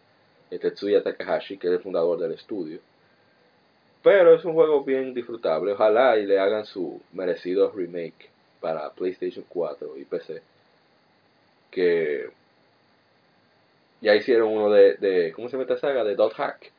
[0.49, 2.79] Tetsuya Takahashi, que es el fundador del estudio.
[4.03, 5.71] Pero es un juego bien disfrutable.
[5.73, 10.41] Ojalá y le hagan su merecido remake para PlayStation 4 y PC.
[11.71, 12.29] Que
[14.01, 16.03] ya hicieron uno de, de ¿cómo se llama esta saga?
[16.03, 16.71] De Dot Hack,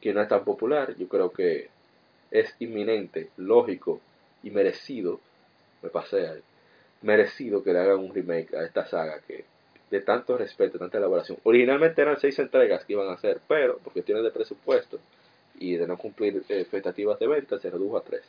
[0.00, 0.94] que no es tan popular.
[0.96, 1.68] Yo creo que
[2.30, 4.00] es inminente, lógico
[4.42, 5.20] y merecido,
[5.82, 6.42] me pasé ahí,
[7.02, 9.44] merecido que le hagan un remake a esta saga que
[9.90, 11.38] de tanto respeto, tanta elaboración.
[11.44, 14.98] Originalmente eran seis entregas que iban a hacer, pero por cuestiones de presupuesto
[15.58, 18.22] y de no cumplir eh, expectativas de venta, se redujo a tres.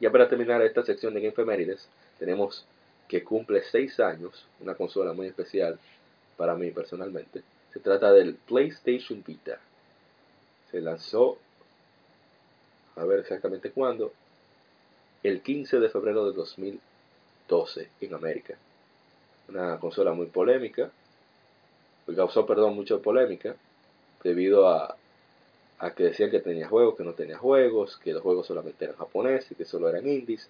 [0.00, 1.76] Ya para terminar esta sección de Game
[2.18, 2.66] tenemos
[3.08, 5.78] que cumple seis años, una consola muy especial
[6.40, 7.42] para mí personalmente.
[7.70, 9.60] Se trata del PlayStation Vita.
[10.70, 11.36] Se lanzó,
[12.96, 14.10] a ver exactamente cuándo,
[15.22, 18.54] el 15 de febrero de 2012 en América.
[19.50, 20.90] Una consola muy polémica,
[22.16, 23.54] causó, perdón, mucha polémica,
[24.24, 24.96] debido a,
[25.78, 28.96] a que decían que tenía juegos, que no tenía juegos, que los juegos solamente eran
[28.96, 30.48] japoneses, que solo eran indies.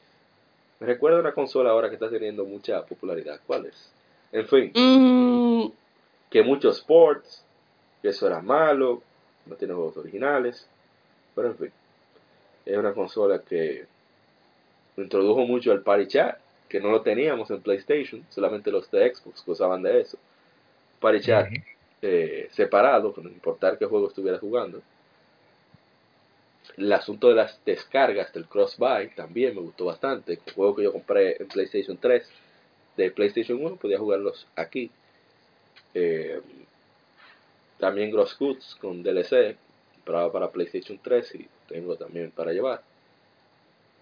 [0.79, 3.41] Me recuerda una consola ahora que está teniendo mucha popularidad.
[3.45, 3.91] ¿Cuál es?
[4.31, 4.71] En fin.
[4.73, 5.50] Mm.
[6.31, 7.45] Que muchos sports,
[8.01, 9.03] que eso era malo,
[9.47, 10.67] no tiene juegos originales.
[11.35, 11.73] Pero en fin.
[12.65, 13.87] Es una consola que
[14.97, 16.39] introdujo mucho el party chat,
[16.69, 20.19] que no lo teníamos en PlayStation, solamente los de Xbox gozaban de eso.
[21.01, 21.49] party chat
[22.03, 24.81] eh, separado, sin importar qué juego estuvieras jugando.
[26.77, 30.35] El asunto de las descargas del cross-buy también me gustó bastante.
[30.47, 32.29] El juego que yo compré en PlayStation 3
[32.97, 34.91] de PlayStation 1 podía jugarlos aquí.
[35.95, 36.41] Eh,
[37.79, 39.57] también Gross Goods con DLC,
[40.05, 42.83] para PlayStation 3 y tengo también para llevar.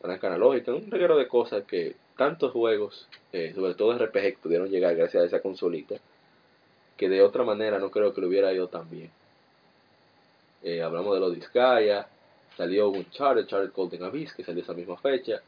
[0.01, 4.95] Palanca analógica, un reguero de cosas que tantos juegos, eh, sobre todo RPG, pudieron llegar
[4.97, 5.97] gracias a esa consolita,
[6.97, 9.11] que de otra manera no creo que lo hubiera ido tan bien.
[10.63, 12.09] Eh, hablamos de los Disgaea,
[12.57, 15.41] salió Uncharted, Uncharted Golden Abyss, que salió esa misma fecha,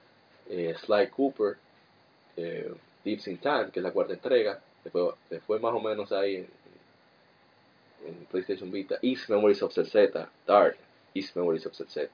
[0.49, 1.57] Sly Cooper,
[2.37, 6.61] Deep in Time, que es la cuarta entrega, se fue, más o menos ahí en,
[8.31, 10.77] PlayStation Vita, East Memories of Z, Dark,
[11.15, 12.09] East Memories of Z,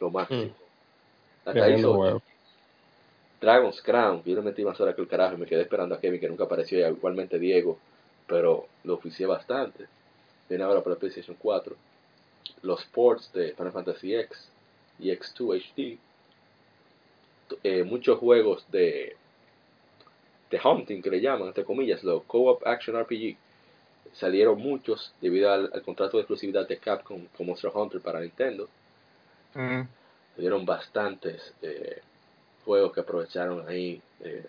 [0.00, 0.44] lo máximo.
[0.44, 1.48] Mm.
[1.48, 1.82] Hasta ahí
[3.40, 6.00] Dragon's Crown, yo le metí más hora que el carajo y me quedé esperando a
[6.00, 7.78] Kevin que nunca apareció, igualmente Diego,
[8.26, 9.86] pero lo oficié bastante.
[10.48, 11.76] Viene ahora para PlayStation 4.
[12.62, 14.48] Los ports de Final Fantasy X
[14.98, 15.98] y X2 HD.
[17.62, 19.16] Eh, muchos juegos de,
[20.50, 23.36] de hunting que le llaman, entre comillas, los Co-op Action RPG.
[24.14, 28.68] Salieron muchos debido al, contrato de exclusividad de Capcom con Monster Hunter para Nintendo.
[29.54, 29.82] Mm.
[30.34, 32.00] Salieron bastantes eh,
[32.64, 34.00] juegos que aprovecharon ahí.
[34.20, 34.46] Eh,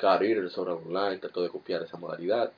[0.00, 2.52] God Eater, Online, trató de copiar esa modalidad.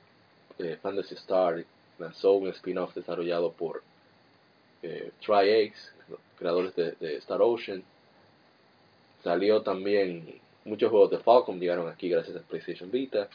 [0.57, 1.63] Eh, Fantasy Star
[1.99, 3.83] lanzó un spin-off desarrollado por
[4.81, 5.91] eh, Tri-Ace,
[6.37, 7.83] creadores de, Star Ocean.
[9.23, 13.27] Salió también muchos juegos de Falcom llegaron aquí gracias a PlayStation Vita.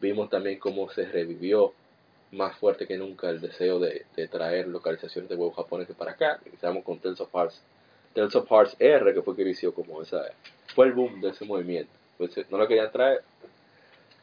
[0.00, 1.72] Vimos también cómo se revivió
[2.32, 6.40] más fuerte que nunca el deseo de, traer localizaciones de juegos japoneses para acá.
[6.46, 7.60] Iniciamos con Tales of Hearts,
[8.14, 10.22] Tales of Hearts R, que fue que inició como esa,
[10.74, 11.92] fue el boom de ese movimiento.
[12.18, 13.22] Pues, no lo querían traer,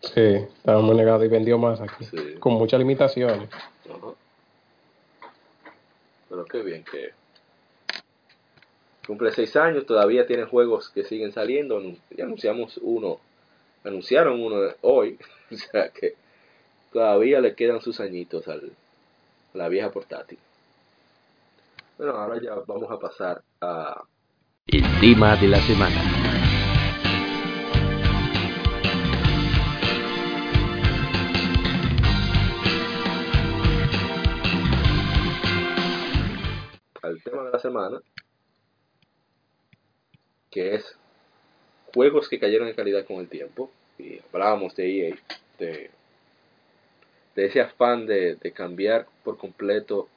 [0.01, 2.05] Sí, estaba muy negado y vendió más aquí,
[2.39, 3.49] con muchas limitaciones.
[6.29, 7.09] Pero qué bien que
[9.09, 11.81] cumple seis años, todavía tiene juegos que siguen saliendo.
[12.11, 13.19] Ya anunciamos uno,
[13.83, 15.17] anunciaron uno hoy,
[15.51, 16.13] o sea que
[16.93, 18.71] todavía le quedan sus añitos al,
[19.55, 20.37] a la vieja portátil.
[21.97, 24.03] Bueno, ahora ya vamos a pasar a...
[24.67, 26.29] El tema de la semana.
[37.01, 37.99] al tema de la semana,
[40.51, 40.95] que es
[41.93, 43.71] juegos que cayeron en calidad con el tiempo.
[43.97, 45.15] Y hablábamos de EA,
[45.57, 45.89] de,
[47.35, 50.07] de ese afán de, cambiar por completo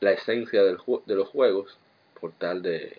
[0.00, 1.78] la esencia del, de los juegos
[2.20, 2.96] por tal de,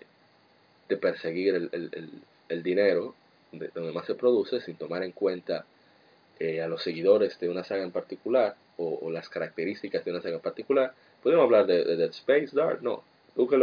[0.90, 3.14] de perseguir el, dinero
[3.52, 5.66] de donde más se produce sin tomar en cuenta
[6.40, 10.36] eh, a los seguidores de una saga en particular o, las características de una saga
[10.36, 10.94] en particular
[11.24, 13.04] Podemos hablar de, Dead Space, Dark, no.
[13.36, 13.58] Tú que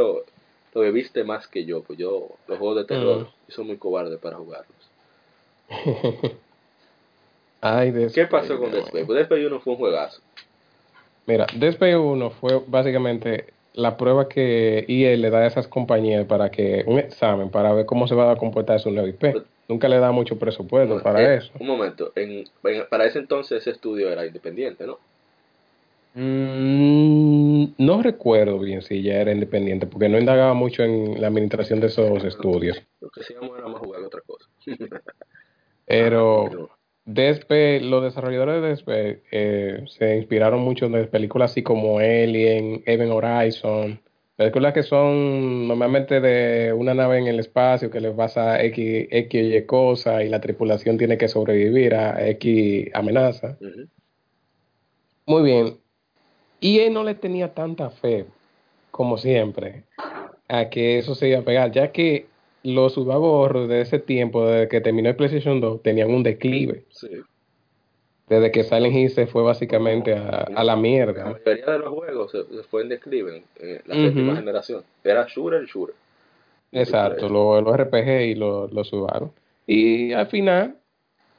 [0.75, 3.51] lo, viviste más que yo, pues yo, los juegos de terror, mm.
[3.51, 4.91] soy muy cobarde para jugarlos.
[7.61, 9.07] Ay, ¿Qué pasó con Dead Space?
[9.07, 10.21] Pues Dead Space 1 fue un juegazo.
[11.27, 16.27] Mira, Dead Space 1 fue básicamente la prueba que EA le da a esas compañías
[16.27, 19.33] para que un examen para ver cómo se va a comportar su nuevo IP.
[19.33, 21.51] Pues, Nunca le da mucho presupuesto para eh, eso.
[21.59, 22.45] Un momento, en,
[22.91, 24.99] para ese entonces ese estudio era independiente, ¿no?
[26.17, 31.81] Mm, no recuerdo bien si ya era independiente, porque no indagaba mucho en la administración
[31.81, 32.81] de esos estudios.
[33.01, 34.49] Lo que hacíamos era más jugar otra cosa.
[35.87, 36.71] Pero
[37.05, 43.13] después, los desarrolladores de Despe eh, se inspiraron mucho en películas así como Alien, Event
[43.13, 44.01] Horizon,
[44.37, 49.43] películas que son normalmente de una nave en el espacio que le pasa X, X
[49.43, 53.59] y Y cosa y la tripulación tiene que sobrevivir a X amenaza.
[55.27, 55.79] Muy bien,
[56.65, 58.25] y él no le tenía tanta fe,
[58.91, 59.85] como siempre,
[60.49, 62.25] a que eso se iba a pegar, ya que
[62.63, 66.85] los subahorros de ese tiempo, desde que terminó el PlayStation 2, tenían un declive.
[66.89, 67.11] Sí.
[68.31, 71.25] Desde que Silent Hill se fue básicamente a, la mierda.
[71.25, 74.85] La mayoría de los juegos se, fue en declive en la séptima generación.
[75.05, 75.95] Era shooter, shooter.
[76.73, 79.31] Exacto, los RPG y los lo Subaru.
[79.67, 80.79] Y al final,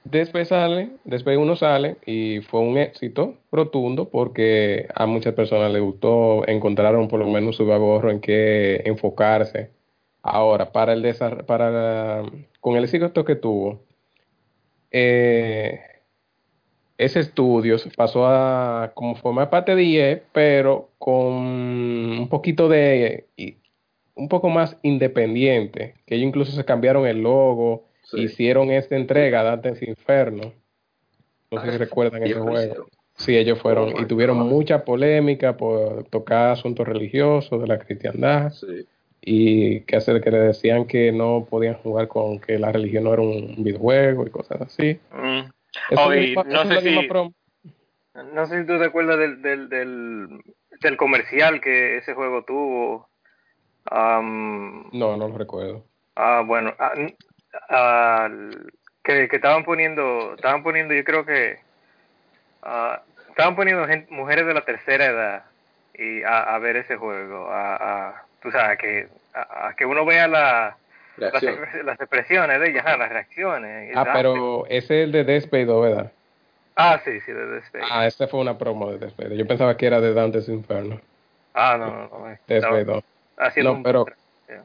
[0.05, 5.81] Después sale, después uno sale y fue un éxito rotundo porque a muchas personas les
[5.81, 9.71] gustó, encontraron por lo menos su ahorro en qué enfocarse.
[10.21, 11.15] Ahora, para el
[11.47, 12.23] para
[12.59, 13.81] con el éxito que tuvo,
[14.91, 15.79] eh,
[16.97, 23.25] ese estudio pasó a como formar parte de IE, pero con un poquito de
[24.15, 29.81] un poco más independiente, que ellos incluso se cambiaron el logo, hicieron esta entrega, Dante's
[29.81, 30.53] Inferno.
[31.51, 32.87] No sé si ah, recuerdan ese juego.
[33.17, 38.51] Sí, ellos fueron y tuvieron mucha polémica por tocar asuntos religiosos de la cristiandad.
[38.51, 38.85] Sí.
[39.21, 43.13] Y que hacer que le decían que no podían jugar con que la religión no
[43.13, 44.99] era un videojuego y cosas así.
[45.11, 45.49] Mm.
[45.95, 46.35] no, sé si,
[48.33, 53.09] no sé si tú te acuerdas del, del, del, comercial que ese juego tuvo.
[53.91, 55.85] no, no lo recuerdo.
[56.15, 56.93] Ah, bueno, ah,
[59.03, 61.59] que, que estaban poniendo, estaban poniendo, yo creo que
[62.63, 62.97] uh,
[63.29, 65.43] estaban poniendo mujeres de la tercera edad
[65.93, 70.77] y a, ver ese juego, a, a tú sabes, que, a, que uno vea la,
[71.17, 73.95] las, expresiones de ellas, las reacciones.
[73.95, 76.11] Ah, pero ese es el de Despedo, ¿verdad?
[76.75, 77.85] Ah, sí, sí, de Despedo.
[77.89, 79.33] Ah, ese fue una promo de Despedo.
[79.33, 80.99] Yo pensaba que era de Dante's Inferno.
[81.53, 82.37] Ah, no, no, no.
[82.47, 83.03] Despedo.
[83.63, 84.05] No, pero,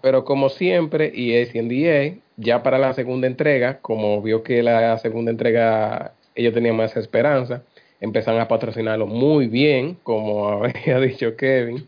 [0.02, 4.96] pero como siempre, y es NDA, ya para la segunda entrega, como vio que la
[4.98, 7.62] segunda entrega ellos tenían más esperanza,
[8.00, 11.86] empezaron a patrocinarlo muy bien, como había dicho Kevin.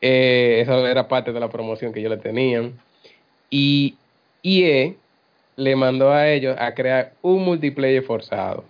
[0.00, 2.74] Eh, eso era parte de la promoción que ellos le tenían.
[3.50, 3.96] Y
[4.42, 4.92] EA
[5.56, 8.64] le mandó a ellos a crear un multiplayer forzado.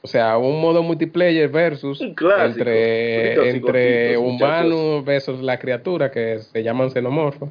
[0.00, 6.90] O sea, un modo multiplayer versus entre, entre humanos versus la criatura que se llaman
[6.90, 7.50] xenomorfos.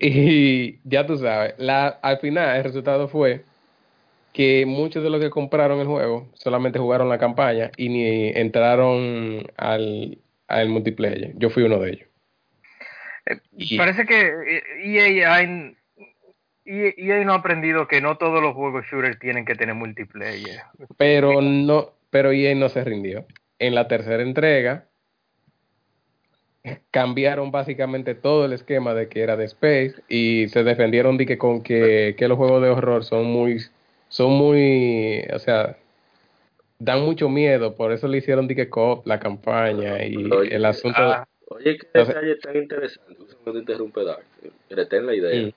[0.00, 3.44] Y ya tú sabes, la, al final el resultado fue
[4.32, 9.46] que muchos de los que compraron el juego solamente jugaron la campaña y ni entraron
[9.56, 11.32] al, al multiplayer.
[11.36, 12.08] Yo fui uno de ellos.
[13.26, 15.74] Eh, parece que EA, EA,
[16.64, 20.60] EA, no ha aprendido que no todos los juegos shooter tienen que tener multiplayer.
[20.96, 23.26] Pero no, pero EA no se rindió.
[23.58, 24.86] En la tercera entrega
[26.90, 31.38] cambiaron básicamente todo el esquema de que era de Space y se defendieron de que
[31.38, 33.58] con que, que los juegos de horror son muy
[34.08, 35.76] son muy, o sea,
[36.78, 40.14] dan mucho miedo, por eso le hicieron Dique Cop la campaña y
[40.50, 40.98] el asunto.
[41.00, 44.24] Ah, oye, qué detalle tan interesante, no te interrumpe Dark,
[44.70, 45.30] retén la idea.
[45.30, 45.54] Sí.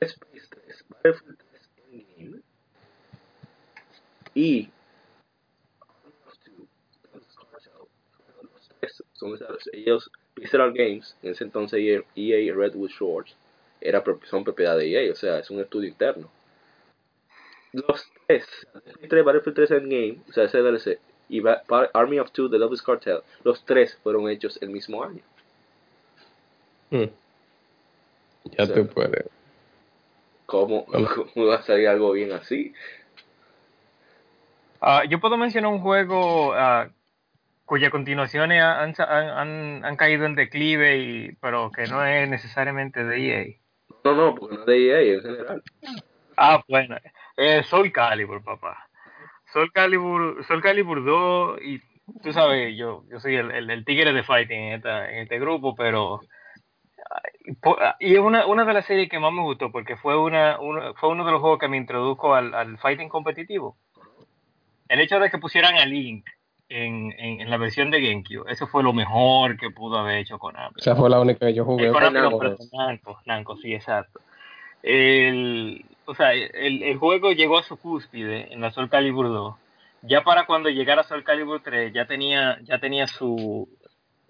[0.00, 2.42] Space 3, Battlefield 3 Endgame
[4.34, 4.68] y
[9.22, 9.38] son
[9.72, 13.34] ellos Visceral Games, en ese entonces EA Redwood Shores,
[13.80, 16.30] era, son propiedad de EA, o sea, es un estudio interno
[17.72, 18.46] los tres,
[19.00, 21.42] Battlefield 3 Endgame, o sea, ese DLC, y
[21.94, 25.22] Army of Two, The Loveless Cartel, los tres fueron hechos el mismo año.
[26.90, 27.10] Hmm.
[28.58, 29.26] Ya te puede.
[30.46, 30.84] ¿cómo,
[31.34, 32.74] ¿Cómo va a salir algo bien así?
[34.82, 36.90] Uh, yo puedo mencionar un juego uh,
[37.64, 43.28] cuya continuaciones han, han, han, caído en declive, y, pero que no es necesariamente de
[43.28, 43.56] EA.
[44.04, 45.62] No, no, porque no es de EA en general.
[46.36, 46.96] Ah, bueno.
[47.36, 48.88] Eh, Soul Calibur, papá.
[49.52, 51.80] Soul Calibur, Soul Calibur 2 y
[52.22, 55.74] tú sabes, yo, yo soy el, el, tigre de fighting en, esta, en este grupo,
[55.74, 56.20] pero
[58.00, 60.58] y es una, una de las series que más me gustó porque fue una,
[60.96, 63.76] fue uno de los juegos que me introdujo al, al fighting competitivo.
[64.88, 66.26] El hecho de que pusieran a Link
[66.72, 70.74] en, en, la versión de GameCube, eso fue lo mejor que pudo haber hecho Konami.
[70.76, 71.90] Esa fue la única que yo jugué.
[71.90, 72.12] Con
[72.72, 74.20] Namco, Namco, sí, exacto.
[74.82, 79.54] El, o sea, el, el, juego llegó a su cúspide en la Soul Calibur 2.
[80.02, 83.68] Ya para cuando llegara a Soul Calibur 3 ya tenía, ya tenía su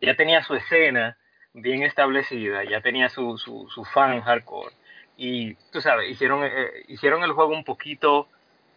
[0.03, 1.17] ya tenía su escena
[1.55, 4.75] bien establecida, ya tenía su, su, su fan hardcore.
[5.17, 6.51] Y tú sabes, hicieron, eh,
[6.89, 8.29] hicieron el juego un poquito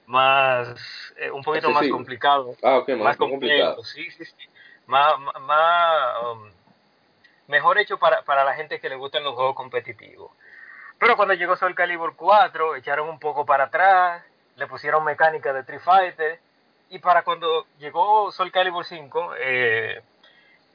[0.07, 2.55] más eh, un poquito más complicado.
[2.63, 3.83] Ah, más, complicado.
[3.83, 4.49] Sí, sí, sí.
[4.87, 6.49] Más, más um,
[7.47, 10.31] mejor hecho para, para la gente que le gustan los juegos competitivos.
[10.99, 14.23] Pero cuando llegó Soul Calibur 4, echaron un poco para atrás,
[14.55, 16.39] le pusieron mecánica de Street Fighter.
[16.89, 20.01] Y para cuando llegó Soul Calibur 5, eh,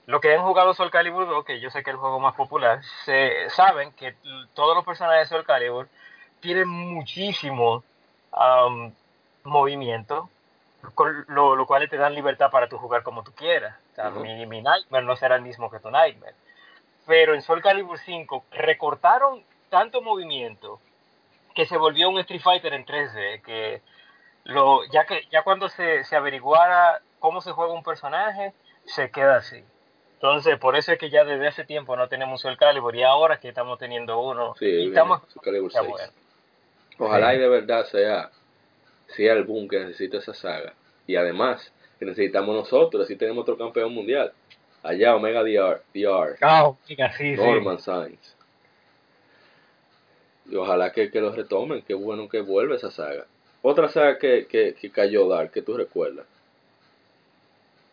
[0.06, 2.34] lo que han jugado Soul Calibur 2, que yo sé que es el juego más
[2.34, 4.14] popular, se, saben que
[4.54, 5.88] todos los personajes de Soul Calibur
[6.40, 7.84] tienen muchísimo
[9.44, 10.28] movimiento,
[11.28, 13.76] lo, lo, cual te dan libertad para tú jugar como tú quieras.
[13.92, 16.34] O sea, mi, mi Nightmare no será el mismo que tu Nightmare.
[17.06, 20.80] Pero en Soul Calibur 5 recortaron tanto movimiento
[21.54, 23.82] que se volvió un Street Fighter en 3D, que
[24.44, 28.52] lo, ya que ya cuando se, se averiguara cómo se juega un personaje,
[28.84, 29.62] se queda así.
[30.14, 33.40] Entonces, por eso es que ya desde hace tiempo no tenemos el Calibur y ahora
[33.40, 35.22] que estamos teniendo uno, sí, estamos
[36.98, 38.30] Ojalá y de verdad sea,
[39.16, 40.74] sea el boom que necesita esa saga.
[41.06, 44.32] Y además, que necesitamos nosotros, así tenemos otro campeón mundial.
[44.82, 45.82] Allá, Omega DR.
[45.92, 46.36] DR.
[46.40, 46.96] Ah, sí,
[47.36, 48.36] Norman Sainz.
[50.50, 53.26] Y ojalá que, que lo retomen, qué bueno que vuelva esa saga.
[53.62, 56.26] Otra saga que, que, que cayó Dark, que tú recuerdas.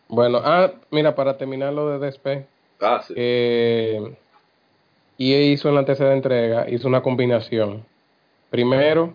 [0.08, 2.46] Bueno, ah, mira, para terminar lo de DSP.
[2.80, 3.12] Ah, sí.
[3.16, 4.16] Eh,
[5.18, 7.84] EA hizo en la tercera entrega, hizo una combinación.
[8.50, 9.14] Primero,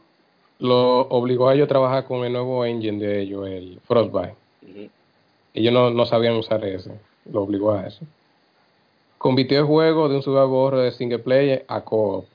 [0.63, 4.35] lo obligó a ellos a trabajar con el nuevo engine de ellos, el Frostbite.
[5.53, 6.91] Ellos no, no, sabían usar ese,
[7.29, 8.05] lo obligó a eso.
[9.17, 12.25] Convirtió el juego de un jugador de single player a co-op.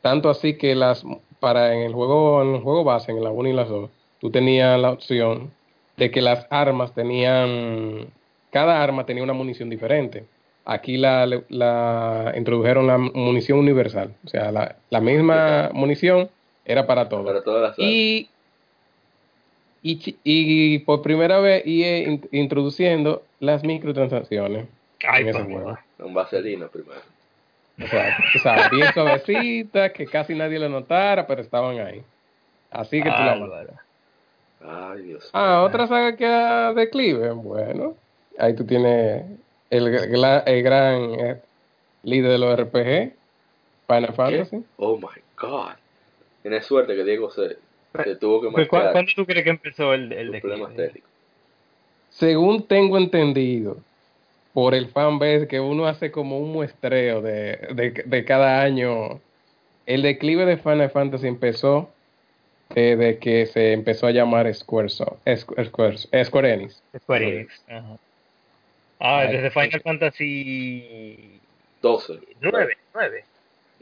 [0.00, 1.04] Tanto así que las
[1.40, 3.90] para en el juego en el juego base, en la 1 y la 2,
[4.22, 5.50] tú tenías la opción
[5.98, 8.06] de que las armas tenían
[8.50, 10.24] cada arma tenía una munición diferente.
[10.64, 16.30] Aquí la, la introdujeron la munición universal, o sea, la, la misma munición
[16.68, 17.24] era para todo.
[17.24, 18.28] Para todas las y,
[19.82, 24.68] y, y, por primera vez IE introduciendo las microtransacciones
[25.06, 25.78] Ay, en ese juego.
[25.98, 27.00] Un vaselina primero.
[27.82, 32.02] O sea, o sea, bien suavecita, que casi nadie lo notara, pero estaban ahí.
[32.70, 33.66] Así que tú la
[34.60, 36.26] Ay, Dios Ah, otra saga que
[36.80, 37.30] declive.
[37.30, 37.94] Bueno,
[38.38, 39.24] ahí tú tienes
[39.70, 41.40] el, el, gran eh,
[42.02, 43.14] líder de los RPG,
[43.86, 44.64] Final Fantasy.
[44.76, 45.74] Oh my god.
[46.42, 47.56] Tienes suerte que Diego se,
[48.04, 48.92] se tuvo que marcar.
[48.92, 51.02] ¿Cuándo tú crees que empezó el, el declive?
[52.10, 53.78] Según tengo entendido,
[54.52, 59.20] por el fanbase que uno hace como un muestreo de, de, de cada año.
[59.86, 61.90] El declive de Final Fantasy empezó
[62.74, 66.82] desde que se empezó a llamar Square, Square, Square Enix.
[66.98, 67.64] Square Enix.
[69.00, 71.40] Ah, desde Final Fantasy
[71.80, 72.18] 12.
[72.40, 73.24] 9, 9.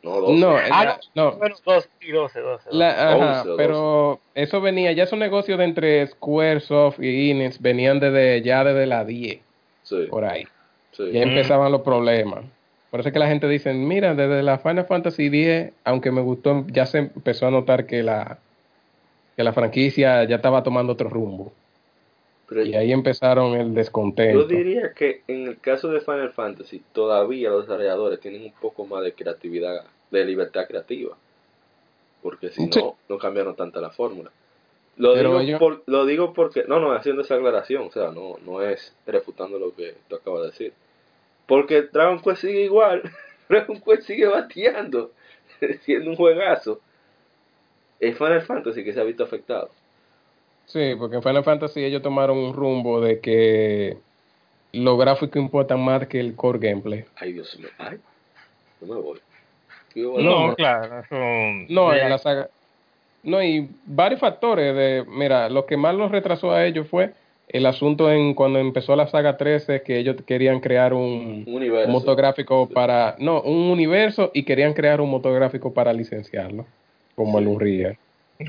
[0.06, 0.40] No, 12.
[0.40, 2.68] No, ah, no, Bueno, 12, 12, 12.
[2.70, 7.98] La, ajá, 11, pero eso venía, ya esos negocios de entre Squaresoft y Enix venían
[7.98, 9.40] desde ya desde la 10.
[9.82, 10.06] Sí.
[10.08, 10.46] Por ahí.
[10.92, 11.10] Sí.
[11.10, 12.44] Ya empezaban los problemas.
[12.90, 16.20] Por eso es que la gente dice, mira, desde la Final Fantasy 10, aunque me
[16.20, 18.38] gustó, ya se empezó a notar que la
[19.36, 21.52] que la franquicia ya estaba tomando otro rumbo.
[22.48, 24.42] Pero y ahí empezaron el descontento.
[24.42, 28.86] Yo diría que en el caso de Final Fantasy, todavía los desarrolladores tienen un poco
[28.86, 31.16] más de creatividad, de libertad creativa.
[32.22, 32.80] Porque si sí.
[32.80, 34.30] no, no cambiaron tanta la fórmula.
[34.96, 35.58] Lo digo, yo...
[35.58, 39.58] por, lo digo porque, no, no, haciendo esa aclaración, o sea, no, no es refutando
[39.58, 40.72] lo que tú acabas de decir.
[41.46, 43.02] Porque Dragon Quest sigue igual,
[43.48, 45.12] Dragon Quest sigue bateando,
[45.82, 46.80] siendo un juegazo
[48.00, 49.70] es Final Fantasy que se ha visto afectado.
[50.66, 53.98] Sí, porque en Final Fantasy ellos tomaron un rumbo de que
[54.72, 57.04] los gráficos importan más que el core gameplay.
[57.16, 57.68] Ay, Dios mío.
[57.78, 57.98] Ay,
[58.80, 59.20] no me voy.
[59.96, 61.02] No, claro.
[61.68, 62.48] No, en la saga.
[63.22, 64.74] No, y varios factores.
[64.74, 67.12] de Mira, lo que más los retrasó a ellos fue
[67.48, 71.86] el asunto en cuando empezó la saga 13, que ellos querían crear un, un, universo.
[71.86, 73.16] un motográfico para.
[73.18, 76.66] No, un universo y querían crear un motográfico para licenciarlo
[77.14, 77.98] como el Unreal.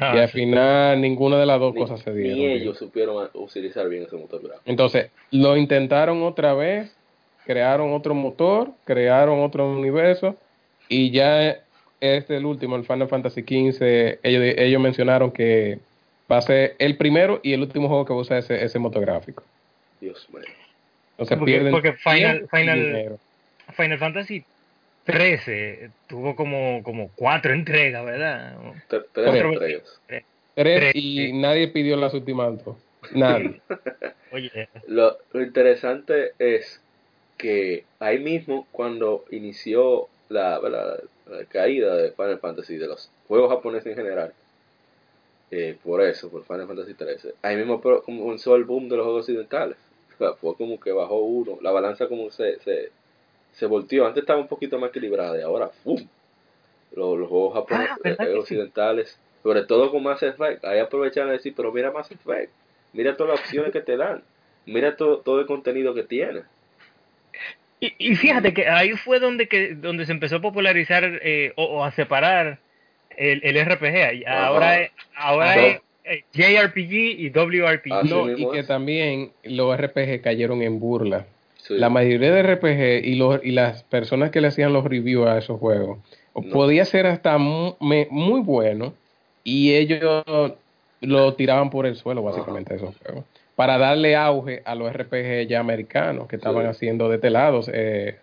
[0.02, 0.40] Ah, y al sí.
[0.40, 2.38] final ninguna de las dos ni, cosas se dieron.
[2.38, 4.64] Ni ellos supieron utilizar bien ese motor gráfico.
[4.66, 6.94] Entonces, lo intentaron otra vez,
[7.46, 10.36] crearon otro motor, crearon otro universo
[10.90, 11.60] y ya
[12.00, 15.80] este el último, el Final Fantasy XV, ellos, ellos mencionaron que
[16.32, 18.80] va a ser el primero y el último juego que va a usar ese, ese
[18.80, 19.44] motor gráfico.
[20.00, 20.44] Dios mío.
[21.12, 23.18] Entonces porque, pierden porque Final, Final,
[23.76, 24.44] Final Fantasy
[25.06, 28.58] 13 tuvo como, como cuatro entregas, ¿verdad?
[28.88, 30.02] Tres, tres entregas.
[30.06, 30.24] Tres,
[30.54, 32.76] tres, y nadie pidió las últimas dos.
[33.14, 33.62] Nadie.
[34.32, 34.70] Oye.
[34.88, 36.82] Lo, lo, interesante es
[37.38, 40.98] que ahí mismo, cuando inició la, la,
[41.30, 44.34] la, caída de Final Fantasy, de los juegos japoneses en general,
[45.52, 49.22] eh, por eso, por Final Fantasy 13, ahí mismo comenzó el boom de los juegos
[49.22, 49.78] occidentales.
[50.16, 52.92] O sea, fue como que bajó uno, la balanza como se, se
[53.58, 54.06] se volteó.
[54.06, 56.08] Antes estaba un poquito más equilibrada y ahora, ¡fum!
[56.92, 59.18] Los, los juegos japoneses, ah, eh, occidentales, sí?
[59.44, 62.52] sobre todo con Mass Effect, ahí aprovechan a decir, pero mira Mass Effect,
[62.94, 64.24] mira todas las opciones que te dan,
[64.66, 66.44] mira todo, todo el contenido que tiene.
[67.80, 71.64] Y, y, fíjate que ahí fue donde que donde se empezó a popularizar eh, o,
[71.64, 72.60] o, a separar
[73.16, 74.28] el, el RPG.
[74.28, 75.82] Ahora, es, ahora es
[76.34, 77.92] JRPG y WRPG.
[77.92, 81.26] Ah, no, y que también los RPG cayeron en burla.
[81.58, 81.76] Sí.
[81.76, 85.38] La mayoría de RPG y, los, y las personas que le hacían los reviews a
[85.38, 86.00] esos juegos
[86.34, 86.50] no.
[86.54, 88.94] podía ser hasta muy, muy, bueno
[89.44, 90.24] y ellos
[91.02, 92.86] lo tiraban por el suelo básicamente Ajá.
[92.86, 93.26] esos juegos
[93.58, 96.70] para darle auge a los RPG ya americanos que estaban sí.
[96.70, 98.18] haciendo de este lado eh,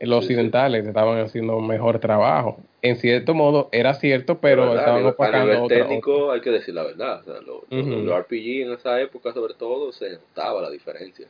[0.00, 4.78] los sí, occidentales estaban haciendo un mejor trabajo en cierto modo era cierto pero verdad,
[4.80, 8.02] estaban opacando a nivel técnico hay que decir la verdad o sea, lo, uh -huh.
[8.02, 11.28] los RPG en esa época sobre todo se notaba la diferencia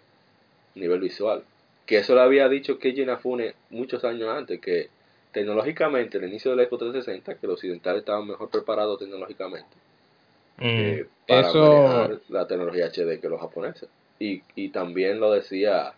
[0.78, 1.43] nivel visual.
[1.86, 4.89] Que eso lo había dicho Keiji Inafune muchos años antes, que
[5.32, 9.77] tecnológicamente, el inicio del Expo 360, que los occidentales estaban mejor preparados tecnológicamente
[10.60, 11.82] eh, para eso...
[11.82, 13.89] manejar la tecnología HD que los japoneses.
[14.18, 15.94] y, y también lo decía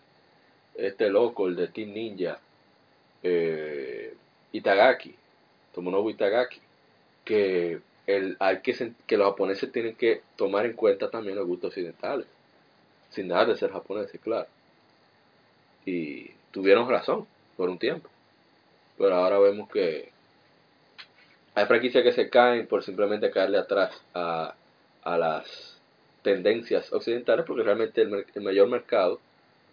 [0.74, 2.38] este loco, el de Team Ninja,
[3.22, 4.14] eh,
[4.52, 5.14] Itagaki,
[5.74, 6.60] Tomonobu Itagaki,
[7.24, 11.68] que, el, hay que, que los japoneses tienen que tomar en cuenta también los gustos
[11.68, 12.26] occidentales,
[13.10, 14.48] sin nada de ser japoneses, claro.
[15.84, 17.26] Y tuvieron razón
[17.56, 18.08] por un tiempo,
[18.98, 20.09] pero ahora vemos que
[21.54, 24.54] hay franquicias que se caen por simplemente caerle atrás a,
[25.02, 25.78] a las
[26.22, 29.18] tendencias occidentales porque realmente el, el, mayor mercado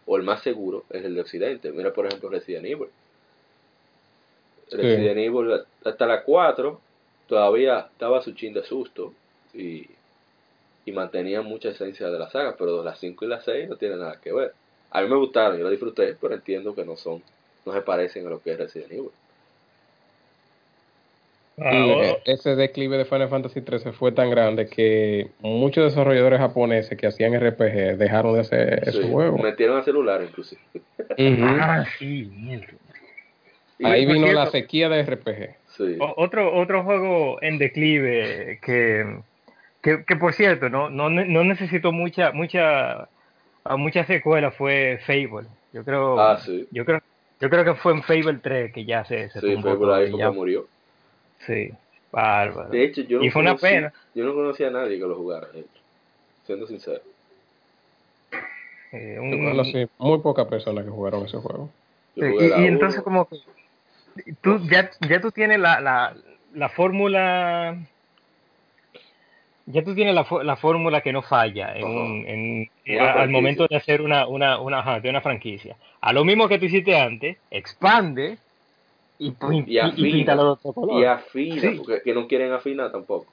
[0.06, 1.72] o el más seguro es el de Occidente.
[1.72, 2.90] Mira, por ejemplo, Resident Evil.
[4.72, 6.82] Resident Evil hasta la 4
[7.28, 9.14] todavía estaba su chin de susto
[9.54, 9.86] y,
[10.86, 14.00] y mantenía mucha esencia de la saga, pero las 5 y las 6 no tienen
[14.00, 14.54] nada que ver.
[14.92, 17.22] A mí me gustaron, yo lo disfruté, pero entiendo que no son,
[17.66, 19.12] no se parecen a lo que es Resident Evil.
[21.60, 26.96] Ah, e, ese declive de Final Fantasy XIII fue tan grande que muchos desarrolladores japoneses
[26.96, 29.40] que hacían RPG dejaron de hacer ese juego.
[29.40, 30.62] Metieron a celular inclusive.
[31.42, 32.32] Ah, sí,
[33.84, 35.56] Ahí vino la sequía de RPG.
[36.16, 39.22] Otro, otro juego en declive que,
[39.82, 43.10] que, por cierto no, no, no necesitó mucha, mucha,
[43.78, 45.48] mucha secuela fue Fable.
[45.74, 46.68] Yo creo, ah, sí.
[46.72, 47.02] yo creo,
[47.40, 50.30] yo creo que fue en Fable 3 que ya se, se sí, Fable ahí ya
[50.30, 50.68] murió.
[51.46, 51.72] Sí,
[52.12, 52.70] bárbaro.
[52.70, 53.94] De hecho, yo no y fue una pena.
[54.16, 55.48] Yo no conocía a nadie que lo jugara,
[56.46, 57.02] siendo sincero.
[58.92, 61.70] Eh, un, muy pocas personas que jugaron ese juego.
[62.16, 63.38] Sí, y, y entonces como que
[64.42, 66.16] tú ya, ya tú tienes la, la,
[66.54, 67.78] la fórmula
[69.68, 74.02] ya tú tienes la, la fórmula que no falla en, en, al momento de hacer
[74.02, 75.76] una, una, una, de una franquicia.
[76.00, 78.38] A lo mismo que tú hiciste antes, expande
[79.20, 79.34] y,
[79.66, 80.36] y, afina,
[80.92, 83.28] y, afina, porque que no quieren afinar tampoco.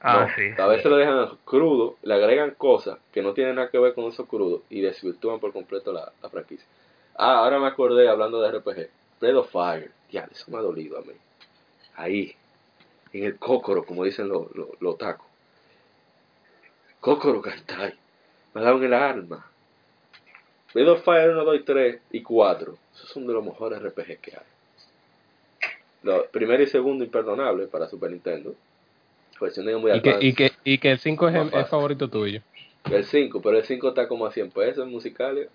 [0.00, 3.78] Ah, sí, a veces lo dejan crudo, le agregan cosas que no tienen nada que
[3.78, 6.66] ver con eso crudo y desvirtúan por completo la, la franquicia.
[7.16, 8.90] Ah, ahora me acordé hablando de RPG.
[9.20, 9.90] Breath of Fire.
[10.10, 11.14] Ya, eso me ha dolido a mí.
[11.96, 12.36] Ahí,
[13.12, 14.48] en el cócoro, como dicen los
[14.80, 15.26] lo, tacos.
[17.00, 17.94] Cócoro cantai.
[18.54, 19.50] Me ha dado en el alma.
[20.74, 22.76] Breath of Fire 1, 2, 3 y 4.
[22.94, 24.46] Esos son de los mejores RPG que hay.
[26.30, 28.54] Primero y segundo imperdonable para Super Nintendo.
[29.40, 32.40] De muy y, que, y, que, y que el 5 es el favorito tuyo.
[32.90, 35.48] El 5, pero el 5 está como a 100 pesos musicales.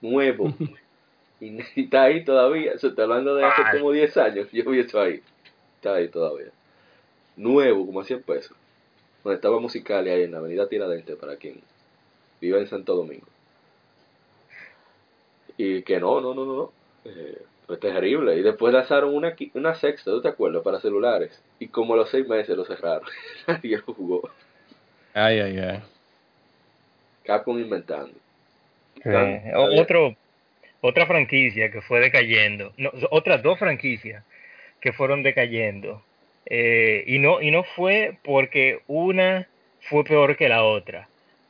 [0.00, 0.54] Nuevo.
[1.42, 2.76] Y, está ahí todavía.
[2.76, 4.48] Se está hablando de hace como 10 años.
[4.52, 5.22] Yo vi eso ahí.
[5.76, 6.48] Está ahí todavía.
[7.34, 8.54] Nuevo, como a 100 pesos.
[9.24, 11.62] Donde estaba musical ahí en la avenida Tiradentes para quien
[12.42, 13.26] vive en Santo Domingo.
[15.56, 16.72] Y que no, no, no, no.
[17.06, 18.36] Eh, fue terrible.
[18.36, 20.64] Y después lanzaron una, una sexta, ¿tú te acuerdas?
[20.64, 21.40] Para celulares.
[21.60, 23.08] Y como a los 6 meses lo cerraron.
[23.46, 24.28] Nadie lo jugó.
[25.14, 25.80] Ay, ay, ay.
[27.22, 28.12] Capcom inventando.
[29.78, 30.16] Otro,
[30.80, 34.24] otra franquicia que fue decayendo, no, otras dos franquicias
[34.80, 36.02] que fueron decayendo.
[36.46, 39.46] Eh, y, no, y no fue porque una
[39.82, 41.08] fue peor que la otra,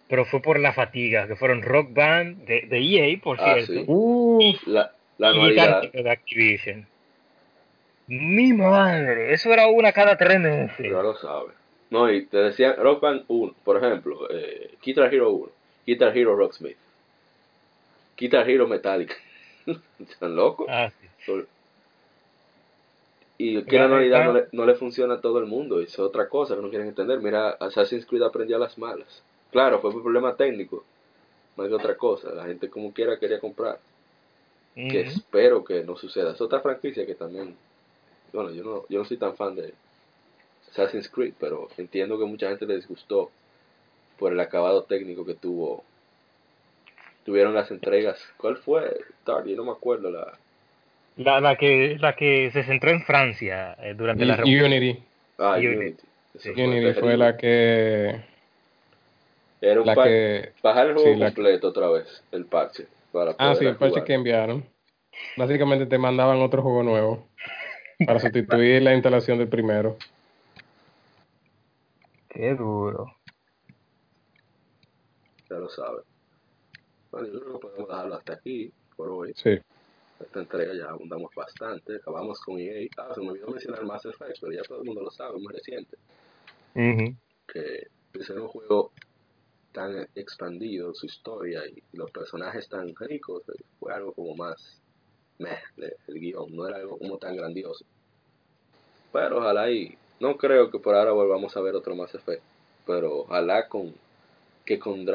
[0.09, 3.86] pero fue por la fatiga, que fueron Rock Band de, de EA, por ah, cierto.
[4.40, 4.59] Sí.
[4.66, 6.86] la, la de Activision.
[8.06, 10.90] Mi madre, eso era una cada tres meses.
[10.90, 11.55] Ya lo sabes.
[11.90, 15.48] No, y te decían Rock Band 1, por ejemplo, eh, Guitar Hero 1,
[15.86, 16.76] Guitar Hero Rocksmith.
[18.16, 19.20] Guitar Hero Metallic.
[19.98, 20.66] Están locos.
[20.68, 20.90] Ah,
[23.42, 25.80] y que la realidad no le, funciona a todo el mundo.
[25.80, 27.20] Es otra cosa que no quieren entender.
[27.20, 29.22] Mira, Assassin's Creed aprendió a las malas.
[29.51, 30.84] Claro, fue un problema técnico.
[31.56, 32.34] Más que otra cosa.
[32.34, 33.78] La gente como quiera quería comprar.
[34.74, 36.32] Que espero que no suceda.
[36.32, 37.55] Es otra franquicia que también...
[38.32, 39.74] Bueno, yo no, yo no soy tan fan de
[40.70, 43.30] Assassin's Creed, pero entiendo que mucha gente le disgustó
[44.18, 45.84] por el acabado técnico que tuvo
[47.24, 48.18] tuvieron las entregas.
[48.36, 48.98] ¿Cuál fue?
[49.26, 50.32] Yo no me acuerdo la...
[51.16, 54.72] La, la, que, la que se centró en Francia eh, durante la revolución.
[54.72, 55.02] Unity.
[55.38, 56.02] Ah, Unity.
[56.56, 58.20] Unity, fue, la que...
[59.60, 62.86] Era un la que, bajar el juego completo otra vez, el parche.
[63.12, 64.65] Para ah, sí, el parche que enviaron.
[65.37, 67.28] Básicamente te mandaban otro juego nuevo
[68.07, 69.97] para sustituir la instalación del primero.
[72.28, 73.16] Qué duro.
[75.49, 76.05] Ya lo sabes.
[77.11, 79.32] Bueno, yo creo que podemos dejarlo hasta aquí por hoy.
[79.35, 79.59] Sí.
[80.20, 81.97] Esta entrega ya abundamos bastante.
[81.97, 82.89] Acabamos con EA.
[82.99, 85.53] Ah, se me olvidó mencionar Mass Effect, pero ya todo el mundo lo sabe, muy
[85.53, 85.97] reciente.
[86.74, 88.93] Que es un juego
[89.72, 94.80] tan expandido, su historia y los personajes tan ricos, eh, fue algo como más
[95.38, 95.59] meh,
[96.06, 97.84] el guion, no era algo como tan grandioso.
[99.12, 102.42] Pero ojalá y no creo que por ahora volvamos a ver otro Mass Effect,
[102.86, 103.94] pero ojalá con
[104.64, 105.06] que con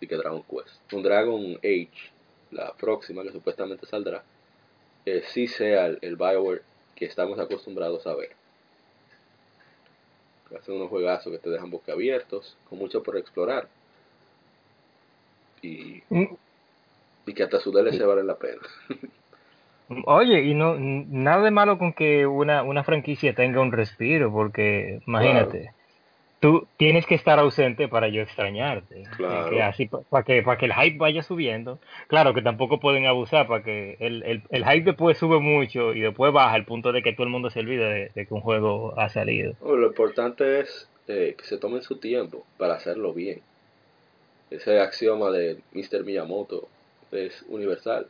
[0.00, 0.92] y que Dragon Quest.
[0.92, 2.12] Un Dragon Age,
[2.50, 4.22] la próxima que supuestamente saldrá,
[5.06, 6.62] eh, sí sea el, el Bioware
[6.94, 8.30] que estamos acostumbrados a ver.
[10.56, 13.68] Hacen unos juegazos que te dejan abiertos con mucho por explorar.
[15.62, 16.24] Y, mm.
[17.26, 18.60] y que hasta su DLC vale la pena.
[20.04, 25.00] Oye, y no nada de malo con que una, una franquicia tenga un respiro, porque
[25.06, 25.72] imagínate,
[26.40, 29.04] tú tienes que estar ausente para yo extrañarte.
[29.16, 29.64] Claro.
[29.64, 31.78] así para que para que el hype vaya subiendo.
[32.06, 36.00] Claro que tampoco pueden abusar para que el, el, el hype después sube mucho y
[36.00, 38.98] después baja al punto de que todo el mundo se olvide de, que un juego
[38.98, 39.54] ha salido.
[39.62, 43.40] lo importante es eh, que se tomen su tiempo para hacerlo bien.
[44.50, 46.04] Ese axioma de Mr.
[46.04, 46.68] Miyamoto
[47.10, 48.08] es universal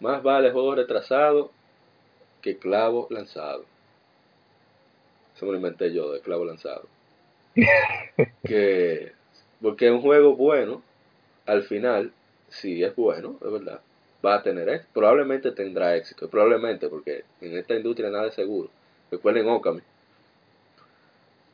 [0.00, 1.50] más vale juego retrasado
[2.42, 3.64] que clavo lanzado.
[5.34, 6.86] Eso me lo inventé yo, de clavo lanzado.
[8.44, 9.12] que,
[9.62, 10.82] porque un juego bueno,
[11.46, 12.12] al final,
[12.48, 13.80] si es bueno, es verdad,
[14.24, 14.92] va a tener éxito.
[14.92, 18.68] Probablemente tendrá éxito, probablemente, porque en esta industria nada es seguro.
[19.10, 19.80] Recuerden Okami.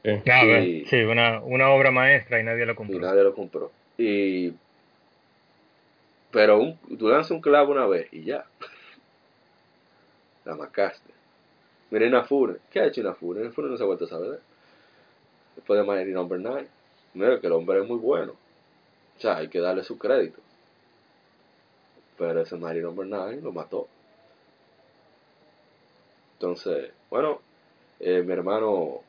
[0.03, 2.97] Sí, sí una, una obra maestra y nadie lo compró.
[2.97, 3.71] Y nadie lo compró.
[3.99, 4.55] Y
[6.31, 8.45] pero un, tú lanzas un clavo una vez y ya.
[10.45, 11.13] La marcaste.
[11.91, 12.57] Miren Inafune.
[12.71, 13.41] ¿Qué ha hecho Inafune?
[13.41, 14.41] Inafune no se ha vuelto a saber.
[15.57, 16.69] Después de Mighty Number 9.
[17.15, 18.33] Mira que el hombre es muy bueno.
[19.17, 20.41] O sea, hay que darle su crédito.
[22.17, 23.89] Pero ese Mighty Number 9 lo mató.
[26.35, 27.41] Entonces, bueno,
[27.99, 29.03] eh, mi hermano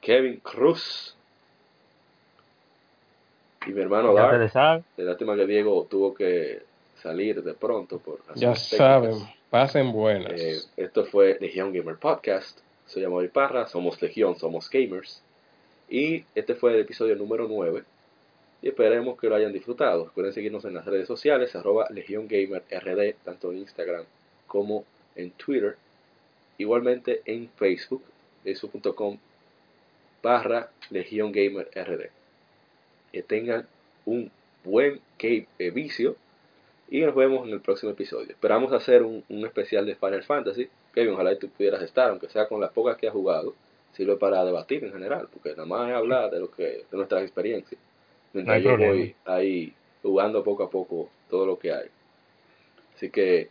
[0.00, 1.14] Kevin Cruz
[3.66, 4.84] y mi hermano Dark.
[4.96, 6.62] De lástima que Diego tuvo que
[7.02, 9.16] salir de pronto por Ya saben,
[9.50, 10.32] pasen buenas.
[10.32, 12.58] Eh, esto fue Legion Gamer Podcast.
[12.86, 15.22] Soy Amor Parra, somos Legión, somos gamers.
[15.88, 17.84] Y este fue el episodio número 9.
[18.62, 20.06] Y esperemos que lo hayan disfrutado.
[20.06, 24.04] Recuerden seguirnos en las redes sociales, arroba Legion Gamer RD, tanto en Instagram
[24.46, 25.76] como en Twitter.
[26.58, 28.02] Igualmente en Facebook,
[28.44, 29.18] facebook.com
[30.22, 32.20] barra Legion Gamer RD
[33.12, 33.66] que tengan
[34.04, 34.30] un
[34.64, 36.16] buen Cape eh, vicio
[36.88, 38.30] y nos vemos en el próximo episodio.
[38.30, 40.68] Esperamos hacer un, especial de Final Fantasy.
[40.92, 43.54] Kevin, ojalá tú pudieras estar, aunque sea con las pocas que has jugado,
[43.92, 47.22] sirve para debatir en general, porque nada más es hablar de lo que de nuestras
[47.22, 47.80] experiencias.
[48.32, 49.72] Mientras yo voy ahí
[50.02, 51.88] jugando poco a poco todo lo que hay.
[52.96, 53.50] Así que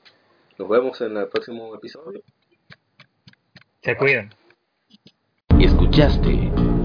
[0.57, 2.21] nos vemos en el próximo episodio.
[3.81, 4.29] Se cuidan.
[5.59, 6.58] Escuchaste